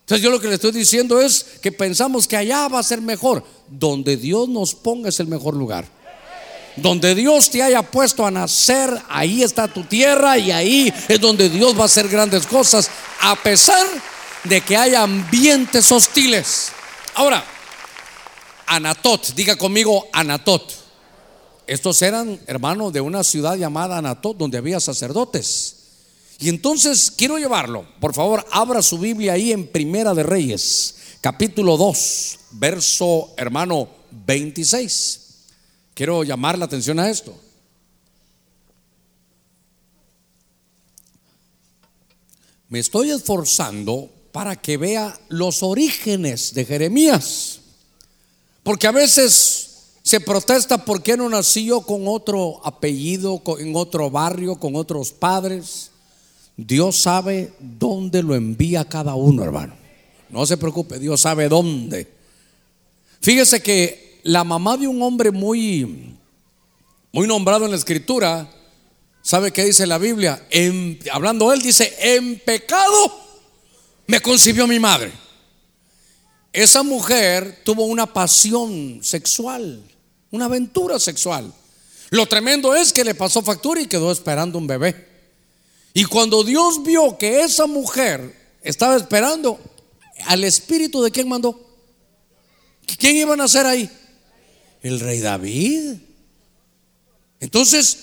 Entonces 0.00 0.24
yo 0.24 0.30
lo 0.30 0.40
que 0.40 0.48
le 0.48 0.54
estoy 0.54 0.72
diciendo 0.72 1.20
es 1.20 1.44
que 1.60 1.70
pensamos 1.70 2.26
que 2.26 2.38
allá 2.38 2.66
va 2.68 2.78
a 2.78 2.82
ser 2.82 3.02
mejor. 3.02 3.44
Donde 3.68 4.16
Dios 4.16 4.48
nos 4.48 4.74
ponga 4.74 5.10
es 5.10 5.20
el 5.20 5.26
mejor 5.26 5.54
lugar. 5.54 5.86
Donde 6.76 7.14
Dios 7.14 7.50
te 7.50 7.62
haya 7.62 7.82
puesto 7.82 8.24
a 8.24 8.30
nacer, 8.30 8.90
ahí 9.06 9.42
está 9.42 9.68
tu 9.68 9.84
tierra 9.84 10.38
y 10.38 10.50
ahí 10.50 10.94
es 11.06 11.20
donde 11.20 11.50
Dios 11.50 11.76
va 11.76 11.82
a 11.82 11.84
hacer 11.84 12.08
grandes 12.08 12.46
cosas, 12.46 12.90
a 13.20 13.36
pesar 13.36 13.86
de 14.44 14.62
que 14.62 14.78
haya 14.78 15.02
ambientes 15.02 15.92
hostiles. 15.92 16.72
Ahora, 17.16 17.44
Anatot, 18.64 19.34
diga 19.34 19.56
conmigo 19.56 20.08
Anatot. 20.10 20.79
Estos 21.70 22.02
eran 22.02 22.40
hermanos 22.48 22.92
de 22.92 23.00
una 23.00 23.22
ciudad 23.22 23.56
llamada 23.56 23.98
Anatot, 23.98 24.36
donde 24.36 24.58
había 24.58 24.80
sacerdotes. 24.80 25.76
Y 26.40 26.48
entonces 26.48 27.12
quiero 27.16 27.38
llevarlo, 27.38 27.86
por 28.00 28.12
favor, 28.12 28.44
abra 28.50 28.82
su 28.82 28.98
Biblia 28.98 29.34
ahí 29.34 29.52
en 29.52 29.68
Primera 29.68 30.12
de 30.12 30.24
Reyes, 30.24 30.96
capítulo 31.20 31.76
2, 31.76 32.38
verso 32.52 33.32
hermano 33.36 33.88
26. 34.26 35.20
Quiero 35.94 36.24
llamar 36.24 36.58
la 36.58 36.64
atención 36.64 36.98
a 36.98 37.08
esto. 37.08 37.38
me 42.70 42.78
estoy 42.78 43.10
esforzando 43.10 44.08
para 44.32 44.54
que 44.54 44.76
vea 44.76 45.20
los 45.28 45.62
orígenes 45.62 46.54
de 46.54 46.64
Jeremías. 46.64 47.58
Porque 48.62 48.86
a 48.86 48.92
veces 48.92 49.59
se 50.10 50.18
protesta 50.18 50.84
porque 50.84 51.16
no 51.16 51.28
nació 51.28 51.82
con 51.82 52.08
otro 52.08 52.60
apellido, 52.66 53.40
en 53.60 53.76
otro 53.76 54.10
barrio, 54.10 54.56
con 54.56 54.74
otros 54.74 55.12
padres. 55.12 55.92
Dios 56.56 56.96
sabe 56.96 57.52
dónde 57.60 58.20
lo 58.24 58.34
envía 58.34 58.84
cada 58.84 59.14
uno, 59.14 59.44
hermano. 59.44 59.76
No 60.28 60.44
se 60.46 60.56
preocupe, 60.56 60.98
Dios 60.98 61.20
sabe 61.20 61.48
dónde. 61.48 62.12
Fíjese 63.20 63.62
que 63.62 64.18
la 64.24 64.42
mamá 64.42 64.76
de 64.76 64.88
un 64.88 65.00
hombre 65.00 65.30
muy, 65.30 66.16
muy 67.12 67.28
nombrado 67.28 67.66
en 67.66 67.70
la 67.70 67.76
escritura, 67.76 68.50
¿sabe 69.22 69.52
qué 69.52 69.64
dice 69.64 69.86
la 69.86 69.98
Biblia? 69.98 70.44
hablando 71.12 71.52
él, 71.52 71.62
dice, 71.62 71.94
en 72.00 72.40
pecado 72.40 73.16
me 74.08 74.20
concibió 74.20 74.66
mi 74.66 74.80
madre. 74.80 75.12
Esa 76.52 76.82
mujer 76.82 77.60
tuvo 77.64 77.84
una 77.84 78.12
pasión 78.12 78.98
sexual, 79.04 79.84
una 80.30 80.46
aventura 80.46 80.98
sexual. 80.98 81.52
Lo 82.10 82.26
tremendo 82.26 82.74
es 82.74 82.92
que 82.92 83.04
le 83.04 83.14
pasó 83.14 83.42
factura 83.42 83.80
y 83.80 83.86
quedó 83.86 84.10
esperando 84.10 84.58
un 84.58 84.66
bebé. 84.66 85.08
Y 85.92 86.04
cuando 86.04 86.44
Dios 86.44 86.82
vio 86.82 87.16
que 87.18 87.42
esa 87.42 87.66
mujer 87.66 88.36
estaba 88.62 88.96
esperando, 88.96 89.58
al 90.26 90.44
espíritu 90.44 91.02
de 91.02 91.10
quién 91.10 91.28
mandó? 91.28 91.58
¿Quién 92.98 93.16
iba 93.16 93.34
a 93.34 93.36
nacer 93.36 93.66
ahí? 93.66 93.90
El 94.82 95.00
rey 95.00 95.20
David. 95.20 95.94
Entonces, 97.38 97.98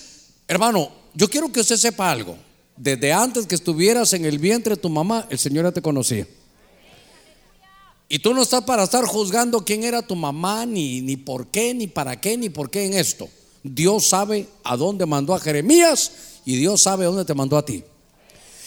hermano, 0.47 0.91
yo 1.13 1.29
quiero 1.29 1.51
que 1.51 1.59
usted 1.59 1.77
sepa 1.77 2.11
algo. 2.11 2.37
Desde 2.75 3.11
antes 3.11 3.45
que 3.45 3.55
estuvieras 3.55 4.13
en 4.13 4.25
el 4.25 4.37
vientre 4.37 4.75
de 4.75 4.81
tu 4.81 4.89
mamá, 4.89 5.27
el 5.29 5.39
Señor 5.39 5.65
ya 5.65 5.71
te 5.71 5.81
conocía. 5.81 6.27
Y 8.09 8.19
tú 8.19 8.33
no 8.33 8.41
estás 8.41 8.63
para 8.63 8.83
estar 8.83 9.05
juzgando 9.05 9.65
quién 9.65 9.83
era 9.83 10.01
tu 10.01 10.15
mamá, 10.15 10.65
ni, 10.65 11.01
ni 11.01 11.17
por 11.17 11.47
qué, 11.47 11.73
ni 11.73 11.87
para 11.87 12.19
qué, 12.19 12.37
ni 12.37 12.49
por 12.49 12.69
qué 12.69 12.85
en 12.85 12.93
esto. 12.93 13.29
Dios 13.63 14.07
sabe 14.07 14.47
a 14.63 14.77
dónde 14.77 15.05
mandó 15.05 15.33
a 15.33 15.39
Jeremías 15.39 16.11
y 16.45 16.55
Dios 16.55 16.81
sabe 16.81 17.03
a 17.03 17.07
dónde 17.07 17.25
te 17.25 17.33
mandó 17.33 17.57
a 17.57 17.65
ti. 17.65 17.83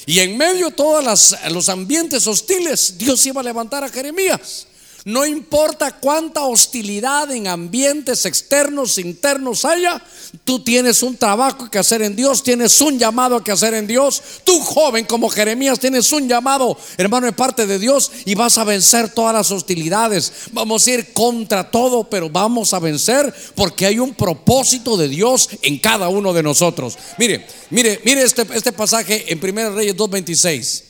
Y 0.07 0.19
en 0.21 0.37
medio 0.37 0.67
de 0.67 0.73
todos 0.73 1.35
los 1.51 1.69
ambientes 1.69 2.27
hostiles, 2.27 2.99
Dios 2.99 3.25
iba 3.27 3.41
a 3.41 3.45
levantar 3.45 3.85
a 3.85 3.89
Jeremías. 3.89 4.67
No 5.05 5.25
importa 5.25 5.97
cuánta 5.99 6.43
hostilidad 6.43 7.31
en 7.31 7.47
ambientes 7.47 8.27
externos, 8.27 8.99
internos 8.99 9.65
haya, 9.65 10.03
tú 10.45 10.63
tienes 10.63 11.03
un 11.03 11.17
trabajo 11.17 11.71
que 11.71 11.79
hacer 11.79 12.03
en 12.03 12.15
Dios, 12.15 12.43
tienes 12.43 12.79
un 12.83 12.99
llamado 12.99 13.43
que 13.43 13.53
hacer 13.53 13.73
en 13.75 13.87
Dios. 13.87 14.23
Tú 14.45 14.61
joven 14.61 15.07
como 15.07 15.31
Jeremías 15.31 15.81
tienes 15.81 16.13
un 16.13 16.29
llamado, 16.29 16.77
hermano, 16.99 17.27
de 17.27 17.33
parte 17.33 17.67
de 17.67 17.79
Dios 17.79 18.13
y 18.27 18.35
vas 18.35 18.59
a 18.59 18.65
vencer 18.65 19.09
todas 19.09 19.35
las 19.35 19.51
hostilidades. 19.51 20.33
Vamos 20.53 20.87
a 20.87 20.91
ir 20.91 21.13
contra 21.15 21.71
todo, 21.71 22.05
pero 22.05 22.29
vamos 22.29 22.75
a 22.75 22.79
vencer 22.79 23.33
porque 23.55 23.87
hay 23.87 23.99
un 23.99 24.15
propósito 24.15 24.99
de 24.99 25.09
Dios 25.09 25.49
en 25.63 25.79
cada 25.79 26.09
uno 26.09 26.35
de 26.35 26.43
nosotros. 26.43 26.99
Mire, 27.17 27.47
mire, 27.71 28.01
mire 28.05 28.23
este, 28.23 28.47
este 28.53 28.73
pasaje 28.73 29.33
en 29.33 29.39
1 29.43 29.71
Reyes 29.71 29.97
2.26. 29.97 30.83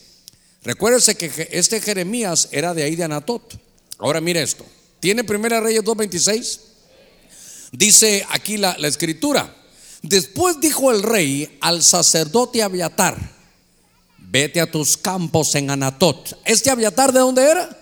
Recuérdese 0.64 1.16
que 1.16 1.48
este 1.52 1.80
Jeremías 1.80 2.48
era 2.50 2.74
de 2.74 2.82
ahí 2.82 2.96
de 2.96 3.04
Anatot. 3.04 3.69
Ahora 4.00 4.20
mire 4.20 4.42
esto. 4.42 4.64
¿Tiene 4.98 5.24
Primera 5.24 5.60
Reyes 5.60 5.84
2.26? 5.84 6.60
Dice 7.72 8.26
aquí 8.30 8.56
la, 8.56 8.76
la 8.78 8.88
escritura. 8.88 9.54
Después 10.02 10.60
dijo 10.60 10.90
el 10.90 11.02
rey 11.02 11.58
al 11.60 11.82
sacerdote 11.82 12.62
Abiatar, 12.62 13.16
vete 14.18 14.60
a 14.60 14.70
tus 14.70 14.96
campos 14.96 15.54
en 15.54 15.70
Anatot. 15.70 16.38
¿Este 16.44 16.70
Abiatar 16.70 17.12
de 17.12 17.20
dónde 17.20 17.42
era? 17.42 17.76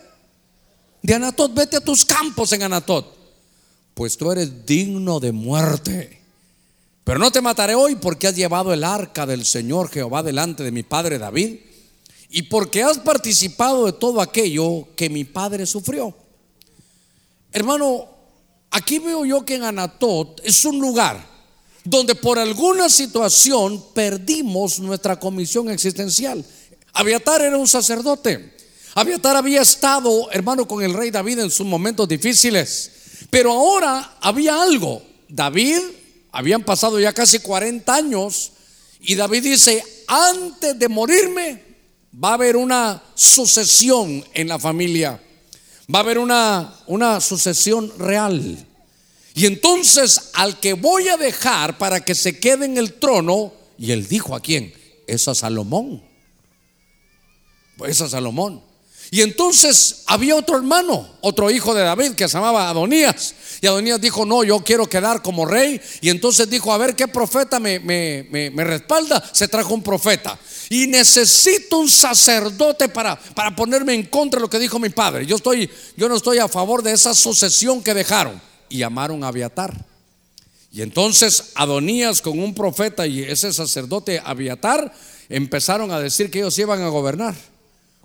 De 1.03 1.15
Anatot, 1.15 1.55
vete 1.55 1.77
a 1.77 1.81
tus 1.81 2.05
campos 2.05 2.53
en 2.53 2.65
Anatot. 2.65 3.17
Pues 3.95 4.17
tú 4.17 4.31
eres 4.33 4.67
digno 4.67 5.21
de 5.21 5.33
muerte. 5.33 6.21
Pero 7.05 7.19
no 7.19 7.31
te 7.31 7.41
mataré 7.41 7.75
hoy 7.75 7.97
porque 7.97 8.27
has 8.27 8.37
llevado 8.37 8.73
el 8.73 8.85
arca 8.85 9.25
del 9.25 9.45
Señor 9.45 9.89
Jehová 9.89 10.23
delante 10.23 10.63
de 10.63 10.73
mi 10.73 10.83
padre 10.83 11.19
David 11.19 11.61
y 12.31 12.43
porque 12.43 12.83
has 12.83 12.99
participado 12.99 13.87
de 13.87 13.93
todo 13.93 14.21
aquello 14.21 14.89
que 14.97 15.09
mi 15.09 15.25
padre 15.25 15.67
sufrió. 15.67 16.15
Hermano, 17.53 18.07
aquí 18.71 18.99
veo 18.99 19.25
yo 19.25 19.45
que 19.45 19.55
en 19.55 19.65
Anatot 19.65 20.41
es 20.45 20.65
un 20.65 20.79
lugar 20.79 21.27
donde 21.85 22.15
por 22.15 22.39
alguna 22.39 22.89
situación 22.89 23.83
perdimos 23.95 24.79
nuestra 24.81 25.19
comisión 25.19 25.71
existencial. 25.71 26.45
Abiatar 26.93 27.41
era 27.41 27.57
un 27.57 27.69
sacerdote. 27.69 28.57
Abiatar 28.95 29.37
había 29.37 29.63
estado, 29.63 30.31
hermano, 30.33 30.69
con 30.69 30.83
el 30.83 30.93
rey 30.93 31.11
David 31.11 31.39
en 31.39 31.51
sus 31.51 31.67
momentos 31.67 32.07
difíciles. 32.09 32.91
Pero 33.31 33.53
ahora 33.53 34.17
había 34.21 34.61
algo. 34.61 35.03
David, 35.29 35.79
habían 36.33 36.63
pasado 36.63 37.01
ya 37.01 37.13
casi 37.13 37.39
40 37.39 37.95
años, 37.95 38.53
y 39.01 39.15
David 39.15 39.45
dice, 39.45 39.83
antes 40.09 40.79
de 40.79 40.89
morirme, 40.89 41.68
va 42.13 42.31
a 42.31 42.35
haber 42.35 42.57
una 42.57 43.03
sucesión 43.15 44.25
en 44.35 44.49
la 44.49 44.59
familia. 44.59 45.21
Va 45.93 46.01
a 46.01 46.03
haber 46.03 46.19
una, 46.19 46.75
una 46.87 47.21
sucesión 47.21 47.93
real. 47.99 48.67
Y 49.35 49.47
entonces 49.47 50.31
al 50.35 50.59
que 50.59 50.73
voy 50.73 51.09
a 51.09 51.17
dejar 51.17 51.79
para 51.79 52.05
que 52.05 52.15
se 52.15 52.39
quede 52.39 52.65
en 52.65 52.77
el 52.77 52.95
trono, 52.95 53.53
y 53.79 53.93
él 53.93 54.07
dijo 54.09 54.35
a 54.35 54.41
quién, 54.41 54.73
es 55.07 55.29
a 55.29 55.35
Salomón. 55.35 56.03
Pues 57.77 57.93
es 57.93 58.01
a 58.03 58.09
Salomón. 58.09 58.68
Y 59.11 59.23
entonces 59.23 60.03
había 60.07 60.37
otro 60.37 60.57
hermano, 60.57 61.09
otro 61.23 61.51
hijo 61.51 61.75
de 61.75 61.83
David 61.83 62.13
que 62.13 62.29
se 62.29 62.35
llamaba 62.35 62.69
Adonías. 62.69 63.35
Y 63.61 63.67
Adonías 63.67 64.01
dijo, 64.01 64.27
no, 64.27 64.45
yo 64.45 64.61
quiero 64.61 64.87
quedar 64.87 65.23
como 65.23 65.47
rey. 65.47 65.81
Y 66.03 66.11
entonces 66.11 66.51
dijo, 66.51 66.73
a 66.73 66.79
ver 66.79 66.95
qué 66.95 67.09
profeta 67.09 67.59
me, 67.59 67.81
me, 67.81 68.65
respalda. 68.65 69.23
Se 69.33 69.49
trajo 69.49 69.73
un 69.73 69.83
profeta. 69.83 70.39
Y 70.69 70.87
necesito 70.87 71.79
un 71.79 71.89
sacerdote 71.89 72.89
para, 72.89 73.19
para 73.19 73.57
ponerme 73.57 73.95
en 73.95 74.05
contra 74.05 74.39
de 74.39 74.43
lo 74.43 74.51
que 74.51 74.59
dijo 74.59 74.79
mi 74.79 74.91
padre. 74.91 75.25
Yo, 75.25 75.37
estoy, 75.37 75.71
yo 75.97 76.09
no 76.09 76.17
estoy 76.17 76.39
a 76.39 76.49
favor 76.49 76.83
de 76.83 76.93
esa 76.93 77.15
sucesión 77.15 77.83
que 77.83 77.95
dejaron. 77.95 78.41
Y 78.69 78.79
llamaron 78.79 79.25
a 79.25 79.29
Abiatar. 79.29 79.87
Y 80.71 80.83
entonces 80.83 81.53
Adonías 81.55 82.21
con 82.21 82.39
un 82.39 82.55
profeta 82.55 83.07
y 83.07 83.23
ese 83.23 83.55
sacerdote 83.55 84.21
Abiatar 84.23 84.93
empezaron 85.31 85.91
a 85.93 85.99
decir 85.99 86.31
que 86.31 86.41
ellos 86.41 86.59
iban 86.59 86.83
a 86.83 86.89
gobernar. 86.89 87.35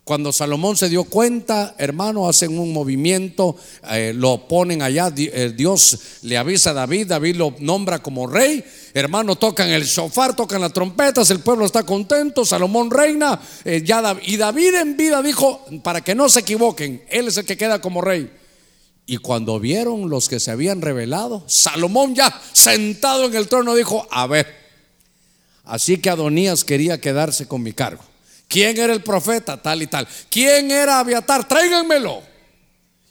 Cuando 0.04 0.34
Salomón 0.34 0.76
se 0.76 0.90
dio 0.90 1.06
cuenta, 1.06 1.76
hermano, 1.78 2.28
hacen 2.28 2.60
un 2.60 2.74
movimiento, 2.74 3.56
eh, 3.90 4.12
lo 4.14 4.50
ponen 4.50 4.82
allá, 4.82 5.10
eh, 5.16 5.54
Dios 5.56 5.98
le 6.24 6.38
avisa 6.38 6.72
a 6.72 6.74
David, 6.74 7.08
David 7.08 7.38
lo 7.38 7.56
nombra 7.60 8.00
como 8.00 8.28
rey, 8.28 8.66
hermano, 8.94 9.38
tocan 9.38 9.70
el 9.70 9.86
shofar, 9.86 10.36
tocan 10.36 10.60
las 10.60 10.74
trompetas, 10.74 11.30
el 11.30 11.40
pueblo 11.40 11.66
está 11.66 11.84
contento, 11.84 12.44
Salomón 12.44 12.92
reina, 12.92 13.40
eh, 13.64 13.82
ya, 13.86 14.18
y 14.24 14.36
David 14.36 14.76
en 14.76 14.98
vida 14.98 15.22
dijo, 15.22 15.66
para 15.84 16.02
que 16.02 16.16
no 16.16 16.28
se 16.28 16.42
equivoquen, 16.42 17.06
él 17.10 17.30
es 17.30 17.38
el 17.38 17.46
que 17.46 17.56
queda 17.56 17.80
como 17.80 18.02
rey. 18.02 18.30
Y 19.06 19.18
cuando 19.18 19.58
vieron 19.58 20.10
los 20.10 20.28
que 20.28 20.42
se 20.42 20.52
habían 20.52 20.82
revelado, 20.82 21.46
Salomón 21.48 22.14
ya 22.14 22.42
sentado 22.52 23.26
en 23.26 23.36
el 23.36 23.48
trono 23.48 23.74
dijo, 23.74 24.06
a 24.12 24.28
ver, 24.28 24.54
así 25.64 25.96
que 25.96 26.10
Adonías 26.10 26.66
quería 26.66 27.00
quedarse 27.00 27.48
con 27.48 27.64
mi 27.64 27.72
cargo. 27.72 28.04
¿Quién 28.54 28.78
era 28.78 28.94
el 28.94 29.02
profeta? 29.02 29.60
Tal 29.60 29.82
y 29.82 29.88
tal. 29.88 30.08
¿Quién 30.30 30.70
era 30.70 31.00
Abiatar? 31.00 31.48
Tráiganmelo. 31.48 32.22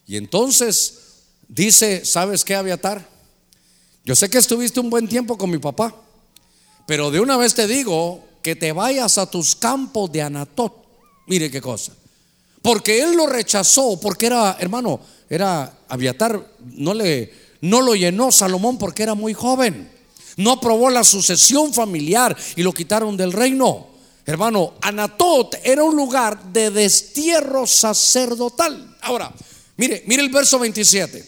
Y 0.06 0.16
entonces 0.16 0.98
dice, 1.48 2.04
¿sabes 2.04 2.44
qué, 2.44 2.54
Abiatar? 2.54 3.04
Yo 4.04 4.14
sé 4.14 4.30
que 4.30 4.38
estuviste 4.38 4.78
un 4.78 4.88
buen 4.88 5.08
tiempo 5.08 5.36
con 5.36 5.50
mi 5.50 5.58
papá, 5.58 5.96
pero 6.86 7.10
de 7.10 7.18
una 7.18 7.36
vez 7.36 7.54
te 7.54 7.66
digo 7.66 8.24
que 8.40 8.54
te 8.54 8.70
vayas 8.70 9.18
a 9.18 9.28
tus 9.28 9.56
campos 9.56 10.12
de 10.12 10.22
Anatot. 10.22 10.74
Mire 11.26 11.50
qué 11.50 11.60
cosa. 11.60 11.90
Porque 12.62 13.02
él 13.02 13.16
lo 13.16 13.26
rechazó, 13.26 13.98
porque 13.98 14.26
era, 14.26 14.56
hermano, 14.60 15.00
era 15.28 15.76
Abiatar, 15.88 16.52
no 16.60 16.94
le, 16.94 17.32
no 17.62 17.82
lo 17.82 17.96
llenó 17.96 18.30
Salomón 18.30 18.78
porque 18.78 19.02
era 19.02 19.16
muy 19.16 19.34
joven. 19.34 19.90
No 20.36 20.52
aprobó 20.52 20.88
la 20.88 21.02
sucesión 21.02 21.74
familiar 21.74 22.36
y 22.54 22.62
lo 22.62 22.72
quitaron 22.72 23.16
del 23.16 23.32
reino. 23.32 23.91
Hermano, 24.24 24.74
Anatot 24.80 25.56
era 25.64 25.82
un 25.82 25.96
lugar 25.96 26.42
de 26.52 26.70
destierro 26.70 27.66
sacerdotal. 27.66 28.96
Ahora, 29.00 29.32
mire, 29.76 30.04
mire 30.06 30.22
el 30.22 30.30
verso 30.30 30.58
27. 30.58 31.26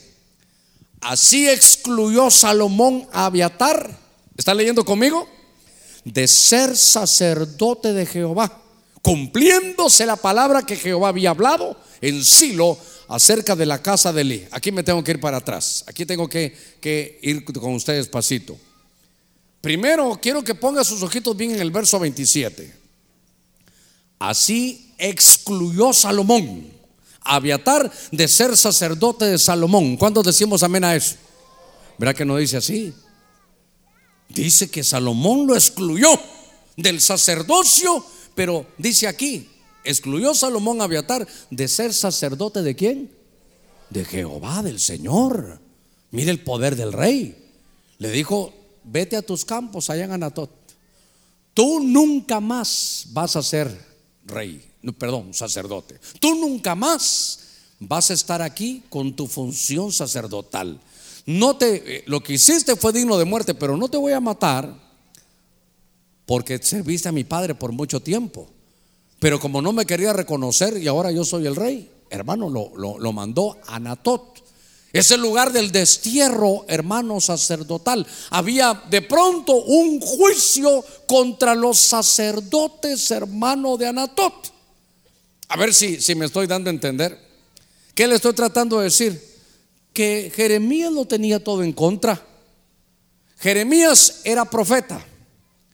Así 1.01 1.49
excluyó 1.49 2.31
Salomón 2.31 3.07
a 3.13 3.27
Abiatar. 3.27 3.99
¿Está 4.37 4.55
leyendo 4.55 4.85
conmigo? 4.85 5.29
De 6.05 6.29
ser 6.29 6.77
sacerdote 6.77 7.93
de 7.93 8.07
Jehová, 8.07 8.63
cumpliéndose 9.03 10.07
la 10.07 10.17
palabra 10.17 10.63
que 10.65 10.77
Jehová 10.77 11.09
había 11.09 11.31
hablado 11.31 11.77
en 12.01 12.25
Silo 12.25 12.79
acerca 13.09 13.57
de 13.57 13.67
la 13.67 13.83
casa 13.83 14.13
de 14.13 14.21
Eli. 14.21 14.47
Aquí 14.53 14.71
me 14.71 14.83
tengo 14.83 15.03
que 15.03 15.13
ir 15.13 15.21
para 15.21 15.39
atrás. 15.39 15.85
Aquí 15.89 16.07
tengo 16.07 16.29
que, 16.29 16.57
que 16.81 17.19
ir 17.23 17.45
con 17.45 17.75
ustedes 17.75 18.09
pasito. 18.09 18.57
Primero, 19.61 20.19
quiero 20.23 20.45
que 20.45 20.55
ponga 20.55 20.85
sus 20.85 21.03
ojitos 21.03 21.37
bien 21.37 21.53
en 21.53 21.61
el 21.61 21.71
verso 21.71 21.99
27. 21.99 22.84
Así 24.19 24.95
excluyó 24.99 25.93
Salomón 25.93 26.73
a 27.21 27.37
Abiatar 27.37 27.91
de 28.13 28.29
ser 28.29 28.57
sacerdote 28.57 29.25
de 29.25 29.39
Salomón. 29.39 29.97
¿Cuándo 29.97 30.23
decimos 30.23 30.63
amén 30.63 30.85
a 30.85 30.95
eso? 30.95 31.17
¿Verdad 31.99 32.15
que 32.15 32.25
no 32.25 32.37
dice 32.37 32.59
así? 32.59 32.93
Dice 34.29 34.71
que 34.71 34.85
Salomón 34.85 35.47
lo 35.47 35.55
excluyó 35.55 36.09
del 36.77 37.01
sacerdocio, 37.01 38.05
pero 38.35 38.67
dice 38.79 39.07
aquí, 39.07 39.49
excluyó 39.85 40.35
Salomón 40.35 40.81
a 40.81 40.85
Abiatar 40.85 41.27
de 41.51 41.69
ser 41.69 41.95
sacerdote 41.95 42.63
de 42.63 42.75
quién? 42.75 43.13
De 43.91 44.05
Jehová, 44.05 44.63
del 44.63 44.81
Señor. 44.81 45.61
Mire 46.11 46.31
el 46.31 46.43
poder 46.43 46.77
del 46.77 46.93
rey. 46.93 47.37
Le 47.99 48.11
dijo, 48.11 48.53
vete 48.83 49.17
a 49.17 49.23
tus 49.23 49.45
campos 49.45 49.89
allá 49.89 50.05
en 50.05 50.13
Anatot. 50.13 50.51
Tú 51.55 51.81
nunca 51.81 52.41
más 52.41 53.07
vas 53.11 53.37
a 53.37 53.43
ser 53.43 53.94
rey, 54.27 54.65
perdón, 54.99 55.35
sacerdote. 55.35 55.99
Tú 56.21 56.35
nunca 56.35 56.75
más 56.75 57.41
vas 57.79 58.11
a 58.11 58.15
estar 58.15 58.43
aquí 58.43 58.83
con 58.89 59.15
tu 59.15 59.27
función 59.27 59.93
sacerdotal. 59.93 60.81
No 61.27 61.57
te, 61.57 61.99
eh, 61.99 62.05
lo 62.07 62.23
que 62.23 62.35
hiciste 62.35 62.77
fue 62.77 62.93
digno 62.93 63.17
de 63.19 63.25
muerte, 63.25 63.55
pero 63.55 63.77
no 63.77 63.89
te 63.89 63.97
voy 63.97 64.13
a 64.13 64.21
matar 64.21 64.75
porque 66.27 66.59
serviste 66.59 67.09
a 67.09 67.13
mi 67.13 67.25
padre 67.25 67.55
por 67.55 67.73
mucho 67.73 68.01
tiempo. 68.01 68.49
Pero 69.19 69.41
como 69.41 69.63
no 69.63 69.73
me 69.73 69.87
quería 69.87 70.13
reconocer 70.13 70.77
y 70.77 70.87
ahora 70.87 71.11
yo 71.11 71.25
soy 71.25 71.47
el 71.47 71.57
rey, 71.57 71.91
hermano, 72.11 72.51
lo, 72.51 72.99
lo 72.99 73.13
mandó 73.13 73.59
a. 73.67 73.81
Es 74.95 75.11
el 75.11 75.21
lugar 75.21 75.53
del 75.53 75.73
destierro, 75.73 76.65
hermano 76.69 77.21
sacerdotal. 77.21 78.07
Había 78.31 78.81
de 78.89 79.03
pronto 79.03 79.57
un 79.57 80.01
juicio 80.01 80.85
contra 81.09 81.57
los 81.57 81.81
sacerdotes, 81.81 83.11
hermano 83.11 83.77
de 83.77 83.89
Anatot. 83.89 84.53
A 85.49 85.57
ver 85.57 85.75
si, 85.75 86.01
si 86.01 86.15
me 86.15 86.27
estoy 86.27 86.47
dando 86.47 86.71
a 86.71 86.73
entender. 86.73 87.19
¿Qué 87.93 88.07
le 88.07 88.15
estoy 88.15 88.35
tratando 88.35 88.79
de 88.79 88.85
decir? 88.85 89.21
Que 89.93 90.33
Jeremías 90.33 90.93
lo 90.93 91.07
tenía 91.07 91.43
todo 91.43 91.65
en 91.65 91.73
contra. 91.73 92.25
Jeremías 93.41 94.21
era 94.23 94.45
profeta, 94.45 95.05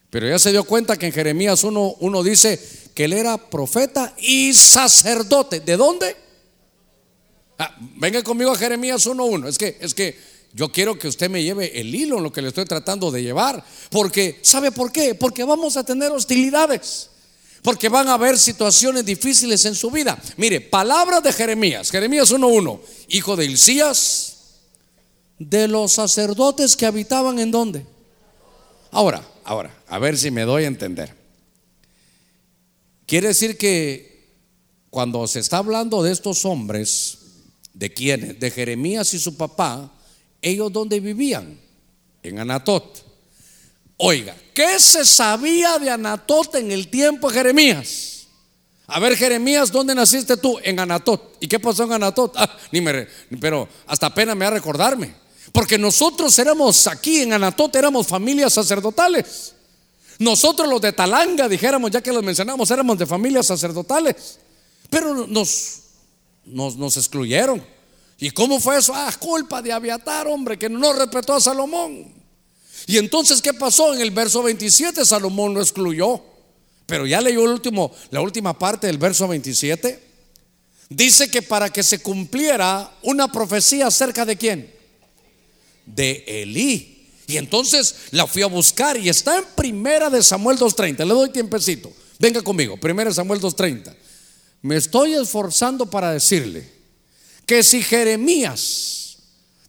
pero 0.09 0.27
ya 0.27 0.39
se 0.39 0.51
dio 0.51 0.65
cuenta 0.65 0.97
que 0.97 1.09
en 1.09 1.13
Jeremías 1.13 1.63
uno, 1.63 1.95
uno 2.01 2.23
dice 2.23 2.59
que 2.95 3.05
él 3.05 3.13
era 3.13 3.51
profeta 3.51 4.15
y 4.17 4.55
sacerdote. 4.55 5.61
¿De 5.61 5.77
dónde? 5.77 6.30
Ah, 7.63 7.77
venga 7.79 8.23
conmigo 8.23 8.51
a 8.53 8.57
Jeremías 8.57 9.07
1.1. 9.07 9.47
Es 9.47 9.59
que, 9.59 9.77
es 9.83 9.93
que 9.93 10.17
yo 10.55 10.73
quiero 10.73 10.99
que 10.99 11.09
usted 11.09 11.29
me 11.29 11.43
lleve 11.43 11.79
el 11.79 11.95
hilo 11.95 12.17
en 12.17 12.23
lo 12.23 12.33
que 12.33 12.41
le 12.41 12.49
estoy 12.49 12.65
tratando 12.65 13.11
de 13.11 13.23
llevar. 13.23 13.63
Porque, 13.91 14.41
¿sabe 14.41 14.73
por 14.73 14.91
qué? 14.91 15.15
Porque 15.15 15.45
vamos 15.45 15.77
a 15.77 15.85
tener 15.85 16.11
hostilidades. 16.11 17.11
Porque 17.61 17.91
van 17.91 18.09
a 18.09 18.15
haber 18.15 18.39
situaciones 18.39 19.05
difíciles 19.05 19.63
en 19.67 19.75
su 19.75 19.91
vida. 19.91 20.19
Mire, 20.39 20.63
palabras 20.63 21.23
de 21.23 21.35
Jeremías. 21.35 21.91
Jeremías 21.91 22.33
1.1. 22.33 22.81
Hijo 23.09 23.37
de 23.37 23.45
Hilcías, 23.45 24.37
de 25.39 25.69
los 25.69 25.93
sacerdotes 25.93 26.77
que 26.77 26.87
habitaban 26.87 27.39
en 27.41 27.51
dónde. 27.51 27.85
Ahora, 28.91 29.23
ahora, 29.45 29.83
a 29.87 29.99
ver 29.99 30.17
si 30.17 30.31
me 30.31 30.47
doy 30.47 30.65
a 30.65 30.69
entender. 30.69 31.15
Quiere 33.05 33.29
decir 33.29 33.59
que 33.59 34.31
cuando 34.89 35.27
se 35.27 35.41
está 35.41 35.59
hablando 35.59 36.03
de 36.03 36.13
estos 36.13 36.47
hombres, 36.47 37.20
¿De 37.73 37.93
quiénes? 37.93 38.39
De 38.39 38.51
Jeremías 38.51 39.13
y 39.15 39.19
su 39.19 39.37
papá. 39.37 39.93
¿Ellos 40.43 40.73
dónde 40.73 41.01
vivían? 41.01 41.59
En 42.23 42.39
Anatot. 42.39 43.05
Oiga, 43.97 44.35
¿qué 44.55 44.79
se 44.81 45.05
sabía 45.05 45.79
de 45.79 45.91
Anatot 45.91 46.55
en 46.55 46.73
el 46.73 46.89
tiempo 46.89 47.29
de 47.29 47.35
Jeremías? 47.35 48.27
A 48.87 48.99
ver, 48.99 49.17
Jeremías, 49.17 49.71
¿dónde 49.71 49.95
naciste 49.95 50.37
tú? 50.37 50.59
En 50.63 50.81
Anatot. 50.81 51.37
¿Y 51.39 51.47
qué 51.47 51.61
pasó 51.61 51.85
en 51.85 51.93
Anatot? 51.93 52.33
Ah, 52.37 52.57
ni 52.73 52.81
me, 52.81 53.07
pero 53.41 53.69
hasta 53.87 54.13
pena 54.13 54.35
me 54.35 54.45
va 54.45 54.51
a 54.51 54.55
recordarme. 54.55 55.15
Porque 55.53 55.79
nosotros 55.79 56.37
éramos 56.39 56.87
aquí 56.87 57.21
en 57.21 57.33
Anatot, 57.33 57.75
éramos 57.77 58.07
familias 58.07 58.55
sacerdotales. 58.55 59.55
Nosotros 60.19 60.69
los 60.69 60.81
de 60.81 60.93
Talanga, 60.93 61.49
dijéramos, 61.49 61.91
ya 61.91 62.01
que 62.01 62.13
los 62.13 62.23
mencionamos, 62.23 62.71
éramos 62.71 62.99
de 62.99 63.07
familias 63.07 63.47
sacerdotales. 63.47 64.39
Pero 64.89 65.27
nos 65.27 65.81
nos, 66.53 66.97
excluyeron. 66.97 67.63
¿Y 68.19 68.31
cómo 68.31 68.61
fue 68.61 68.79
eso? 68.79 68.93
Ah, 68.95 69.13
culpa 69.19 69.63
de 69.63 69.73
Abiatar, 69.73 70.27
hombre, 70.27 70.59
que 70.59 70.69
no 70.69 70.93
respetó 70.93 71.35
a 71.35 71.41
Salomón. 71.41 72.13
Y 72.87 72.99
entonces, 72.99 73.41
¿qué 73.41 73.55
pasó? 73.55 73.95
En 73.95 74.01
el 74.01 74.11
verso 74.11 74.43
27 74.43 75.05
Salomón 75.05 75.55
lo 75.55 75.61
excluyó. 75.61 76.23
Pero 76.87 77.07
ya 77.07 77.21
leyó 77.21 77.43
último, 77.45 77.93
la 78.11 78.21
última 78.21 78.59
parte 78.59 78.87
del 78.87 78.99
verso 78.99 79.29
27. 79.29 80.11
Dice 80.89 81.31
que 81.31 81.43
para 81.43 81.71
que 81.71 81.83
se 81.83 82.01
cumpliera 82.01 82.93
una 83.03 83.31
profecía 83.31 83.87
acerca 83.87 84.25
de 84.25 84.37
quién? 84.37 84.75
De 85.87 86.25
Elí. 86.27 87.07
Y 87.29 87.37
entonces 87.37 87.95
la 88.11 88.27
fui 88.27 88.43
a 88.43 88.47
buscar 88.47 88.97
y 88.97 89.09
está 89.09 89.39
en 89.39 89.45
primera 89.55 90.11
de 90.11 90.23
Samuel 90.23 90.59
2.30. 90.59 90.99
Le 90.99 91.15
doy 91.15 91.31
tiempecito. 91.31 91.93
Venga 92.19 92.43
conmigo, 92.43 92.77
primera 92.77 93.11
de 93.11 93.15
Samuel 93.15 93.41
2.30 93.41 93.95
me 94.63 94.77
estoy 94.77 95.15
esforzando 95.15 95.87
para 95.87 96.13
decirle 96.13 96.71
que 97.47 97.63
si 97.63 97.83
Jeremías 97.83 99.19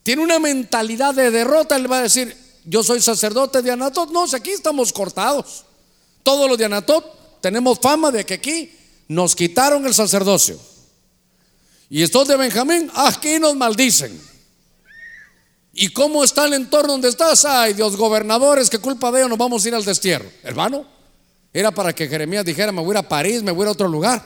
tiene 0.03 0.23
una 0.23 0.39
mentalidad 0.39 1.13
de 1.13 1.31
derrota, 1.31 1.75
él 1.75 1.91
va 1.91 1.99
a 1.99 2.03
decir, 2.03 2.35
yo 2.65 2.83
soy 2.83 3.01
sacerdote 3.01 3.61
de 3.61 3.71
Anatot. 3.71 4.11
No, 4.11 4.27
si 4.27 4.35
aquí 4.35 4.51
estamos 4.51 4.91
cortados. 4.91 5.65
Todos 6.23 6.49
los 6.49 6.57
de 6.57 6.65
Anatot 6.65 7.41
tenemos 7.41 7.79
fama 7.79 8.11
de 8.11 8.25
que 8.25 8.35
aquí 8.35 8.71
nos 9.07 9.35
quitaron 9.35 9.85
el 9.85 9.93
sacerdocio. 9.93 10.59
Y 11.89 12.03
estos 12.03 12.27
de 12.27 12.37
Benjamín, 12.37 12.89
aquí 12.95 13.39
nos 13.39 13.55
maldicen. 13.55 14.19
¿Y 15.73 15.89
cómo 15.89 16.23
está 16.23 16.45
el 16.45 16.53
entorno 16.53 16.93
donde 16.93 17.09
estás? 17.09 17.45
Ay, 17.45 17.73
Dios, 17.73 17.95
gobernadores, 17.95 18.69
qué 18.69 18.77
culpa 18.77 19.11
de 19.11 19.19
ellos, 19.19 19.29
nos 19.29 19.37
vamos 19.37 19.63
a 19.63 19.67
ir 19.67 19.75
al 19.75 19.85
destierro. 19.85 20.29
Hermano, 20.43 20.85
era 21.53 21.71
para 21.71 21.93
que 21.93 22.07
Jeremías 22.07 22.45
dijera, 22.45 22.71
me 22.71 22.81
voy 22.81 22.89
a 22.89 22.99
ir 22.99 23.05
a 23.05 23.09
París, 23.09 23.41
me 23.41 23.51
voy 23.51 23.65
a 23.65 23.69
a 23.69 23.71
otro 23.71 23.87
lugar. 23.87 24.25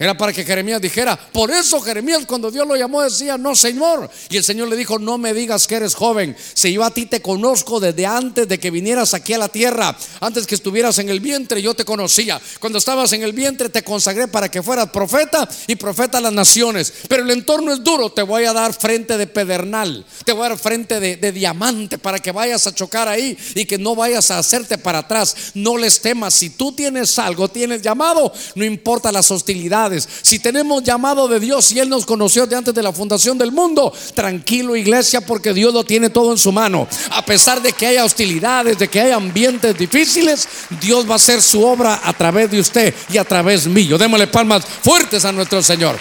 Era 0.00 0.16
para 0.16 0.32
que 0.32 0.44
Jeremías 0.44 0.80
dijera, 0.80 1.16
por 1.16 1.50
eso 1.50 1.80
Jeremías 1.80 2.24
cuando 2.24 2.52
Dios 2.52 2.64
lo 2.68 2.76
llamó 2.76 3.02
decía, 3.02 3.36
no 3.36 3.56
Señor. 3.56 4.08
Y 4.30 4.36
el 4.36 4.44
Señor 4.44 4.68
le 4.68 4.76
dijo, 4.76 4.96
no 5.00 5.18
me 5.18 5.34
digas 5.34 5.66
que 5.66 5.74
eres 5.74 5.96
joven, 5.96 6.36
si 6.54 6.72
yo 6.72 6.84
a 6.84 6.92
ti 6.92 7.06
te 7.06 7.20
conozco 7.20 7.80
desde 7.80 8.06
antes 8.06 8.46
de 8.46 8.60
que 8.60 8.70
vinieras 8.70 9.12
aquí 9.12 9.32
a 9.32 9.38
la 9.38 9.48
tierra, 9.48 9.98
antes 10.20 10.46
que 10.46 10.54
estuvieras 10.54 11.00
en 11.00 11.08
el 11.08 11.18
vientre, 11.18 11.60
yo 11.60 11.74
te 11.74 11.84
conocía. 11.84 12.40
Cuando 12.60 12.78
estabas 12.78 13.12
en 13.12 13.24
el 13.24 13.32
vientre 13.32 13.70
te 13.70 13.82
consagré 13.82 14.28
para 14.28 14.48
que 14.48 14.62
fueras 14.62 14.88
profeta 14.90 15.48
y 15.66 15.74
profeta 15.74 16.18
a 16.18 16.20
las 16.20 16.32
naciones. 16.32 16.94
Pero 17.08 17.24
el 17.24 17.30
entorno 17.30 17.72
es 17.72 17.82
duro, 17.82 18.12
te 18.12 18.22
voy 18.22 18.44
a 18.44 18.52
dar 18.52 18.74
frente 18.74 19.18
de 19.18 19.26
pedernal, 19.26 20.06
te 20.24 20.30
voy 20.30 20.46
a 20.46 20.50
dar 20.50 20.58
frente 20.58 21.00
de, 21.00 21.16
de 21.16 21.32
diamante 21.32 21.98
para 21.98 22.20
que 22.20 22.30
vayas 22.30 22.68
a 22.68 22.72
chocar 22.72 23.08
ahí 23.08 23.36
y 23.56 23.64
que 23.64 23.78
no 23.78 23.96
vayas 23.96 24.30
a 24.30 24.38
hacerte 24.38 24.78
para 24.78 25.00
atrás. 25.00 25.34
No 25.54 25.76
les 25.76 26.00
temas, 26.00 26.34
si 26.34 26.50
tú 26.50 26.70
tienes 26.70 27.18
algo, 27.18 27.48
tienes 27.48 27.82
llamado, 27.82 28.32
no 28.54 28.64
importa 28.64 29.10
las 29.10 29.28
hostilidades 29.32 29.87
si 30.22 30.38
tenemos 30.38 30.82
llamado 30.82 31.28
de 31.28 31.40
Dios 31.40 31.70
y 31.72 31.78
Él 31.78 31.88
nos 31.88 32.06
conoció 32.06 32.46
de 32.46 32.56
antes 32.56 32.74
de 32.74 32.82
la 32.82 32.92
fundación 32.92 33.38
del 33.38 33.52
mundo, 33.52 33.92
tranquilo 34.14 34.76
iglesia 34.76 35.20
porque 35.20 35.52
Dios 35.52 35.72
lo 35.72 35.84
tiene 35.84 36.10
todo 36.10 36.32
en 36.32 36.38
su 36.38 36.52
mano. 36.52 36.86
A 37.10 37.24
pesar 37.24 37.62
de 37.62 37.72
que 37.72 37.86
haya 37.86 38.04
hostilidades, 38.04 38.78
de 38.78 38.88
que 38.88 39.00
haya 39.00 39.16
ambientes 39.16 39.76
difíciles, 39.76 40.48
Dios 40.80 41.08
va 41.08 41.14
a 41.14 41.16
hacer 41.16 41.42
su 41.42 41.64
obra 41.64 42.00
a 42.02 42.12
través 42.12 42.50
de 42.50 42.60
usted 42.60 42.94
y 43.10 43.18
a 43.18 43.24
través 43.24 43.66
mío. 43.66 43.98
Démosle 43.98 44.26
palmas 44.26 44.64
fuertes 44.64 45.24
a 45.24 45.32
nuestro 45.32 45.62
Señor. 45.62 45.98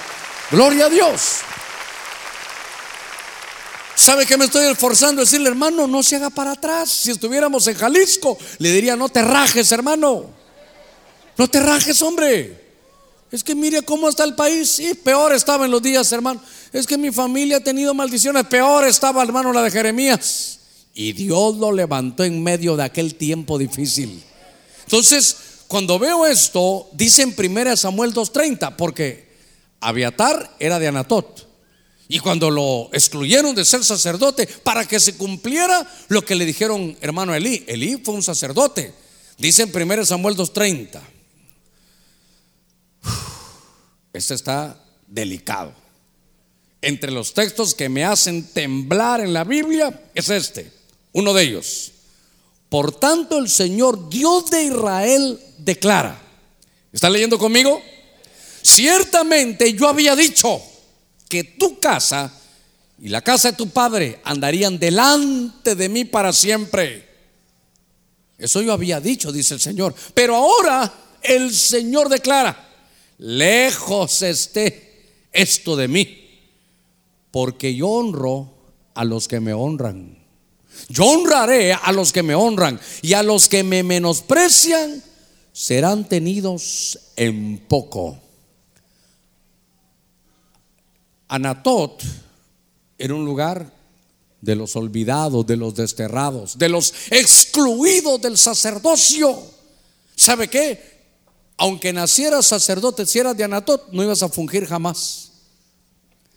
Gloria 0.52 0.86
a 0.86 0.90
Dios. 0.90 1.22
¿Sabe 3.96 4.26
que 4.26 4.38
me 4.38 4.46
estoy 4.46 4.68
esforzando? 4.68 5.22
Decirle, 5.22 5.50
hermano, 5.50 5.88
no 5.88 6.04
se 6.04 6.18
haga 6.18 6.30
para 6.30 6.52
atrás. 6.52 6.90
Si 6.90 7.12
estuviéramos 7.12 7.68
en 7.68 7.76
Jalisco, 7.76 8.38
le 8.60 8.72
diría, 8.72 8.96
no 8.96 9.10
te 9.10 9.24
rajes, 9.24 9.72
hermano. 9.72 10.30
No 11.36 11.48
te 11.50 11.60
rajes, 11.60 12.02
hombre. 12.04 12.66
Es 13.32 13.43
que 13.43 13.55
mire 13.55 13.82
cómo 13.82 14.07
está 14.07 14.23
el 14.23 14.36
país. 14.36 14.69
Sí, 14.69 14.93
peor 14.93 15.34
estaba 15.34 15.65
en 15.65 15.71
los 15.71 15.82
días, 15.82 16.11
hermano. 16.11 16.41
Es 16.71 16.88
que 16.88 16.97
mi 16.97 17.11
familia 17.11 17.57
ha 17.57 17.61
tenido 17.61 17.93
maldiciones. 17.93 18.45
Peor 18.45 18.86
estaba, 18.86 19.21
hermano, 19.21 19.51
la 19.51 19.63
de 19.63 19.71
Jeremías. 19.71 20.59
Y 20.93 21.13
Dios 21.13 21.57
lo 21.57 21.71
levantó 21.71 22.23
en 22.23 22.41
medio 22.41 22.75
de 22.75 22.84
aquel 22.84 23.15
tiempo 23.15 23.57
difícil. 23.57 24.23
Entonces, 24.84 25.36
cuando 25.67 25.99
veo 25.99 26.25
esto, 26.25 26.89
dice 26.93 27.23
en 27.23 27.36
1 27.38 27.75
Samuel 27.75 28.13
2.30, 28.13 28.75
porque 28.78 29.28
Abiatar 29.82 30.55
era 30.59 30.80
de 30.80 30.88
Anatot. 30.88 31.45
Y 32.07 32.19
cuando 32.19 32.49
lo 32.49 32.89
excluyeron 32.93 33.53
de 33.53 33.65
ser 33.65 33.84
sacerdote, 33.84 34.47
para 34.63 34.88
que 34.88 34.99
se 34.99 35.17
cumpliera 35.17 35.86
lo 36.07 36.23
que 36.23 36.36
le 36.36 36.45
dijeron 36.45 36.97
hermano 37.01 37.36
Elí, 37.36 37.65
Elí 37.67 38.01
fue 38.03 38.13
un 38.13 38.23
sacerdote. 38.23 38.93
Dice 39.38 39.63
en 39.63 39.91
1 39.91 40.05
Samuel 40.05 40.38
2.30. 40.38 41.16
Este 44.18 44.34
está 44.34 44.76
delicado. 45.05 45.76
Entre 46.82 47.11
los 47.11 47.36
textos 47.36 47.76
que 47.76 47.88
me 47.88 48.03
hacen 48.03 48.47
temblar 48.47 49.22
en 49.22 49.32
la 49.32 49.43
Biblia 49.43 50.09
es 50.15 50.32
este, 50.32 50.72
uno 51.13 51.36
de 51.36 51.43
ellos. 51.43 51.91
Por 52.68 52.91
tanto, 52.99 53.38
el 53.38 53.47
Señor, 53.47 54.09
Dios 54.09 54.49
de 54.49 54.63
Israel, 54.63 55.39
declara. 55.59 56.20
¿Está 56.91 57.11
leyendo 57.11 57.38
conmigo? 57.38 57.80
Ciertamente 58.63 59.74
yo 59.74 59.88
había 59.88 60.15
dicho 60.15 60.61
que 61.30 61.43
tu 61.43 61.80
casa 61.80 62.34
y 62.99 63.09
la 63.09 63.22
casa 63.22 63.51
de 63.51 63.57
tu 63.57 63.70
padre 63.70 64.20
andarían 64.24 64.80
delante 64.80 65.76
de 65.76 65.89
mí 65.89 66.05
para 66.05 66.34
siempre. 66.34 67.07
Eso 68.39 68.63
yo 68.63 68.74
había 68.74 68.99
dicho, 68.99 69.32
dice 69.32 69.53
el 69.53 69.59
Señor. 69.59 69.93
Pero 70.15 70.36
ahora 70.36 70.91
el 71.22 71.53
Señor 71.53 72.09
declara, 72.09 72.66
lejos 73.18 74.22
esté 74.22 75.28
esto 75.32 75.76
de 75.76 75.88
mí, 75.88 76.39
porque 77.32 77.76
yo 77.76 77.88
honro 77.88 78.53
a 78.93 79.03
los 79.03 79.28
que 79.28 79.39
me 79.39 79.53
honran. 79.53 80.18
Yo 80.89 81.05
honraré 81.05 81.74
a 81.74 81.91
los 81.91 82.13
que 82.13 82.24
me 82.24 82.36
honran 82.36 82.80
y 83.01 83.13
a 83.13 83.24
los 83.24 83.49
que 83.49 83.63
me 83.63 83.84
menosprecian 83.84 85.03
serán 85.51 86.07
tenidos 86.07 86.99
en 87.15 87.57
poco. 87.68 88.20
Anatot 91.28 92.03
era 92.97 93.13
un 93.13 93.26
lugar 93.26 93.74
de 94.41 94.55
los 94.55 94.76
olvidados, 94.76 95.45
de 95.45 95.57
los 95.57 95.76
desterrados, 95.76 96.57
de 96.57 96.70
los 96.70 96.93
excluidos 97.09 98.22
del 98.22 98.38
sacerdocio. 98.38 99.38
¿Sabe 100.15 100.47
qué? 100.47 100.97
Aunque 101.58 101.91
nacieras 101.91 102.45
sacerdote, 102.45 103.05
si 103.05 103.20
eras 103.20 103.36
de 103.36 103.43
Anatot, 103.43 103.89
no 103.91 104.03
ibas 104.03 104.24
a 104.24 104.30
fungir 104.30 104.66
jamás. 104.66 105.32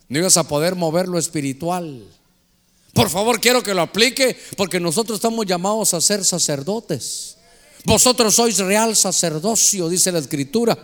No 0.08 0.18
ibas 0.18 0.36
a 0.36 0.48
poder 0.48 0.74
mover 0.74 1.08
lo 1.08 1.18
espiritual. 1.18 2.04
Por 2.94 3.10
favor, 3.10 3.40
quiero 3.40 3.62
que 3.62 3.74
lo 3.74 3.82
aplique 3.82 4.36
porque 4.56 4.80
nosotros 4.80 5.16
estamos 5.16 5.46
llamados 5.46 5.94
a 5.94 6.00
ser 6.00 6.24
sacerdotes. 6.24 7.36
Vosotros 7.84 8.34
sois 8.34 8.58
real 8.58 8.96
sacerdocio, 8.96 9.88
dice 9.88 10.10
la 10.10 10.18
escritura. 10.18 10.76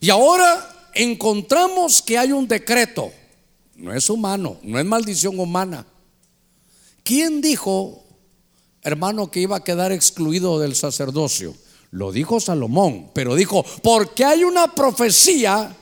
Y 0.00 0.10
ahora 0.10 0.90
encontramos 0.94 2.02
que 2.02 2.18
hay 2.18 2.32
un 2.32 2.48
decreto 2.48 3.12
no 3.78 3.94
es 3.94 4.10
humano, 4.10 4.58
no 4.62 4.78
es 4.78 4.84
maldición 4.84 5.38
humana. 5.38 5.86
¿Quién 7.04 7.40
dijo, 7.40 8.04
hermano, 8.82 9.30
que 9.30 9.40
iba 9.40 9.56
a 9.56 9.64
quedar 9.64 9.92
excluido 9.92 10.58
del 10.58 10.74
sacerdocio? 10.74 11.54
Lo 11.90 12.12
dijo 12.12 12.40
Salomón, 12.40 13.10
pero 13.14 13.34
dijo, 13.34 13.64
porque 13.82 14.24
hay 14.24 14.44
una 14.44 14.74
profecía 14.74 15.74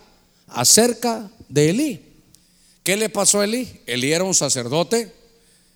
acerca 0.49 1.31
de 1.49 1.71
Elí. 1.71 2.03
¿Qué 2.83 2.97
le 2.97 3.09
pasó 3.09 3.41
a 3.41 3.45
Elí? 3.45 3.81
Elí 3.87 4.13
era 4.13 4.25
un 4.25 4.35
sacerdote, 4.35 5.13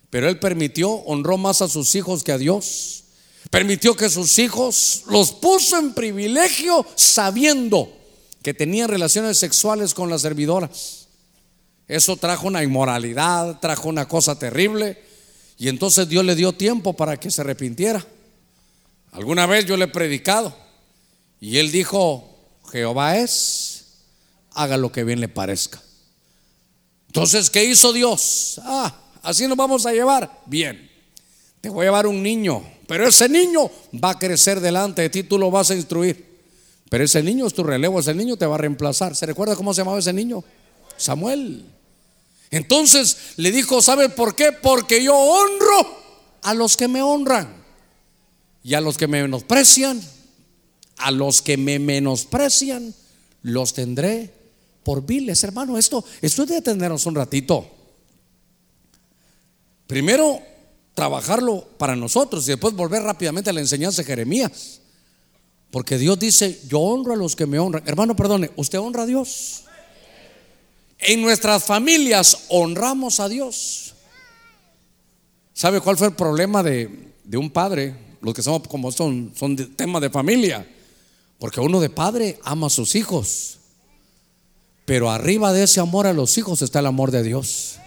pero 0.09 0.29
él 0.29 0.39
permitió, 0.39 0.91
honró 0.91 1.37
más 1.37 1.61
a 1.61 1.67
sus 1.67 1.93
hijos 1.95 2.23
que 2.23 2.31
a 2.31 2.37
Dios. 2.37 3.03
Permitió 3.49 3.95
que 3.95 4.09
sus 4.09 4.39
hijos 4.39 5.03
los 5.07 5.33
puso 5.33 5.77
en 5.77 5.93
privilegio 5.93 6.85
sabiendo 6.95 7.91
que 8.41 8.53
tenían 8.53 8.87
relaciones 8.87 9.37
sexuales 9.37 9.93
con 9.93 10.09
las 10.09 10.21
servidoras. 10.21 11.07
Eso 11.87 12.15
trajo 12.15 12.47
una 12.47 12.63
inmoralidad, 12.63 13.59
trajo 13.59 13.89
una 13.89 14.07
cosa 14.07 14.39
terrible. 14.39 14.97
Y 15.57 15.67
entonces 15.67 16.07
Dios 16.07 16.23
le 16.23 16.35
dio 16.35 16.53
tiempo 16.53 16.93
para 16.93 17.19
que 17.19 17.29
se 17.29 17.41
arrepintiera. 17.41 18.05
Alguna 19.11 19.45
vez 19.45 19.65
yo 19.65 19.77
le 19.77 19.85
he 19.85 19.89
predicado. 19.89 20.55
Y 21.39 21.57
él 21.57 21.71
dijo, 21.71 22.37
Jehová 22.71 23.17
es, 23.17 23.85
haga 24.53 24.77
lo 24.77 24.91
que 24.91 25.03
bien 25.03 25.19
le 25.19 25.27
parezca. 25.27 25.81
Entonces, 27.07 27.49
¿qué 27.49 27.65
hizo 27.65 27.91
Dios? 27.91 28.61
Ah, 28.63 28.95
así 29.21 29.47
nos 29.47 29.57
vamos 29.57 29.85
a 29.85 29.91
llevar. 29.91 30.41
Bien, 30.45 30.89
te 31.59 31.69
voy 31.69 31.81
a 31.81 31.87
llevar 31.87 32.07
un 32.07 32.23
niño, 32.23 32.63
pero 32.87 33.07
ese 33.07 33.27
niño 33.27 33.69
va 34.01 34.11
a 34.11 34.19
crecer 34.19 34.61
delante 34.61 35.01
de 35.01 35.09
ti, 35.09 35.23
tú 35.23 35.37
lo 35.37 35.51
vas 35.51 35.71
a 35.71 35.75
instruir. 35.75 36.31
Pero 36.89 37.03
ese 37.03 37.23
niño 37.23 37.47
es 37.47 37.53
tu 37.53 37.63
relevo, 37.63 37.99
ese 37.99 38.13
niño 38.13 38.37
te 38.37 38.45
va 38.45 38.55
a 38.55 38.59
reemplazar. 38.59 39.15
¿Se 39.15 39.25
recuerda 39.25 39.55
cómo 39.55 39.73
se 39.73 39.81
llamaba 39.81 39.99
ese 39.99 40.13
niño? 40.13 40.43
Samuel. 40.97 41.65
Entonces 42.49 43.17
le 43.37 43.51
dijo, 43.51 43.81
¿sabe 43.81 44.09
por 44.09 44.35
qué? 44.35 44.51
Porque 44.51 45.03
yo 45.03 45.15
honro 45.15 45.97
a 46.43 46.53
los 46.53 46.77
que 46.77 46.87
me 46.87 47.01
honran 47.01 47.60
y 48.63 48.73
a 48.73 48.81
los 48.81 48.97
que 48.97 49.07
me 49.07 49.21
menosprecian, 49.21 50.01
a 50.97 51.11
los 51.11 51.41
que 51.41 51.57
me 51.57 51.79
menosprecian, 51.79 52.93
los 53.43 53.73
tendré 53.73 54.33
por 54.83 55.05
viles, 55.05 55.43
hermano. 55.43 55.77
Esto, 55.77 56.03
esto 56.21 56.43
es 56.43 56.49
de 56.49 56.55
detenernos 56.55 57.05
un 57.05 57.15
ratito. 57.15 57.67
Primero, 59.87 60.39
trabajarlo 60.93 61.67
para 61.77 61.95
nosotros 61.95 62.45
y 62.47 62.51
después 62.51 62.73
volver 62.75 63.01
rápidamente 63.03 63.49
a 63.49 63.53
la 63.53 63.61
enseñanza 63.61 64.01
de 64.01 64.07
Jeremías. 64.07 64.79
Porque 65.71 65.97
Dios 65.97 66.19
dice, 66.19 66.61
yo 66.67 66.79
honro 66.79 67.13
a 67.13 67.15
los 67.17 67.35
que 67.35 67.45
me 67.45 67.57
honran. 67.57 67.83
Hermano, 67.87 68.15
perdone, 68.15 68.51
¿usted 68.57 68.79
honra 68.79 69.03
a 69.03 69.05
Dios? 69.05 69.63
En 70.99 71.21
nuestras 71.21 71.63
familias 71.63 72.45
honramos 72.49 73.19
a 73.19 73.27
Dios. 73.27 73.95
¿Sabe 75.53 75.79
cuál 75.81 75.97
fue 75.97 76.07
el 76.07 76.13
problema 76.13 76.61
de, 76.61 77.13
un 77.33 77.49
padre? 77.49 78.10
Los 78.21 78.33
que 78.33 78.43
somos 78.43 78.67
como 78.67 78.91
son, 78.91 79.33
son 79.35 79.55
de, 79.55 79.65
tema 79.65 79.99
de 79.99 80.09
familia. 80.09 80.67
Porque 81.39 81.59
uno 81.59 81.79
de 81.79 81.89
padre 81.89 82.39
ama 82.43 82.67
a 82.67 82.69
sus 82.69 82.95
hijos. 82.95 83.57
Pero 84.85 85.09
arriba 85.09 85.53
de 85.53 85.63
ese 85.63 85.79
amor 85.79 86.05
a 86.07 86.13
los 86.13 86.37
hijos 86.37 86.61
está 86.61 86.79
el 86.79 86.85
amor 86.85 87.11
de 87.11 87.23
Dios. 87.23 87.77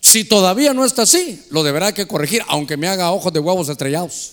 Si 0.00 0.24
todavía 0.24 0.74
no 0.74 0.84
está 0.84 1.02
así, 1.02 1.42
lo 1.50 1.62
deberá 1.62 1.92
que 1.92 2.06
corregir, 2.06 2.42
aunque 2.48 2.76
me 2.76 2.88
haga 2.88 3.12
ojos 3.12 3.32
de 3.32 3.40
huevos 3.40 3.68
estrellados. 3.68 4.32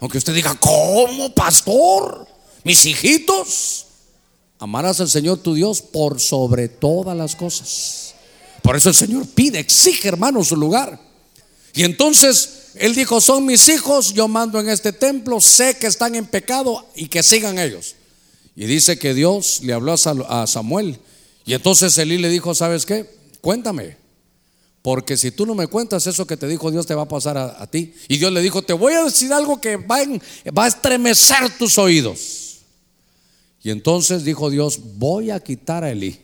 Aunque 0.00 0.18
usted 0.18 0.34
diga, 0.34 0.54
¿cómo, 0.56 1.34
pastor? 1.34 2.26
Mis 2.64 2.84
hijitos. 2.84 3.86
Amarás 4.58 5.00
al 5.00 5.10
Señor 5.10 5.38
tu 5.38 5.54
Dios 5.54 5.82
por 5.82 6.20
sobre 6.20 6.68
todas 6.68 7.16
las 7.16 7.36
cosas. 7.36 8.14
Por 8.62 8.76
eso 8.76 8.88
el 8.88 8.94
Señor 8.94 9.26
pide, 9.28 9.58
exige, 9.58 10.08
hermano, 10.08 10.42
su 10.44 10.56
lugar. 10.56 10.98
Y 11.74 11.84
entonces 11.84 12.55
Él 12.78 12.94
dijo, 12.94 13.20
son 13.20 13.46
mis 13.46 13.68
hijos, 13.68 14.12
yo 14.12 14.28
mando 14.28 14.60
en 14.60 14.68
este 14.68 14.92
templo, 14.92 15.40
sé 15.40 15.76
que 15.78 15.86
están 15.86 16.14
en 16.14 16.26
pecado 16.26 16.86
y 16.94 17.06
que 17.08 17.22
sigan 17.22 17.58
ellos. 17.58 17.96
Y 18.54 18.66
dice 18.66 18.98
que 18.98 19.14
Dios 19.14 19.60
le 19.62 19.72
habló 19.72 19.94
a 19.94 20.46
Samuel. 20.46 20.98
Y 21.44 21.54
entonces 21.54 21.96
Elí 21.98 22.18
le 22.18 22.28
dijo, 22.28 22.54
¿sabes 22.54 22.86
qué? 22.86 23.08
Cuéntame. 23.40 23.96
Porque 24.82 25.16
si 25.16 25.30
tú 25.30 25.46
no 25.46 25.54
me 25.54 25.66
cuentas 25.66 26.06
eso 26.06 26.26
que 26.26 26.36
te 26.36 26.46
dijo 26.46 26.70
Dios, 26.70 26.86
te 26.86 26.94
va 26.94 27.02
a 27.02 27.08
pasar 27.08 27.36
a, 27.36 27.66
ti. 27.66 27.92
Y 28.08 28.18
Dios 28.18 28.32
le 28.32 28.40
dijo, 28.40 28.62
te 28.62 28.72
voy 28.72 28.92
a 28.92 29.04
decir 29.04 29.32
algo 29.32 29.60
que 29.60 29.76
va, 29.76 29.98
va 30.56 30.64
a 30.64 30.68
estremecer 30.68 31.58
tus 31.58 31.76
oídos. 31.76 32.58
Y 33.62 33.70
entonces 33.70 34.22
dijo 34.22 34.48
Dios, 34.48 34.78
voy 34.96 35.32
a 35.32 35.40
quitar 35.40 35.82
a 35.82 35.90
Elí, 35.90 36.20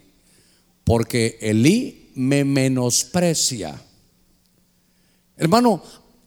porque 0.85 1.39
Elí 1.41 2.13
me 2.15 2.45
menosprecia. 2.45 3.83
Hermano, 5.37 5.83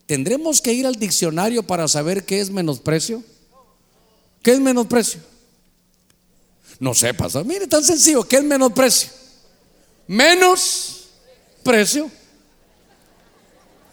¿tendremos 0.06 0.62
que 0.62 0.74
ir 0.74 0.86
al 0.86 0.95
diccionario 0.95 1.64
para 1.64 1.88
saber 1.88 2.26
qué 2.26 2.39
es 2.39 2.49
menosprecio? 2.49 3.24
¿Qué 4.41 4.51
es 4.51 4.60
menosprecio? 4.60 5.22
No 6.80 6.93
sé, 6.93 7.14
pastor. 7.14 7.45
Mire, 7.45 7.68
tan 7.68 7.84
sencillo, 7.84 8.24
¿qué 8.24 8.38
es 8.38 8.43
menosprecio? 8.43 9.10
Menos 10.08 11.08
precio. 11.64 12.12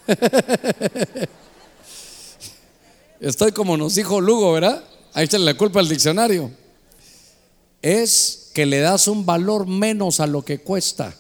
Estoy 3.21 3.53
como 3.53 3.77
nos 3.77 3.95
dijo 3.95 4.21
Lugo, 4.21 4.53
¿verdad? 4.53 4.85
Ahí 5.15 5.25
está 5.25 5.39
la 5.39 5.57
culpa 5.57 5.81
al 5.81 5.89
diccionario 5.89 6.51
es 7.83 8.51
que 8.55 8.65
le 8.65 8.79
das 8.79 9.09
un 9.09 9.27
valor 9.27 9.67
menos 9.67 10.21
a 10.21 10.27
lo 10.27 10.43
que 10.45 10.61
cuesta. 10.61 11.15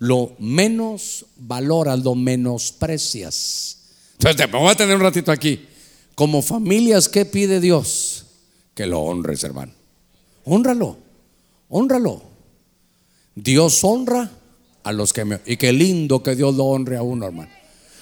Lo 0.00 0.34
menos 0.38 1.26
valoras, 1.36 2.02
lo 2.02 2.14
menosprecias. 2.14 3.76
Entonces, 4.14 4.36
te 4.36 4.56
voy 4.56 4.68
a 4.68 4.74
tener 4.74 4.96
un 4.96 5.02
ratito 5.02 5.30
aquí. 5.30 5.66
Como 6.14 6.42
familias, 6.42 7.08
¿qué 7.08 7.24
pide 7.24 7.60
Dios? 7.60 8.26
Que 8.74 8.86
lo 8.86 9.00
honres, 9.00 9.44
hermano. 9.44 9.72
Honralo, 10.44 10.96
honralo. 11.68 12.22
Dios 13.34 13.84
honra 13.84 14.30
a 14.82 14.92
los 14.92 15.12
que 15.12 15.24
me... 15.24 15.40
Y 15.46 15.56
qué 15.56 15.72
lindo 15.72 16.22
que 16.22 16.34
Dios 16.34 16.54
lo 16.56 16.64
honre 16.64 16.96
a 16.96 17.02
uno, 17.02 17.26
hermano. 17.26 17.50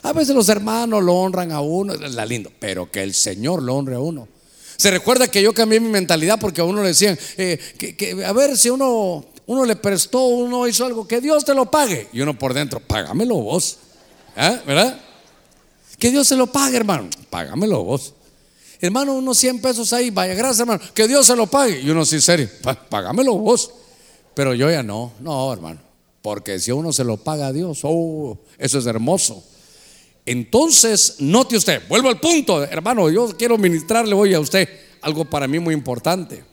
A 0.02 0.12
veces 0.12 0.34
los 0.34 0.48
hermanos 0.48 1.02
lo 1.02 1.14
honran 1.14 1.52
a 1.52 1.60
uno, 1.60 1.94
es 1.94 2.14
la 2.14 2.24
lindo, 2.24 2.50
pero 2.58 2.90
que 2.90 3.02
el 3.02 3.14
Señor 3.14 3.62
lo 3.62 3.74
honre 3.74 3.96
a 3.96 4.00
uno. 4.00 4.28
Se 4.76 4.90
recuerda 4.92 5.28
que 5.28 5.42
yo 5.42 5.52
cambié 5.52 5.80
mi 5.80 5.88
mentalidad 5.88 6.38
porque 6.40 6.60
a 6.60 6.64
uno 6.64 6.82
le 6.82 6.88
decían, 6.88 7.18
eh, 7.36 7.58
que, 7.76 8.24
a 8.24 8.32
ver 8.32 8.56
si 8.56 8.70
uno, 8.70 9.24
uno 9.48 9.64
le 9.64 9.76
prestó, 9.76 10.26
uno 10.26 10.68
hizo 10.68 10.84
algo, 10.84 11.08
que 11.08 11.22
Dios 11.22 11.42
te 11.42 11.54
lo 11.54 11.70
pague. 11.70 12.08
Y 12.12 12.20
uno 12.20 12.38
por 12.38 12.52
dentro, 12.52 12.80
págamelo 12.80 13.36
vos. 13.36 13.78
¿Eh? 14.36 14.60
¿Verdad? 14.66 15.00
Que 15.98 16.10
Dios 16.10 16.28
se 16.28 16.36
lo 16.36 16.46
pague, 16.48 16.76
hermano. 16.76 17.08
Págamelo 17.30 17.82
vos. 17.82 18.12
Hermano, 18.78 19.14
unos 19.14 19.38
100 19.38 19.62
pesos 19.62 19.92
ahí, 19.94 20.10
vaya, 20.10 20.34
gracias, 20.34 20.60
hermano. 20.60 20.80
Que 20.92 21.08
Dios 21.08 21.26
se 21.26 21.34
lo 21.34 21.46
pague. 21.46 21.80
Y 21.80 21.88
uno, 21.88 22.04
sí, 22.04 22.20
serio, 22.20 22.46
págamelo 22.90 23.38
vos. 23.38 23.70
Pero 24.34 24.52
yo 24.52 24.70
ya 24.70 24.82
no, 24.82 25.12
no, 25.20 25.50
hermano. 25.50 25.80
Porque 26.20 26.60
si 26.60 26.70
uno 26.70 26.92
se 26.92 27.02
lo 27.02 27.16
paga 27.16 27.46
a 27.46 27.52
Dios, 27.52 27.80
oh, 27.84 28.36
eso 28.58 28.78
es 28.78 28.84
hermoso. 28.84 29.42
Entonces, 30.26 31.16
note 31.20 31.56
usted, 31.56 31.88
vuelvo 31.88 32.10
al 32.10 32.20
punto, 32.20 32.62
hermano, 32.64 33.08
yo 33.08 33.34
quiero 33.34 33.56
ministrarle 33.56 34.14
hoy 34.14 34.34
a 34.34 34.40
usted. 34.40 34.68
algo 35.00 35.24
para 35.24 35.48
mí 35.48 35.58
muy 35.58 35.72
importante. 35.72 36.44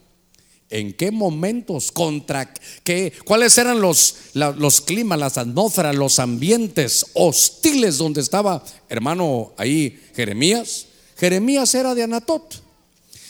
¿En 0.75 0.91
qué 0.91 1.09
momentos? 1.09 1.89
¿Contra 1.89 2.53
qué? 2.83 3.13
¿Cuáles 3.23 3.57
eran 3.57 3.79
los, 3.79 4.15
los 4.33 4.81
climas, 4.81 5.17
las 5.17 5.37
atmósferas, 5.37 5.95
los 5.95 6.19
ambientes 6.19 7.05
hostiles 7.13 7.97
donde 7.97 8.19
estaba, 8.19 8.61
hermano, 8.89 9.53
ahí 9.55 9.97
Jeremías? 10.13 10.87
Jeremías 11.17 11.73
era 11.75 11.95
de 11.95 12.03
Anatot. 12.03 12.61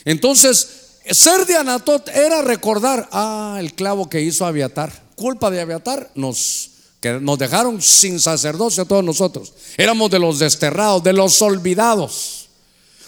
Entonces, 0.05 0.97
ser 1.07 1.45
de 1.45 1.55
Anatot 1.55 2.07
era 2.09 2.41
recordar, 2.41 3.07
ah, 3.11 3.57
el 3.59 3.75
clavo 3.75 4.09
que 4.09 4.23
hizo 4.23 4.43
Aviatar. 4.47 4.91
Culpa 5.15 5.51
de 5.51 5.61
Aviatar 5.61 6.09
nos, 6.15 6.71
que 6.99 7.19
nos 7.19 7.37
dejaron 7.37 7.79
sin 7.79 8.19
sacerdocio 8.19 8.81
a 8.81 8.87
todos 8.87 9.03
nosotros. 9.03 9.53
Éramos 9.77 10.09
de 10.09 10.17
los 10.17 10.39
desterrados, 10.39 11.03
de 11.03 11.13
los 11.13 11.39
olvidados, 11.43 12.49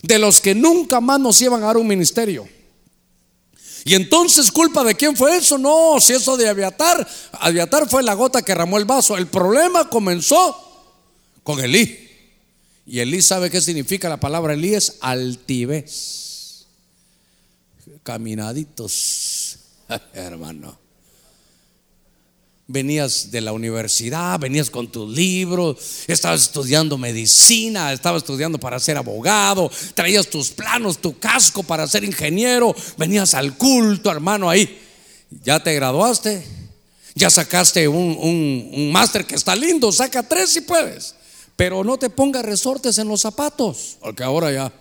de 0.03 0.19
los 0.19 0.39
que 0.39 0.53
nunca 0.53 1.01
más 1.01 1.19
nos 1.19 1.41
iban 1.41 1.63
a 1.63 1.65
dar 1.65 1.77
un 1.77 1.87
ministerio. 1.87 2.47
Y 3.87 3.95
entonces, 3.95 4.51
¿culpa 4.51 4.83
de 4.83 4.95
quién 4.95 5.15
fue 5.15 5.37
eso? 5.37 5.57
No, 5.57 6.01
si 6.01 6.11
eso 6.11 6.35
de 6.35 6.49
Aviatar, 6.49 7.07
Aviatar 7.31 7.89
fue 7.89 8.03
la 8.03 8.15
gota 8.15 8.41
que 8.41 8.53
ramó 8.53 8.77
el 8.77 8.83
vaso. 8.83 9.15
El 9.15 9.27
problema 9.27 9.89
comenzó 9.89 10.55
con 11.41 11.61
Elí. 11.61 11.97
Y 12.85 12.99
Elí 12.99 13.21
sabe 13.21 13.49
qué 13.49 13.61
significa 13.61 14.09
la 14.09 14.19
palabra 14.19 14.55
Elí 14.55 14.73
es 14.73 14.97
altivez. 14.99 16.65
Caminaditos, 18.03 19.59
hermano 20.13 20.86
venías 22.67 23.31
de 23.31 23.39
la 23.39 23.53
universidad, 23.53 24.37
venías 24.39 24.69
con 24.69 24.91
tus 24.91 25.09
libros, 25.09 26.03
estabas 26.07 26.41
estudiando 26.41 26.97
medicina, 26.97 27.93
estabas 27.93 28.23
estudiando 28.23 28.59
para 28.59 28.79
ser 28.79 28.97
abogado, 28.97 29.71
traías 29.95 30.27
tus 30.27 30.51
planos, 30.51 30.97
tu 30.97 31.17
casco 31.17 31.63
para 31.63 31.87
ser 31.87 32.03
ingeniero, 32.03 32.75
venías 32.97 33.33
al 33.33 33.57
culto, 33.57 34.11
hermano, 34.11 34.49
ahí. 34.49 34.81
Ya 35.43 35.61
te 35.61 35.73
graduaste, 35.73 36.45
ya 37.15 37.29
sacaste 37.29 37.87
un, 37.87 38.17
un 38.73 38.91
máster 38.91 39.25
que 39.25 39.35
está 39.35 39.55
lindo, 39.55 39.91
saca 39.91 40.23
tres 40.23 40.51
si 40.51 40.61
puedes, 40.61 41.15
pero 41.55 41.83
no 41.83 41.97
te 41.97 42.09
pongas 42.09 42.43
resortes 42.43 42.97
en 42.97 43.07
los 43.07 43.21
zapatos, 43.21 43.97
porque 44.01 44.23
ahora 44.23 44.51
ya... 44.51 44.73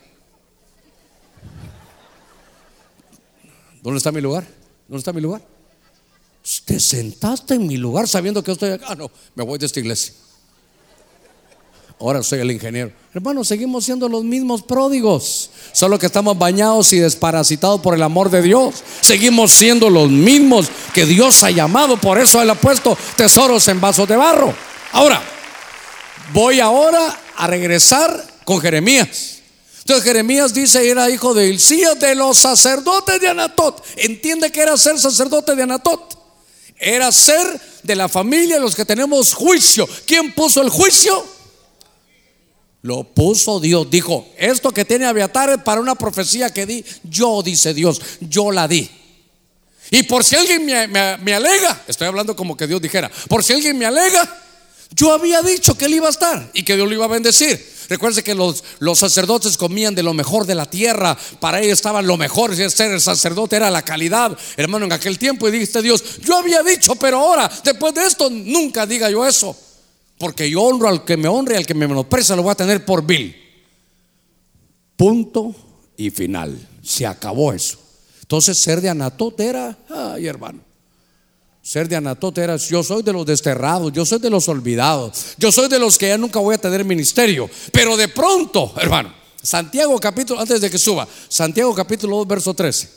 ¿Dónde 3.80 3.98
está 3.98 4.10
mi 4.10 4.20
lugar? 4.20 4.44
¿Dónde 4.88 4.98
está 4.98 5.12
mi 5.12 5.20
lugar? 5.20 5.55
Te 6.64 6.78
sentaste 6.78 7.54
en 7.54 7.66
mi 7.66 7.76
lugar 7.76 8.06
sabiendo 8.06 8.42
que 8.42 8.48
yo 8.48 8.52
estoy 8.52 8.70
acá. 8.70 8.86
Ah, 8.90 8.94
no, 8.94 9.10
me 9.34 9.42
voy 9.42 9.58
de 9.58 9.66
esta 9.66 9.80
iglesia. 9.80 10.14
Ahora 11.98 12.22
soy 12.22 12.40
el 12.40 12.50
ingeniero. 12.50 12.92
Hermano, 13.14 13.42
seguimos 13.42 13.84
siendo 13.84 14.08
los 14.08 14.22
mismos 14.22 14.62
pródigos, 14.62 15.50
solo 15.72 15.98
que 15.98 16.06
estamos 16.06 16.38
bañados 16.38 16.92
y 16.92 16.98
desparasitados 16.98 17.80
por 17.80 17.94
el 17.94 18.02
amor 18.02 18.30
de 18.30 18.42
Dios. 18.42 18.74
Seguimos 19.00 19.52
siendo 19.52 19.88
los 19.88 20.10
mismos 20.10 20.68
que 20.92 21.06
Dios 21.06 21.42
ha 21.42 21.50
llamado, 21.50 21.96
por 21.96 22.18
eso 22.18 22.40
Él 22.42 22.50
ha 22.50 22.54
puesto 22.54 22.96
tesoros 23.16 23.66
en 23.68 23.80
vasos 23.80 24.06
de 24.06 24.16
barro. 24.16 24.54
Ahora, 24.92 25.22
voy 26.34 26.60
ahora 26.60 27.18
a 27.36 27.46
regresar 27.46 28.24
con 28.44 28.60
Jeremías. 28.60 29.38
Entonces 29.78 30.04
Jeremías 30.04 30.52
dice, 30.52 30.88
era 30.88 31.08
hijo 31.08 31.32
de 31.32 31.48
Hilcías 31.48 31.98
de 31.98 32.14
los 32.14 32.38
sacerdotes 32.38 33.20
de 33.20 33.28
Anatot. 33.28 33.82
Entiende 33.96 34.52
que 34.52 34.60
era 34.60 34.76
ser 34.76 34.98
sacerdote 34.98 35.56
de 35.56 35.62
Anatot 35.62 36.25
era 36.78 37.10
ser 37.12 37.60
de 37.82 37.96
la 37.96 38.08
familia 38.08 38.58
los 38.58 38.74
que 38.74 38.84
tenemos 38.84 39.32
juicio. 39.34 39.88
¿Quién 40.06 40.32
puso 40.34 40.62
el 40.62 40.68
juicio? 40.68 41.24
Lo 42.82 43.04
puso 43.04 43.60
Dios. 43.60 43.90
Dijo, 43.90 44.28
esto 44.36 44.70
que 44.72 44.84
tiene 44.84 45.06
Abiatar 45.06 45.50
es 45.50 45.58
para 45.58 45.80
una 45.80 45.94
profecía 45.94 46.50
que 46.50 46.66
di. 46.66 46.84
Yo, 47.04 47.42
dice 47.42 47.74
Dios, 47.74 48.00
yo 48.20 48.50
la 48.50 48.68
di. 48.68 48.88
Y 49.90 50.02
por 50.04 50.24
si 50.24 50.36
alguien 50.36 50.66
me, 50.66 50.88
me 50.88 51.34
alega, 51.34 51.84
estoy 51.86 52.08
hablando 52.08 52.34
como 52.34 52.56
que 52.56 52.66
Dios 52.66 52.82
dijera, 52.82 53.10
por 53.28 53.44
si 53.44 53.52
alguien 53.52 53.78
me 53.78 53.86
alega, 53.86 54.42
yo 54.90 55.12
había 55.12 55.42
dicho 55.42 55.76
que 55.76 55.86
él 55.86 55.94
iba 55.94 56.08
a 56.08 56.10
estar 56.10 56.50
y 56.52 56.64
que 56.64 56.74
Dios 56.74 56.88
lo 56.88 56.94
iba 56.94 57.04
a 57.04 57.08
bendecir. 57.08 57.75
Recuerde 57.88 58.22
que 58.22 58.34
los, 58.34 58.64
los, 58.78 58.98
sacerdotes 58.98 59.56
comían 59.56 59.94
de 59.94 60.02
lo 60.02 60.14
mejor 60.14 60.46
de 60.46 60.54
la 60.54 60.66
tierra. 60.66 61.16
Para 61.40 61.60
ellos 61.60 61.74
estaba 61.74 62.02
lo 62.02 62.16
mejor. 62.16 62.54
Ser 62.56 62.92
el 62.92 63.00
sacerdote 63.00 63.56
era 63.56 63.70
la 63.70 63.82
calidad, 63.82 64.36
hermano, 64.56 64.86
en 64.86 64.92
aquel 64.92 65.18
tiempo. 65.18 65.48
Y 65.48 65.52
dijiste 65.52 65.82
Dios, 65.82 66.20
yo 66.20 66.36
había 66.36 66.62
dicho, 66.62 66.96
pero 66.96 67.18
ahora, 67.18 67.50
después 67.64 67.94
de 67.94 68.06
esto, 68.06 68.30
nunca 68.30 68.86
diga 68.86 69.10
yo 69.10 69.26
eso. 69.26 69.56
Porque 70.18 70.48
yo 70.48 70.62
honro 70.62 70.88
al 70.88 71.04
que 71.04 71.16
me 71.16 71.28
honre 71.28 71.54
y 71.54 71.58
al 71.58 71.66
que 71.66 71.74
me 71.74 71.86
menosprecia 71.86 72.36
lo 72.36 72.42
voy 72.42 72.52
a 72.52 72.56
tener 72.56 72.84
por 72.84 73.04
vil. 73.04 73.36
Punto 74.96 75.54
y 75.96 76.10
final. 76.10 76.58
Se 76.82 77.06
acabó 77.06 77.52
eso. 77.52 77.78
Entonces, 78.22 78.58
ser 78.58 78.80
de 78.80 78.88
Anatot 78.88 79.38
era, 79.40 79.78
ay 79.88 80.26
hermano. 80.26 80.60
Ser 81.66 81.88
de 81.88 81.96
Anatot 81.96 82.38
era, 82.38 82.56
yo 82.58 82.84
soy 82.84 83.02
de 83.02 83.12
los 83.12 83.26
desterrados, 83.26 83.92
yo 83.92 84.06
soy 84.06 84.20
de 84.20 84.30
los 84.30 84.48
olvidados, 84.48 85.34
yo 85.36 85.50
soy 85.50 85.68
de 85.68 85.80
los 85.80 85.98
que 85.98 86.06
ya 86.06 86.16
nunca 86.16 86.38
voy 86.38 86.54
a 86.54 86.58
tener 86.58 86.84
ministerio. 86.84 87.50
Pero 87.72 87.96
de 87.96 88.06
pronto, 88.06 88.72
hermano, 88.80 89.12
Santiago 89.42 89.98
capítulo, 89.98 90.40
antes 90.40 90.60
de 90.60 90.70
que 90.70 90.78
suba, 90.78 91.08
Santiago 91.28 91.74
capítulo 91.74 92.18
2, 92.18 92.28
verso 92.28 92.54
13. 92.54 92.88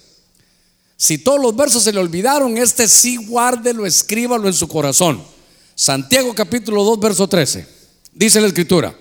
Si 0.96 1.18
todos 1.18 1.42
los 1.42 1.56
versos 1.56 1.82
se 1.82 1.92
le 1.92 2.00
olvidaron, 2.00 2.60
este 2.60 2.88
sí 2.88 3.16
guárdelo, 3.16 3.88
escríbalo 3.88 4.48
en 4.48 4.54
su 4.54 4.68
corazón. 4.68 5.20
Santiago 5.74 6.36
capítulo 6.36 6.84
2, 6.84 7.00
verso 7.00 7.28
13. 7.28 7.66
Dice 8.14 8.40
la 8.40 8.50
escritura. 8.50 8.96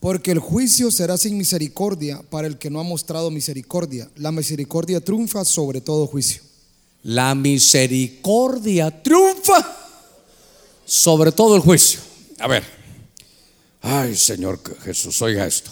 Porque 0.00 0.32
el 0.32 0.38
juicio 0.38 0.90
será 0.90 1.16
sin 1.16 1.38
misericordia 1.38 2.20
para 2.28 2.46
el 2.46 2.58
que 2.58 2.68
no 2.68 2.80
ha 2.80 2.84
mostrado 2.84 3.30
misericordia. 3.30 4.10
La 4.16 4.32
misericordia 4.32 5.00
triunfa 5.00 5.46
sobre 5.46 5.80
todo 5.80 6.06
juicio. 6.06 6.45
La 7.06 7.36
misericordia 7.36 8.90
triunfa 9.02 9.76
sobre 10.84 11.30
todo 11.30 11.54
el 11.54 11.62
juicio. 11.62 12.00
A 12.38 12.48
ver, 12.48 12.64
ay 13.82 14.16
Señor 14.16 14.60
Jesús, 14.82 15.22
oiga 15.22 15.46
esto. 15.46 15.70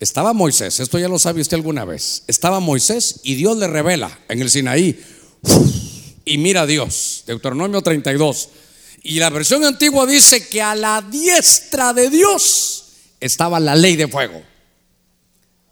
Estaba 0.00 0.32
Moisés, 0.32 0.80
esto 0.80 0.98
ya 0.98 1.08
lo 1.08 1.20
sabe 1.20 1.40
usted 1.40 1.56
alguna 1.56 1.84
vez. 1.84 2.24
Estaba 2.26 2.58
Moisés 2.58 3.20
y 3.22 3.36
Dios 3.36 3.56
le 3.58 3.68
revela 3.68 4.18
en 4.28 4.42
el 4.42 4.50
Sinaí. 4.50 5.00
Y 6.24 6.38
mira 6.38 6.62
a 6.62 6.66
Dios, 6.66 7.22
Deuteronomio 7.24 7.80
32. 7.80 8.48
Y 9.04 9.20
la 9.20 9.30
versión 9.30 9.64
antigua 9.64 10.04
dice 10.04 10.48
que 10.48 10.60
a 10.60 10.74
la 10.74 11.00
diestra 11.00 11.92
de 11.92 12.10
Dios 12.10 12.86
estaba 13.20 13.60
la 13.60 13.76
ley 13.76 13.94
de 13.94 14.08
fuego. 14.08 14.42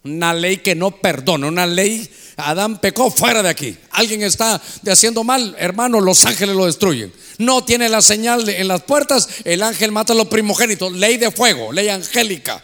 Una 0.05 0.33
ley 0.33 0.57
que 0.57 0.75
no 0.75 0.91
perdona, 0.91 1.47
una 1.47 1.65
ley 1.65 2.07
Adán 2.37 2.79
pecó 2.79 3.09
fuera 3.09 3.41
de 3.41 3.49
aquí. 3.49 3.77
Alguien 3.91 4.21
está 4.21 4.61
haciendo 4.87 5.23
mal, 5.23 5.55
hermano, 5.57 6.01
los 6.01 6.25
ángeles 6.25 6.55
lo 6.55 6.65
destruyen. 6.65 7.13
No 7.37 7.63
tiene 7.63 7.87
la 7.89 8.01
señal 8.01 8.47
en 8.49 8.67
las 8.67 8.83
puertas, 8.83 9.27
el 9.43 9.63
ángel 9.63 9.91
mata 9.91 10.13
a 10.13 10.15
los 10.15 10.27
primogénitos. 10.27 10.91
Ley 10.93 11.17
de 11.17 11.31
fuego, 11.31 11.71
ley 11.71 11.89
angélica. 11.89 12.63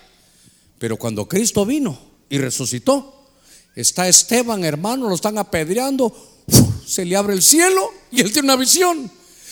Pero 0.78 0.98
cuando 0.98 1.28
Cristo 1.28 1.66
vino 1.66 1.98
y 2.30 2.38
resucitó, 2.38 3.30
está 3.76 4.08
Esteban, 4.08 4.64
hermano, 4.66 5.08
lo 5.08 5.16
están 5.16 5.38
apedreando. 5.38 6.14
Se 6.86 7.06
le 7.06 7.16
abre 7.16 7.34
el 7.34 7.42
cielo 7.42 7.92
y 8.12 8.22
él 8.22 8.32
tiene 8.32 8.48
una 8.48 8.58
visión. 8.58 9.10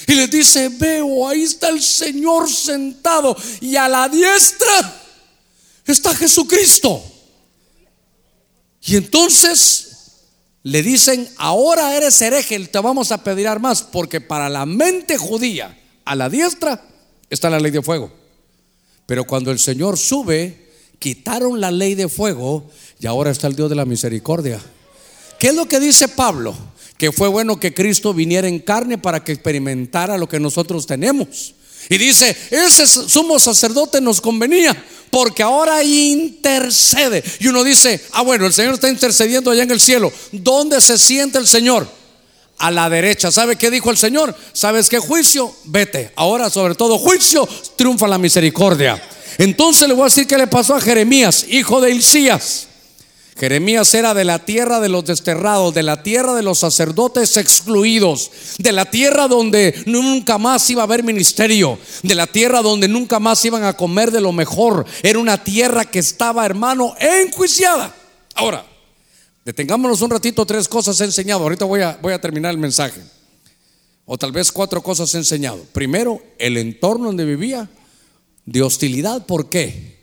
Y 0.07 0.13
le 0.13 0.27
dice, 0.27 0.69
veo, 0.69 1.27
ahí 1.27 1.43
está 1.43 1.69
el 1.69 1.81
Señor 1.81 2.49
sentado 2.51 3.35
y 3.61 3.75
a 3.75 3.87
la 3.87 4.09
diestra 4.09 4.95
está 5.85 6.13
Jesucristo. 6.13 7.18
Y 8.81 8.95
entonces 8.95 9.89
le 10.63 10.83
dicen, 10.83 11.27
ahora 11.37 11.95
eres 11.95 12.21
hereje, 12.21 12.59
te 12.67 12.79
vamos 12.79 13.11
a 13.11 13.23
pedir 13.23 13.47
más, 13.59 13.81
porque 13.81 14.21
para 14.21 14.49
la 14.49 14.65
mente 14.65 15.17
judía, 15.17 15.77
a 16.05 16.15
la 16.15 16.29
diestra, 16.29 16.85
está 17.29 17.49
la 17.49 17.59
ley 17.59 17.71
de 17.71 17.81
fuego. 17.81 18.11
Pero 19.05 19.25
cuando 19.25 19.51
el 19.51 19.59
Señor 19.59 19.97
sube, 19.97 20.69
quitaron 20.99 21.59
la 21.59 21.71
ley 21.71 21.95
de 21.95 22.09
fuego 22.09 22.69
y 22.99 23.07
ahora 23.07 23.31
está 23.31 23.47
el 23.47 23.55
Dios 23.55 23.69
de 23.69 23.75
la 23.75 23.85
misericordia. 23.85 24.59
¿Qué 25.39 25.47
es 25.47 25.55
lo 25.55 25.67
que 25.67 25.79
dice 25.79 26.07
Pablo? 26.09 26.55
Que 26.97 27.11
fue 27.11 27.29
bueno 27.29 27.59
que 27.59 27.73
Cristo 27.73 28.13
viniera 28.13 28.47
en 28.47 28.59
carne 28.59 28.97
para 28.97 29.23
que 29.23 29.31
experimentara 29.31 30.17
lo 30.17 30.27
que 30.27 30.39
nosotros 30.39 30.85
tenemos. 30.85 31.55
Y 31.89 31.97
dice, 31.97 32.35
ese 32.51 32.85
sumo 32.85 33.39
sacerdote 33.39 34.01
nos 34.01 34.19
convenía 34.19 34.75
porque 35.09 35.43
ahora 35.43 35.83
intercede. 35.83 37.23
Y 37.39 37.47
uno 37.47 37.63
dice, 37.63 38.01
ah, 38.11 38.21
bueno, 38.21 38.45
el 38.45 38.53
Señor 38.53 38.75
está 38.75 38.89
intercediendo 38.89 39.51
allá 39.51 39.63
en 39.63 39.71
el 39.71 39.79
cielo. 39.79 40.11
¿Dónde 40.31 40.79
se 40.81 40.97
siente 40.97 41.37
el 41.37 41.47
Señor? 41.47 41.87
A 42.57 42.71
la 42.71 42.89
derecha. 42.89 43.31
¿Sabe 43.31 43.55
qué 43.55 43.69
dijo 43.71 43.89
el 43.91 43.97
Señor? 43.97 44.35
¿Sabes 44.53 44.89
qué 44.89 44.99
juicio? 44.99 45.53
Vete. 45.65 46.11
Ahora, 46.15 46.49
sobre 46.49 46.75
todo 46.75 46.97
juicio, 46.97 47.47
triunfa 47.75 48.07
la 48.07 48.17
misericordia. 48.17 49.01
Entonces 49.37 49.87
le 49.87 49.93
voy 49.93 50.03
a 50.03 50.05
decir 50.05 50.27
qué 50.27 50.37
le 50.37 50.47
pasó 50.47 50.75
a 50.75 50.81
Jeremías, 50.81 51.45
hijo 51.49 51.79
de 51.79 51.91
Hilcías. 51.91 52.68
Jeremías 53.39 53.93
era 53.93 54.13
de 54.13 54.25
la 54.25 54.39
tierra 54.39 54.79
de 54.79 54.89
los 54.89 55.05
desterrados, 55.05 55.73
de 55.73 55.83
la 55.83 56.03
tierra 56.03 56.35
de 56.35 56.43
los 56.43 56.59
sacerdotes 56.59 57.37
excluidos, 57.37 58.31
de 58.57 58.71
la 58.71 58.85
tierra 58.85 59.27
donde 59.27 59.81
nunca 59.85 60.37
más 60.37 60.69
iba 60.69 60.81
a 60.81 60.85
haber 60.85 61.03
ministerio, 61.03 61.79
de 62.03 62.15
la 62.15 62.27
tierra 62.27 62.61
donde 62.61 62.87
nunca 62.87 63.19
más 63.19 63.43
iban 63.45 63.63
a 63.63 63.73
comer 63.73 64.11
de 64.11 64.21
lo 64.21 64.33
mejor. 64.33 64.85
Era 65.03 65.19
una 65.19 65.43
tierra 65.43 65.85
que 65.85 65.99
estaba, 65.99 66.45
hermano, 66.45 66.95
enjuiciada. 66.99 67.95
Ahora, 68.35 68.65
Detengámonos 69.49 70.03
un 70.03 70.11
ratito, 70.11 70.45
tres 70.45 70.67
cosas 70.67 71.01
he 71.01 71.05
enseñado. 71.05 71.41
Ahorita 71.41 71.65
voy 71.65 71.81
a, 71.81 71.97
voy 72.03 72.13
a 72.13 72.21
terminar 72.21 72.51
el 72.51 72.59
mensaje. 72.59 73.01
O 74.05 74.15
tal 74.15 74.31
vez 74.31 74.51
cuatro 74.51 74.83
cosas 74.83 75.11
he 75.15 75.17
enseñado. 75.17 75.65
Primero, 75.73 76.21
el 76.37 76.55
entorno 76.57 77.07
donde 77.07 77.25
vivía 77.25 77.67
de 78.45 78.61
hostilidad. 78.61 79.25
¿Por 79.25 79.49
qué? 79.49 79.98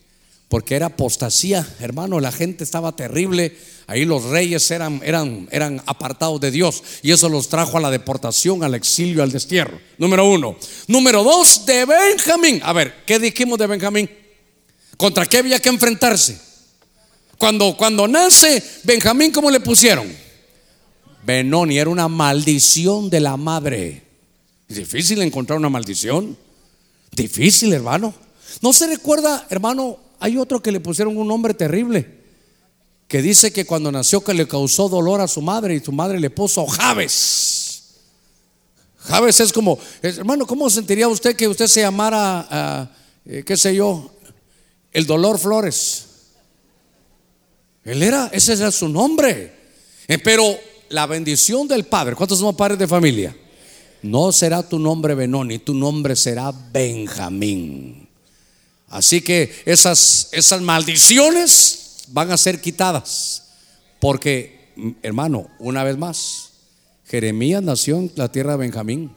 Porque 0.49 0.77
era 0.77 0.87
apostasía, 0.87 1.67
hermano, 1.81 2.21
la 2.21 2.31
gente 2.31 2.63
estaba 2.63 2.95
terrible. 2.95 3.57
Ahí 3.89 4.05
los 4.05 4.25
reyes 4.25 4.71
eran, 4.71 5.01
eran, 5.05 5.49
eran 5.51 5.83
apartados 5.87 6.41
de 6.41 6.53
Dios 6.53 6.83
y 7.03 7.11
eso 7.11 7.29
los 7.29 7.49
trajo 7.49 7.79
a 7.79 7.81
la 7.81 7.91
deportación, 7.91 8.63
al 8.63 8.75
exilio, 8.75 9.23
al 9.23 9.33
destierro. 9.33 9.81
Número 9.99 10.25
uno. 10.25 10.57
Número 10.87 11.25
dos, 11.25 11.67
de 11.67 11.85
Benjamín. 11.85 12.61
A 12.63 12.73
ver, 12.73 13.05
¿qué 13.05 13.19
dijimos 13.19 13.59
de 13.59 13.67
Benjamín? 13.67 14.09
¿Contra 14.97 15.27
qué 15.27 15.39
había 15.39 15.61
que 15.61 15.69
enfrentarse? 15.69 16.41
Cuando, 17.39 17.77
cuando 17.77 18.07
nace 18.07 18.63
Benjamín, 18.85 19.33
¿cómo 19.33 19.51
le 19.51 19.61
pusieron? 19.61 20.07
Benoni, 21.25 21.77
era 21.77 21.91
una 21.91 22.07
maldición 22.07 23.11
de 23.11 23.21
la 23.21 23.37
madre. 23.37 24.03
Difícil 24.69 25.21
encontrar 25.23 25.59
una 25.59 25.69
maldición. 25.69 26.37
Difícil, 27.11 27.73
hermano. 27.73 28.15
¿No 28.61 28.73
se 28.73 28.87
recuerda, 28.87 29.47
hermano? 29.51 30.06
Hay 30.19 30.39
otro 30.39 30.63
que 30.63 30.73
le 30.73 30.81
pusieron 30.81 31.17
un 31.17 31.29
nombre 31.29 31.55
terrible. 31.55 32.25
Que 33.09 33.23
dice 33.23 33.53
que 33.53 33.65
cuando 33.65 33.93
nació 33.93 34.23
que 34.23 34.35
le 34.35 34.49
causó 34.49 34.89
dolor 34.89 35.21
a 35.21 35.29
su 35.29 35.41
madre 35.41 35.75
y 35.75 35.81
su 35.81 35.93
madre 35.93 36.19
le 36.19 36.31
puso 36.31 36.67
Javes. 36.67 37.67
Javes 38.99 39.39
es 39.39 39.53
como, 39.53 39.79
hermano, 40.03 40.47
¿cómo 40.47 40.69
sentiría 40.69 41.07
usted 41.07 41.37
que 41.37 41.47
usted 41.47 41.69
se 41.69 41.83
llamara, 41.83 42.91
eh, 43.25 43.45
qué 43.47 43.57
sé 43.57 43.75
yo, 43.75 44.11
el 44.93 45.07
dolor 45.07 45.39
Flores? 45.39 46.07
Él 47.85 48.03
era, 48.03 48.29
ese 48.33 48.55
era 48.55 48.73
su 48.73 48.89
nombre. 48.89 49.55
Eh, 50.09 50.19
pero 50.19 50.43
la 50.89 51.07
bendición 51.07 51.69
del 51.69 51.85
Padre, 51.85 52.17
¿cuántos 52.17 52.39
somos 52.39 52.57
padres 52.57 52.79
de 52.79 52.89
familia? 52.89 53.37
No 54.03 54.33
será 54.33 54.69
tu 54.69 54.79
nombre 54.79 55.15
Benoni, 55.15 55.61
tu 55.61 55.73
nombre 55.75 56.17
será 56.17 56.53
Benjamín. 56.53 58.06
Así 58.89 59.21
que 59.21 59.63
esas, 59.65 60.29
esas 60.33 60.61
maldiciones 60.63 62.05
van 62.09 62.31
a 62.31 62.37
ser 62.37 62.61
quitadas. 62.61 63.43
Porque, 64.01 64.71
hermano, 65.03 65.51
una 65.59 65.83
vez 65.85 65.97
más, 65.97 66.51
Jeremías 67.07 67.63
nació 67.63 67.99
en 67.99 68.13
la 68.15 68.31
tierra 68.31 68.53
de 68.53 68.59
Benjamín 68.59 69.11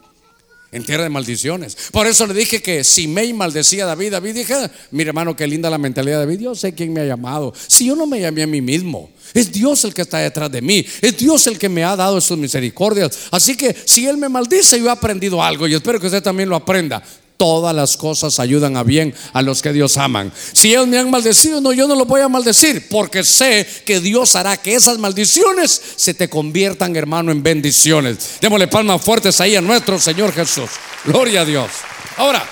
en 0.71 0.85
tierra 0.85 1.03
de 1.03 1.09
maldiciones. 1.09 1.75
Por 1.91 2.05
eso 2.07 2.27
le 2.27 2.33
dije 2.33 2.61
que 2.61 2.83
si 2.83 3.03
Simei 3.03 3.33
maldecía 3.33 3.85
a 3.85 3.87
David, 3.87 4.11
David 4.11 4.35
dije, 4.35 4.53
mi 4.91 5.03
hermano, 5.03 5.35
qué 5.35 5.47
linda 5.47 5.69
la 5.69 5.77
mentalidad 5.77 6.19
de 6.19 6.25
David, 6.25 6.41
yo 6.41 6.55
sé 6.55 6.73
quién 6.73 6.93
me 6.93 7.01
ha 7.01 7.05
llamado. 7.05 7.53
Si 7.67 7.87
yo 7.87 7.95
no 7.95 8.05
me 8.05 8.21
llamé 8.21 8.43
a 8.43 8.47
mí 8.47 8.61
mismo, 8.61 9.09
es 9.33 9.51
Dios 9.51 9.83
el 9.85 9.93
que 9.93 10.03
está 10.03 10.19
detrás 10.19 10.51
de 10.51 10.61
mí, 10.61 10.85
es 11.01 11.17
Dios 11.17 11.47
el 11.47 11.57
que 11.57 11.69
me 11.69 11.83
ha 11.83 11.95
dado 11.95 12.21
sus 12.21 12.37
misericordias. 12.37 13.17
Así 13.31 13.55
que 13.55 13.75
si 13.85 14.05
Él 14.05 14.17
me 14.17 14.29
maldice, 14.29 14.79
yo 14.79 14.85
he 14.85 14.91
aprendido 14.91 15.41
algo 15.41 15.67
y 15.67 15.73
espero 15.73 15.99
que 15.99 16.05
usted 16.05 16.23
también 16.23 16.49
lo 16.49 16.55
aprenda 16.55 17.01
todas 17.39 17.73
las 17.73 17.95
cosas 17.95 18.37
ayudan 18.41 18.75
a 18.75 18.83
bien 18.83 19.15
a 19.31 19.41
los 19.41 19.61
que 19.61 19.71
Dios 19.71 19.95
aman. 19.95 20.29
Si 20.51 20.71
ellos 20.71 20.87
me 20.87 20.99
han 20.99 21.09
maldecido, 21.09 21.61
no, 21.61 21.71
yo 21.71 21.87
no 21.87 21.95
lo 21.95 22.03
voy 22.03 22.19
a 22.19 22.27
maldecir, 22.27 22.89
porque 22.89 23.23
sé 23.23 23.65
que 23.85 24.01
Dios 24.01 24.35
hará 24.35 24.57
que 24.57 24.75
esas 24.75 24.97
maldiciones 24.97 25.81
se 25.95 26.13
te 26.13 26.29
conviertan, 26.29 26.93
hermano, 26.97 27.31
en 27.31 27.41
bendiciones. 27.41 28.39
Démosle 28.41 28.67
palmas 28.67 29.01
fuertes 29.01 29.39
ahí 29.39 29.55
a 29.55 29.61
nuestro 29.61 29.97
Señor 29.97 30.33
Jesús. 30.33 30.69
Gloria 31.05 31.41
a 31.41 31.45
Dios. 31.45 31.71
Ahora, 32.17 32.45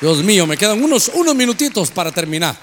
Dios 0.00 0.22
mío, 0.22 0.46
me 0.46 0.56
quedan 0.56 0.80
unos, 0.80 1.10
unos 1.12 1.34
minutitos 1.34 1.90
para 1.90 2.12
terminar. 2.12 2.56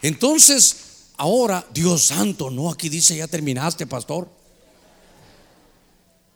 Entonces, 0.00 0.76
ahora, 1.18 1.62
Dios 1.74 2.06
santo, 2.06 2.50
no, 2.50 2.70
aquí 2.70 2.88
dice, 2.88 3.16
ya 3.16 3.28
terminaste, 3.28 3.86
pastor. 3.86 4.30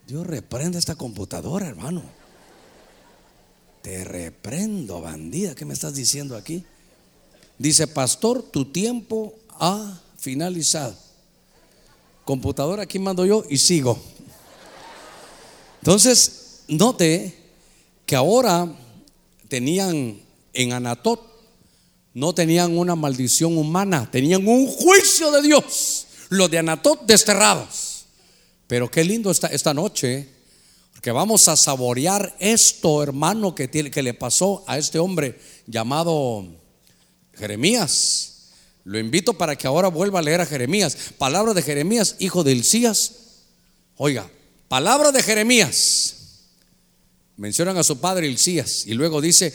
Dios 0.06 0.26
reprende 0.26 0.78
esta 0.78 0.96
computadora, 0.96 1.66
hermano. 1.66 2.02
Te 3.88 4.04
reprendo, 4.04 5.00
bandida. 5.00 5.54
¿Qué 5.54 5.64
me 5.64 5.72
estás 5.72 5.94
diciendo 5.94 6.36
aquí? 6.36 6.62
Dice, 7.56 7.86
pastor, 7.86 8.42
tu 8.42 8.66
tiempo 8.66 9.34
ha 9.58 10.02
finalizado. 10.18 10.94
Computadora, 12.22 12.82
aquí 12.82 12.98
mando 12.98 13.24
yo 13.24 13.46
y 13.48 13.56
sigo. 13.56 13.98
Entonces, 15.80 16.64
note 16.68 17.34
que 18.04 18.14
ahora 18.14 18.70
tenían 19.48 20.20
en 20.52 20.72
Anatot, 20.74 21.22
no 22.12 22.34
tenían 22.34 22.76
una 22.76 22.94
maldición 22.94 23.56
humana, 23.56 24.06
tenían 24.12 24.46
un 24.46 24.66
juicio 24.66 25.30
de 25.30 25.40
Dios. 25.40 26.06
Los 26.28 26.50
de 26.50 26.58
Anatot 26.58 27.06
desterrados. 27.06 28.04
Pero 28.66 28.90
qué 28.90 29.02
lindo 29.02 29.30
esta, 29.30 29.46
esta 29.46 29.72
noche 29.72 30.28
que 31.00 31.12
vamos 31.12 31.48
a 31.48 31.56
saborear 31.56 32.34
esto, 32.38 33.02
hermano, 33.02 33.54
que, 33.54 33.68
que 33.68 34.02
le 34.02 34.14
pasó 34.14 34.64
a 34.66 34.78
este 34.78 34.98
hombre 34.98 35.38
llamado 35.66 36.46
Jeremías. 37.34 38.50
Lo 38.84 38.98
invito 38.98 39.34
para 39.34 39.56
que 39.56 39.66
ahora 39.66 39.88
vuelva 39.88 40.18
a 40.18 40.22
leer 40.22 40.40
a 40.40 40.46
Jeremías. 40.46 40.96
Palabra 41.18 41.54
de 41.54 41.62
Jeremías, 41.62 42.16
hijo 42.18 42.42
de 42.42 42.52
Elías. 42.52 43.12
Oiga, 43.96 44.28
palabra 44.66 45.12
de 45.12 45.22
Jeremías. 45.22 46.14
Mencionan 47.36 47.76
a 47.76 47.84
su 47.84 48.00
padre 48.00 48.26
Elías 48.26 48.86
y 48.86 48.94
luego 48.94 49.20
dice 49.20 49.52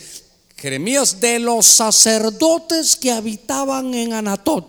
Jeremías 0.56 1.20
de 1.20 1.40
los 1.40 1.66
sacerdotes 1.66 2.96
que 2.96 3.12
habitaban 3.12 3.94
en 3.94 4.14
Anatot, 4.14 4.66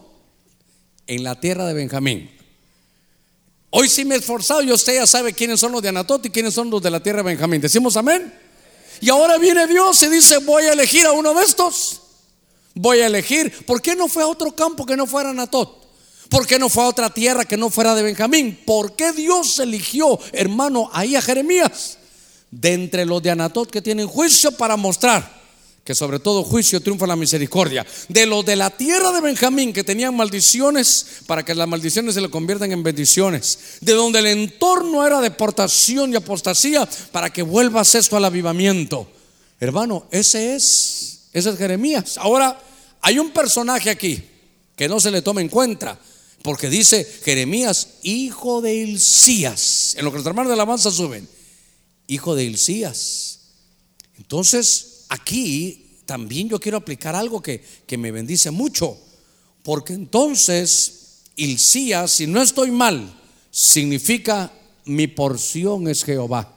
en 1.07 1.22
la 1.22 1.39
tierra 1.39 1.66
de 1.66 1.75
Benjamín. 1.75 2.31
Hoy 3.77 3.89
sí 3.89 4.05
me 4.05 4.14
he 4.14 4.18
esforzado 4.18 4.62
y 4.62 4.70
usted 4.70 4.95
ya 4.95 5.05
sabe 5.05 5.33
quiénes 5.33 5.59
son 5.59 5.72
los 5.72 5.83
de 5.83 5.89
Anatot 5.89 6.25
y 6.25 6.31
quiénes 6.31 6.55
son 6.55 6.70
los 6.70 6.81
de 6.81 6.93
la 6.93 7.03
tierra 7.03 7.25
de 7.25 7.25
Benjamín. 7.25 7.61
Decimos 7.61 7.97
amén. 7.97 8.33
Y 9.01 9.11
ahora 9.11 9.37
viene 9.37 9.66
Dios 9.66 10.01
y 10.05 10.09
dice, 10.09 10.39
voy 10.39 10.62
a 10.62 10.75
elegir 10.75 11.05
a 11.07 11.11
uno 11.11 11.35
de 11.35 11.43
estos. 11.43 12.01
Voy 12.75 13.01
a 13.01 13.07
elegir. 13.07 13.66
¿Por 13.66 13.83
qué 13.83 13.97
no 13.97 14.07
fue 14.07 14.22
a 14.22 14.29
otro 14.29 14.55
campo 14.55 14.87
que 14.87 14.97
no 14.97 15.09
fuera 15.09 15.31
Anatot? 15.31 15.89
¿Por 16.29 16.47
qué 16.47 16.57
no 16.57 16.68
fue 16.68 16.85
a 16.85 16.87
otra 16.87 17.11
tierra 17.11 17.45
que 17.47 17.57
no 17.57 17.68
fuera 17.68 17.97
de 17.97 18.05
Benjamín? 18.05 18.61
¿Por 18.64 18.95
qué 18.95 19.11
Dios 19.11 19.59
eligió, 19.59 20.20
hermano, 20.31 20.89
ahí 20.93 21.16
a 21.16 21.20
Jeremías? 21.20 21.99
De 22.53 22.75
entre 22.75 23.05
los 23.05 23.20
de 23.25 23.33
Anatot 23.33 23.68
que 23.68 23.83
tienen 23.83 24.07
juicio 24.07 24.53
para 24.53 24.77
mostrar 24.77 25.43
que 25.85 25.95
sobre 25.95 26.18
todo 26.18 26.43
juicio 26.43 26.80
triunfa 26.80 27.07
la 27.07 27.14
misericordia. 27.14 27.87
De 28.09 28.24
los 28.24 28.45
de 28.45 28.57
la 28.57 28.70
tierra 28.70 29.12
de 29.12 29.20
Benjamín 29.20 29.72
que 29.72 29.85
tenían 29.85 30.16
maldiciones, 30.16 31.07
para 31.26 31.45
que 31.45 31.55
las 31.55 31.68
maldiciones 31.68 32.14
se 32.14 32.22
le 32.22 32.30
conviertan 32.30 32.72
en 32.72 32.82
bendiciones. 32.82 33.59
De 33.82 33.93
donde 33.93 34.20
el 34.20 34.26
entorno 34.26 35.07
era 35.07 35.20
deportación 35.20 36.12
y 36.12 36.16
apostasía, 36.16 36.89
para 37.12 37.30
que 37.30 37.43
vuelvas 37.43 37.95
esto 37.95 38.16
al 38.16 38.24
avivamiento. 38.24 39.07
Hermano, 39.61 40.07
ese 40.11 40.57
es, 40.57 41.28
ese 41.35 41.51
es 41.51 41.59
Jeremías. 41.59 42.16
Ahora, 42.16 42.59
hay 43.03 43.18
un 43.18 43.30
personaje 43.30 43.91
aquí 43.91 44.22
que 44.74 44.89
no 44.89 44.99
se 45.01 45.11
le 45.11 45.20
toma 45.20 45.43
en 45.43 45.49
cuenta. 45.49 45.99
Porque 46.43 46.68
dice 46.68 47.05
Jeremías, 47.24 47.89
hijo 48.03 48.61
de 48.61 48.74
Hilcías. 48.74 49.95
En 49.97 50.05
lo 50.05 50.11
que 50.11 50.18
los 50.18 50.26
hermanos 50.26 50.49
de 50.49 50.55
alabanza 50.55 50.91
suben, 50.91 51.26
hijo 52.07 52.35
de 52.35 52.45
Hilcías. 52.45 53.41
Entonces, 54.18 54.93
aquí 55.15 56.01
también 56.07 56.49
yo 56.49 56.61
quiero 56.61 56.79
aplicar 56.79 57.15
algo 57.15 57.41
que, 57.41 57.62
me 57.97 58.11
bendice 58.11 58.51
mucho, 58.51 58.99
porque 59.62 59.95
entonces 59.95 61.23
Ilcía, 61.37 62.07
si 62.09 62.27
no 62.27 62.43
estoy 62.43 62.71
mal, 62.71 63.15
significa 63.51 64.53
mi 64.85 65.07
porción 65.07 65.89
es 65.89 66.05
Jehová, 66.05 66.53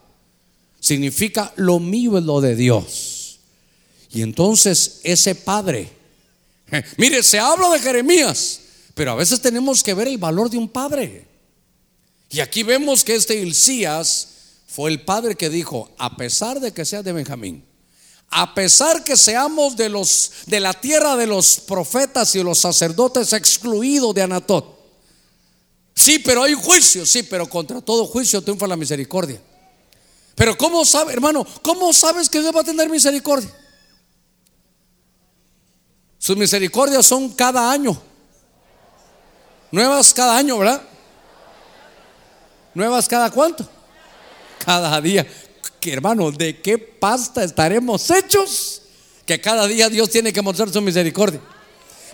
significa 0.79 1.53
lo 1.55 1.79
mío 1.79 2.17
es 2.17 2.23
lo 2.23 2.41
de 2.41 2.55
Dios. 2.55 3.39
Y 4.11 4.21
entonces 4.21 4.99
ese 5.03 5.35
padre, 5.35 5.89
mire, 6.97 7.23
se 7.23 7.39
habla 7.39 7.69
de 7.69 7.79
Jeremías, 7.79 8.61
pero 8.95 9.11
a 9.11 9.15
veces 9.15 9.39
tenemos 9.39 9.83
que 9.83 9.93
ver 9.93 10.07
el 10.07 10.17
valor 10.17 10.49
de 10.49 10.57
un 10.57 10.67
padre. 10.67 11.27
Y 12.29 12.39
aquí 12.39 12.63
vemos 12.63 13.03
que 13.03 13.15
este 13.15 13.35
Ilcías 13.35 14.29
fue 14.67 14.91
el 14.91 15.01
padre 15.05 15.35
que 15.35 15.49
dijo, 15.49 15.91
a 15.97 16.17
pesar 16.17 16.59
de 16.59 16.73
que 16.73 16.83
sea 16.83 17.03
de 17.03 17.13
Benjamín, 17.13 17.63
a 18.29 18.53
pesar 18.53 19.03
que 19.03 19.15
seamos 19.15 19.75
de 19.75 19.89
los 19.89 20.31
de 20.45 20.59
la 20.59 20.73
tierra 20.73 21.15
de 21.15 21.27
los 21.27 21.59
profetas 21.61 22.35
y 22.35 22.43
los 22.43 22.59
sacerdotes 22.59 23.33
excluidos 23.33 24.13
de 24.13 24.21
Anatot. 24.21 24.77
Sí, 25.93 26.19
pero 26.19 26.43
hay 26.43 26.53
juicio, 26.53 27.05
sí, 27.05 27.23
pero 27.23 27.49
contra 27.49 27.81
todo 27.81 28.05
juicio 28.05 28.41
triunfa 28.41 28.67
la 28.67 28.75
misericordia. 28.75 29.41
Pero 30.35 30.55
¿cómo 30.57 30.85
sabe, 30.85 31.13
hermano? 31.13 31.45
¿Cómo 31.63 31.91
sabes 31.93 32.29
que 32.29 32.39
Dios 32.39 32.55
va 32.55 32.61
a 32.61 32.63
tener 32.63 32.89
misericordia? 32.89 33.51
Sus 36.19 36.37
misericordias 36.37 37.05
son 37.05 37.29
cada 37.29 37.71
año. 37.71 37.99
Nuevas 39.71 40.13
cada 40.13 40.37
año, 40.37 40.57
¿verdad? 40.59 40.81
Nuevas 42.73 43.07
cada 43.07 43.31
cuánto? 43.31 43.67
Cada 44.63 45.01
día 45.01 45.25
hermano, 45.85 46.31
¿de 46.31 46.61
qué 46.61 46.77
pasta 46.77 47.43
estaremos 47.43 48.09
hechos? 48.09 48.81
Que 49.25 49.39
cada 49.41 49.67
día 49.67 49.89
Dios 49.89 50.09
tiene 50.09 50.33
que 50.33 50.41
mostrar 50.41 50.71
su 50.71 50.81
misericordia. 50.81 51.41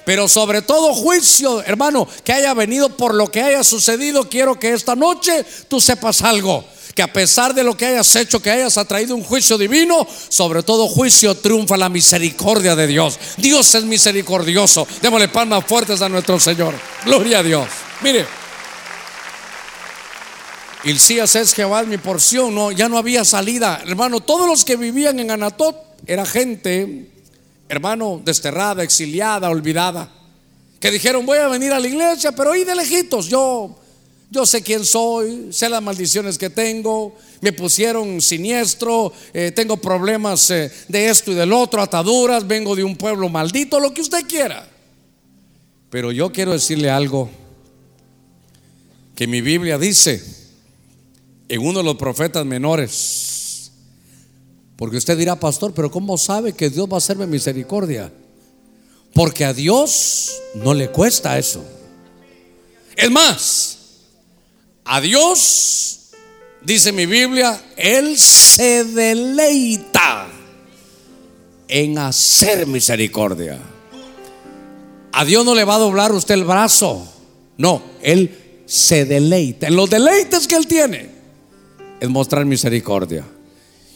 Pero 0.05 0.27
sobre 0.27 0.61
todo 0.61 0.93
juicio, 0.93 1.63
hermano, 1.63 2.07
que 2.23 2.33
haya 2.33 2.53
venido 2.53 2.89
por 2.89 3.13
lo 3.13 3.31
que 3.31 3.41
haya 3.41 3.63
sucedido, 3.63 4.27
quiero 4.29 4.59
que 4.59 4.73
esta 4.73 4.95
noche 4.95 5.45
tú 5.67 5.79
sepas 5.79 6.21
algo. 6.21 6.65
Que 6.93 7.01
a 7.01 7.11
pesar 7.11 7.55
de 7.55 7.63
lo 7.63 7.75
que 7.75 7.87
hayas 7.87 8.15
hecho, 8.15 8.39
que 8.39 8.51
hayas 8.51 8.77
atraído 8.77 9.15
un 9.15 9.23
juicio 9.23 9.57
divino, 9.57 10.05
sobre 10.29 10.61
todo 10.61 10.87
juicio 10.87 11.35
triunfa 11.35 11.75
la 11.75 11.89
misericordia 11.89 12.75
de 12.75 12.85
Dios. 12.85 13.17
Dios 13.37 13.73
es 13.73 13.83
misericordioso. 13.83 14.85
Démosle 15.01 15.29
palmas 15.29 15.65
fuertes 15.65 16.01
a 16.01 16.09
nuestro 16.09 16.39
Señor. 16.39 16.75
Gloria 17.05 17.39
a 17.39 17.43
Dios. 17.43 17.67
Mire. 18.01 18.42
Ilcías 20.83 21.33
es 21.37 21.53
Jehová 21.53 21.83
mi 21.83 21.97
porción, 21.97 22.53
no, 22.53 22.71
ya 22.71 22.89
no 22.89 22.97
había 22.97 23.23
salida. 23.23 23.81
Hermano, 23.87 24.19
todos 24.19 24.47
los 24.47 24.65
que 24.65 24.75
vivían 24.75 25.17
en 25.19 25.31
Anatot 25.31 25.77
era 26.05 26.25
gente, 26.25 27.09
hermano, 27.69 28.21
desterrada, 28.23 28.83
exiliada, 28.83 29.49
olvidada. 29.49 30.11
Que 30.81 30.91
dijeron, 30.91 31.25
voy 31.25 31.37
a 31.37 31.47
venir 31.47 31.71
a 31.71 31.79
la 31.79 31.87
iglesia, 31.87 32.33
pero 32.33 32.51
ahí 32.51 32.65
de 32.65 32.75
lejitos. 32.75 33.27
Yo, 33.27 33.73
yo 34.29 34.45
sé 34.45 34.61
quién 34.61 34.83
soy, 34.83 35.53
sé 35.53 35.69
las 35.69 35.81
maldiciones 35.81 36.37
que 36.37 36.49
tengo. 36.49 37.15
Me 37.39 37.53
pusieron 37.53 38.19
siniestro, 38.21 39.13
eh, 39.33 39.53
tengo 39.55 39.77
problemas 39.77 40.49
eh, 40.51 40.69
de 40.89 41.09
esto 41.09 41.31
y 41.31 41.35
del 41.35 41.53
otro, 41.53 41.81
ataduras, 41.81 42.45
vengo 42.45 42.75
de 42.75 42.83
un 42.83 42.97
pueblo 42.97 43.29
maldito, 43.29 43.79
lo 43.79 43.93
que 43.93 44.01
usted 44.01 44.27
quiera. 44.27 44.67
Pero 45.89 46.11
yo 46.11 46.29
quiero 46.33 46.51
decirle 46.51 46.89
algo 46.89 47.29
que 49.15 49.27
mi 49.27 49.39
Biblia 49.39 49.77
dice 49.77 50.42
en 51.49 51.61
uno 51.61 51.79
de 51.79 51.85
los 51.85 51.95
profetas 51.95 52.45
menores. 52.45 53.71
Porque 54.75 54.97
usted 54.97 55.17
dirá, 55.17 55.39
pastor, 55.39 55.73
pero 55.73 55.91
¿cómo 55.91 56.17
sabe 56.17 56.53
que 56.53 56.69
Dios 56.69 56.89
va 56.89 56.95
a 56.95 56.97
hacerme 56.97 57.27
misericordia? 57.27 58.11
Porque 59.13 59.45
a 59.45 59.53
Dios 59.53 60.31
no 60.55 60.73
le 60.73 60.89
cuesta 60.89 61.37
eso. 61.37 61.63
Es 62.95 63.11
más, 63.11 63.77
a 64.83 64.99
Dios, 64.99 66.09
dice 66.63 66.91
mi 66.91 67.05
Biblia, 67.05 67.61
Él 67.77 68.17
se 68.17 68.83
deleita 68.85 70.27
en 71.67 71.97
hacer 71.99 72.65
misericordia. 72.67 73.59
A 75.11 75.25
Dios 75.25 75.45
no 75.45 75.53
le 75.53 75.63
va 75.63 75.75
a 75.75 75.79
doblar 75.79 76.11
usted 76.11 76.33
el 76.33 76.43
brazo. 76.43 77.07
No, 77.57 77.83
Él 78.01 78.63
se 78.65 79.05
deleita 79.05 79.67
en 79.67 79.75
los 79.75 79.89
deleites 79.89 80.47
que 80.47 80.55
Él 80.55 80.65
tiene 80.65 81.12
es 82.03 82.09
mostrar 82.09 82.43
misericordia. 82.45 83.23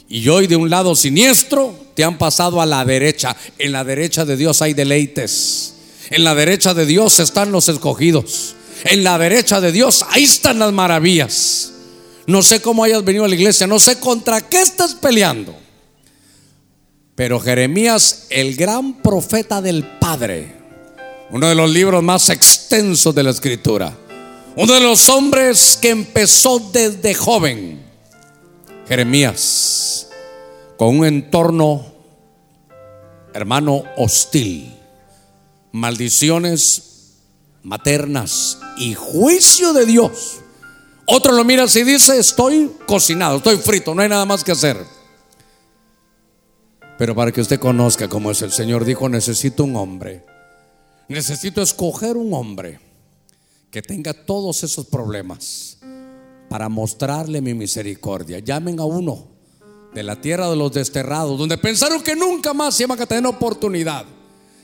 Y 0.07 0.29
hoy 0.29 0.47
de 0.47 0.55
un 0.55 0.69
lado 0.69 0.95
siniestro 0.95 1.77
te 1.93 2.05
han 2.05 2.17
pasado 2.17 2.61
a 2.61 2.65
la 2.65 2.85
derecha. 2.85 3.35
En 3.57 3.73
la 3.73 3.83
derecha 3.83 4.23
de 4.23 4.37
Dios 4.37 4.61
hay 4.61 4.73
deleites. 4.73 5.73
En 6.09 6.23
la 6.23 6.33
derecha 6.33 6.73
de 6.73 6.85
Dios 6.85 7.19
están 7.19 7.51
los 7.51 7.67
escogidos. 7.67 8.55
En 8.85 9.03
la 9.03 9.17
derecha 9.17 9.59
de 9.59 9.73
Dios 9.73 10.05
ahí 10.09 10.23
están 10.23 10.57
las 10.57 10.71
maravillas. 10.71 11.73
No 12.27 12.41
sé 12.43 12.61
cómo 12.61 12.85
hayas 12.85 13.03
venido 13.03 13.25
a 13.25 13.27
la 13.27 13.35
iglesia, 13.35 13.67
no 13.67 13.77
sé 13.77 13.99
contra 13.99 14.39
qué 14.39 14.61
estás 14.61 14.95
peleando. 14.95 15.53
Pero 17.13 17.41
Jeremías, 17.41 18.27
el 18.29 18.55
gran 18.55 19.01
profeta 19.01 19.61
del 19.61 19.83
Padre, 19.83 20.55
uno 21.29 21.49
de 21.49 21.55
los 21.55 21.69
libros 21.69 22.01
más 22.01 22.29
extensos 22.29 23.13
de 23.13 23.23
la 23.23 23.31
escritura, 23.31 23.93
uno 24.55 24.73
de 24.73 24.79
los 24.79 25.09
hombres 25.09 25.77
que 25.81 25.89
empezó 25.89 26.59
desde 26.71 27.13
joven, 27.13 27.86
Jeremías, 28.87 30.09
con 30.77 30.99
un 30.99 31.05
entorno, 31.05 31.85
hermano, 33.33 33.83
hostil, 33.97 34.73
maldiciones 35.73 36.87
maternas 37.63 38.59
y 38.77 38.93
juicio 38.93 39.73
de 39.73 39.85
Dios. 39.85 40.37
Otro 41.05 41.33
lo 41.33 41.43
mira 41.43 41.65
y 41.65 41.83
dice, 41.83 42.17
estoy 42.17 42.71
cocinado, 42.85 43.37
estoy 43.37 43.57
frito, 43.57 43.93
no 43.93 44.01
hay 44.01 44.09
nada 44.09 44.25
más 44.25 44.43
que 44.43 44.53
hacer. 44.53 44.77
Pero 46.97 47.13
para 47.13 47.31
que 47.31 47.41
usted 47.41 47.59
conozca 47.59 48.07
cómo 48.07 48.31
es 48.31 48.41
el 48.41 48.51
Señor, 48.51 48.85
dijo, 48.85 49.09
necesito 49.09 49.65
un 49.65 49.75
hombre. 49.75 50.23
Necesito 51.09 51.61
escoger 51.61 52.15
un 52.15 52.33
hombre 52.33 52.79
que 53.69 53.81
tenga 53.81 54.13
todos 54.13 54.63
esos 54.63 54.85
problemas 54.85 55.76
para 56.49 56.69
mostrarle 56.69 57.41
mi 57.41 57.53
misericordia. 57.53 58.39
Llamen 58.39 58.79
a 58.79 58.85
uno 58.85 59.27
de 59.93 60.03
la 60.03 60.19
tierra 60.19 60.49
de 60.49 60.55
los 60.55 60.71
desterrados, 60.71 61.37
donde 61.37 61.57
pensaron 61.57 62.01
que 62.01 62.15
nunca 62.15 62.53
más 62.53 62.79
iban 62.79 63.01
a 63.01 63.05
tener 63.05 63.25
oportunidad, 63.25 64.05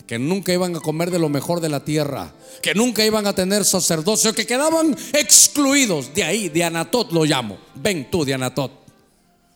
que 0.05 0.19
nunca 0.19 0.53
iban 0.53 0.75
a 0.75 0.79
comer 0.79 1.11
de 1.11 1.19
lo 1.19 1.29
mejor 1.29 1.59
de 1.59 1.69
la 1.69 1.83
tierra, 1.83 2.33
que 2.61 2.75
nunca 2.75 3.05
iban 3.05 3.25
a 3.25 3.33
tener 3.33 3.65
sacerdocio, 3.65 4.33
que 4.33 4.45
quedaban 4.45 4.95
excluidos 5.13 6.13
de 6.13 6.23
ahí, 6.23 6.49
de 6.49 6.63
Anatot 6.63 7.11
lo 7.11 7.25
llamo. 7.25 7.57
Ven 7.75 8.09
tú 8.09 8.23
de 8.23 8.33
Anatot, 8.33 8.71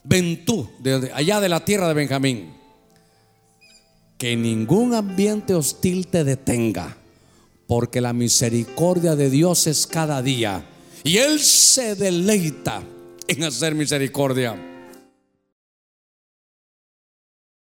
ven 0.03 0.45
tú 0.45 0.69
de 0.79 1.11
allá 1.13 1.39
de 1.39 1.49
la 1.49 1.63
tierra 1.63 1.87
de 1.87 1.93
Benjamín. 1.93 2.55
Que 4.17 4.35
ningún 4.35 4.95
ambiente 4.95 5.53
hostil 5.53 6.07
te 6.07 6.23
detenga, 6.23 6.97
porque 7.67 8.01
la 8.01 8.13
misericordia 8.13 9.15
de 9.15 9.29
Dios 9.29 9.67
es 9.67 9.85
cada 9.85 10.23
día 10.23 10.65
y 11.07 11.19
Él 11.19 11.39
se 11.39 11.95
deleita 11.95 12.83
en 13.29 13.43
hacer 13.45 13.73
misericordia. 13.73 14.76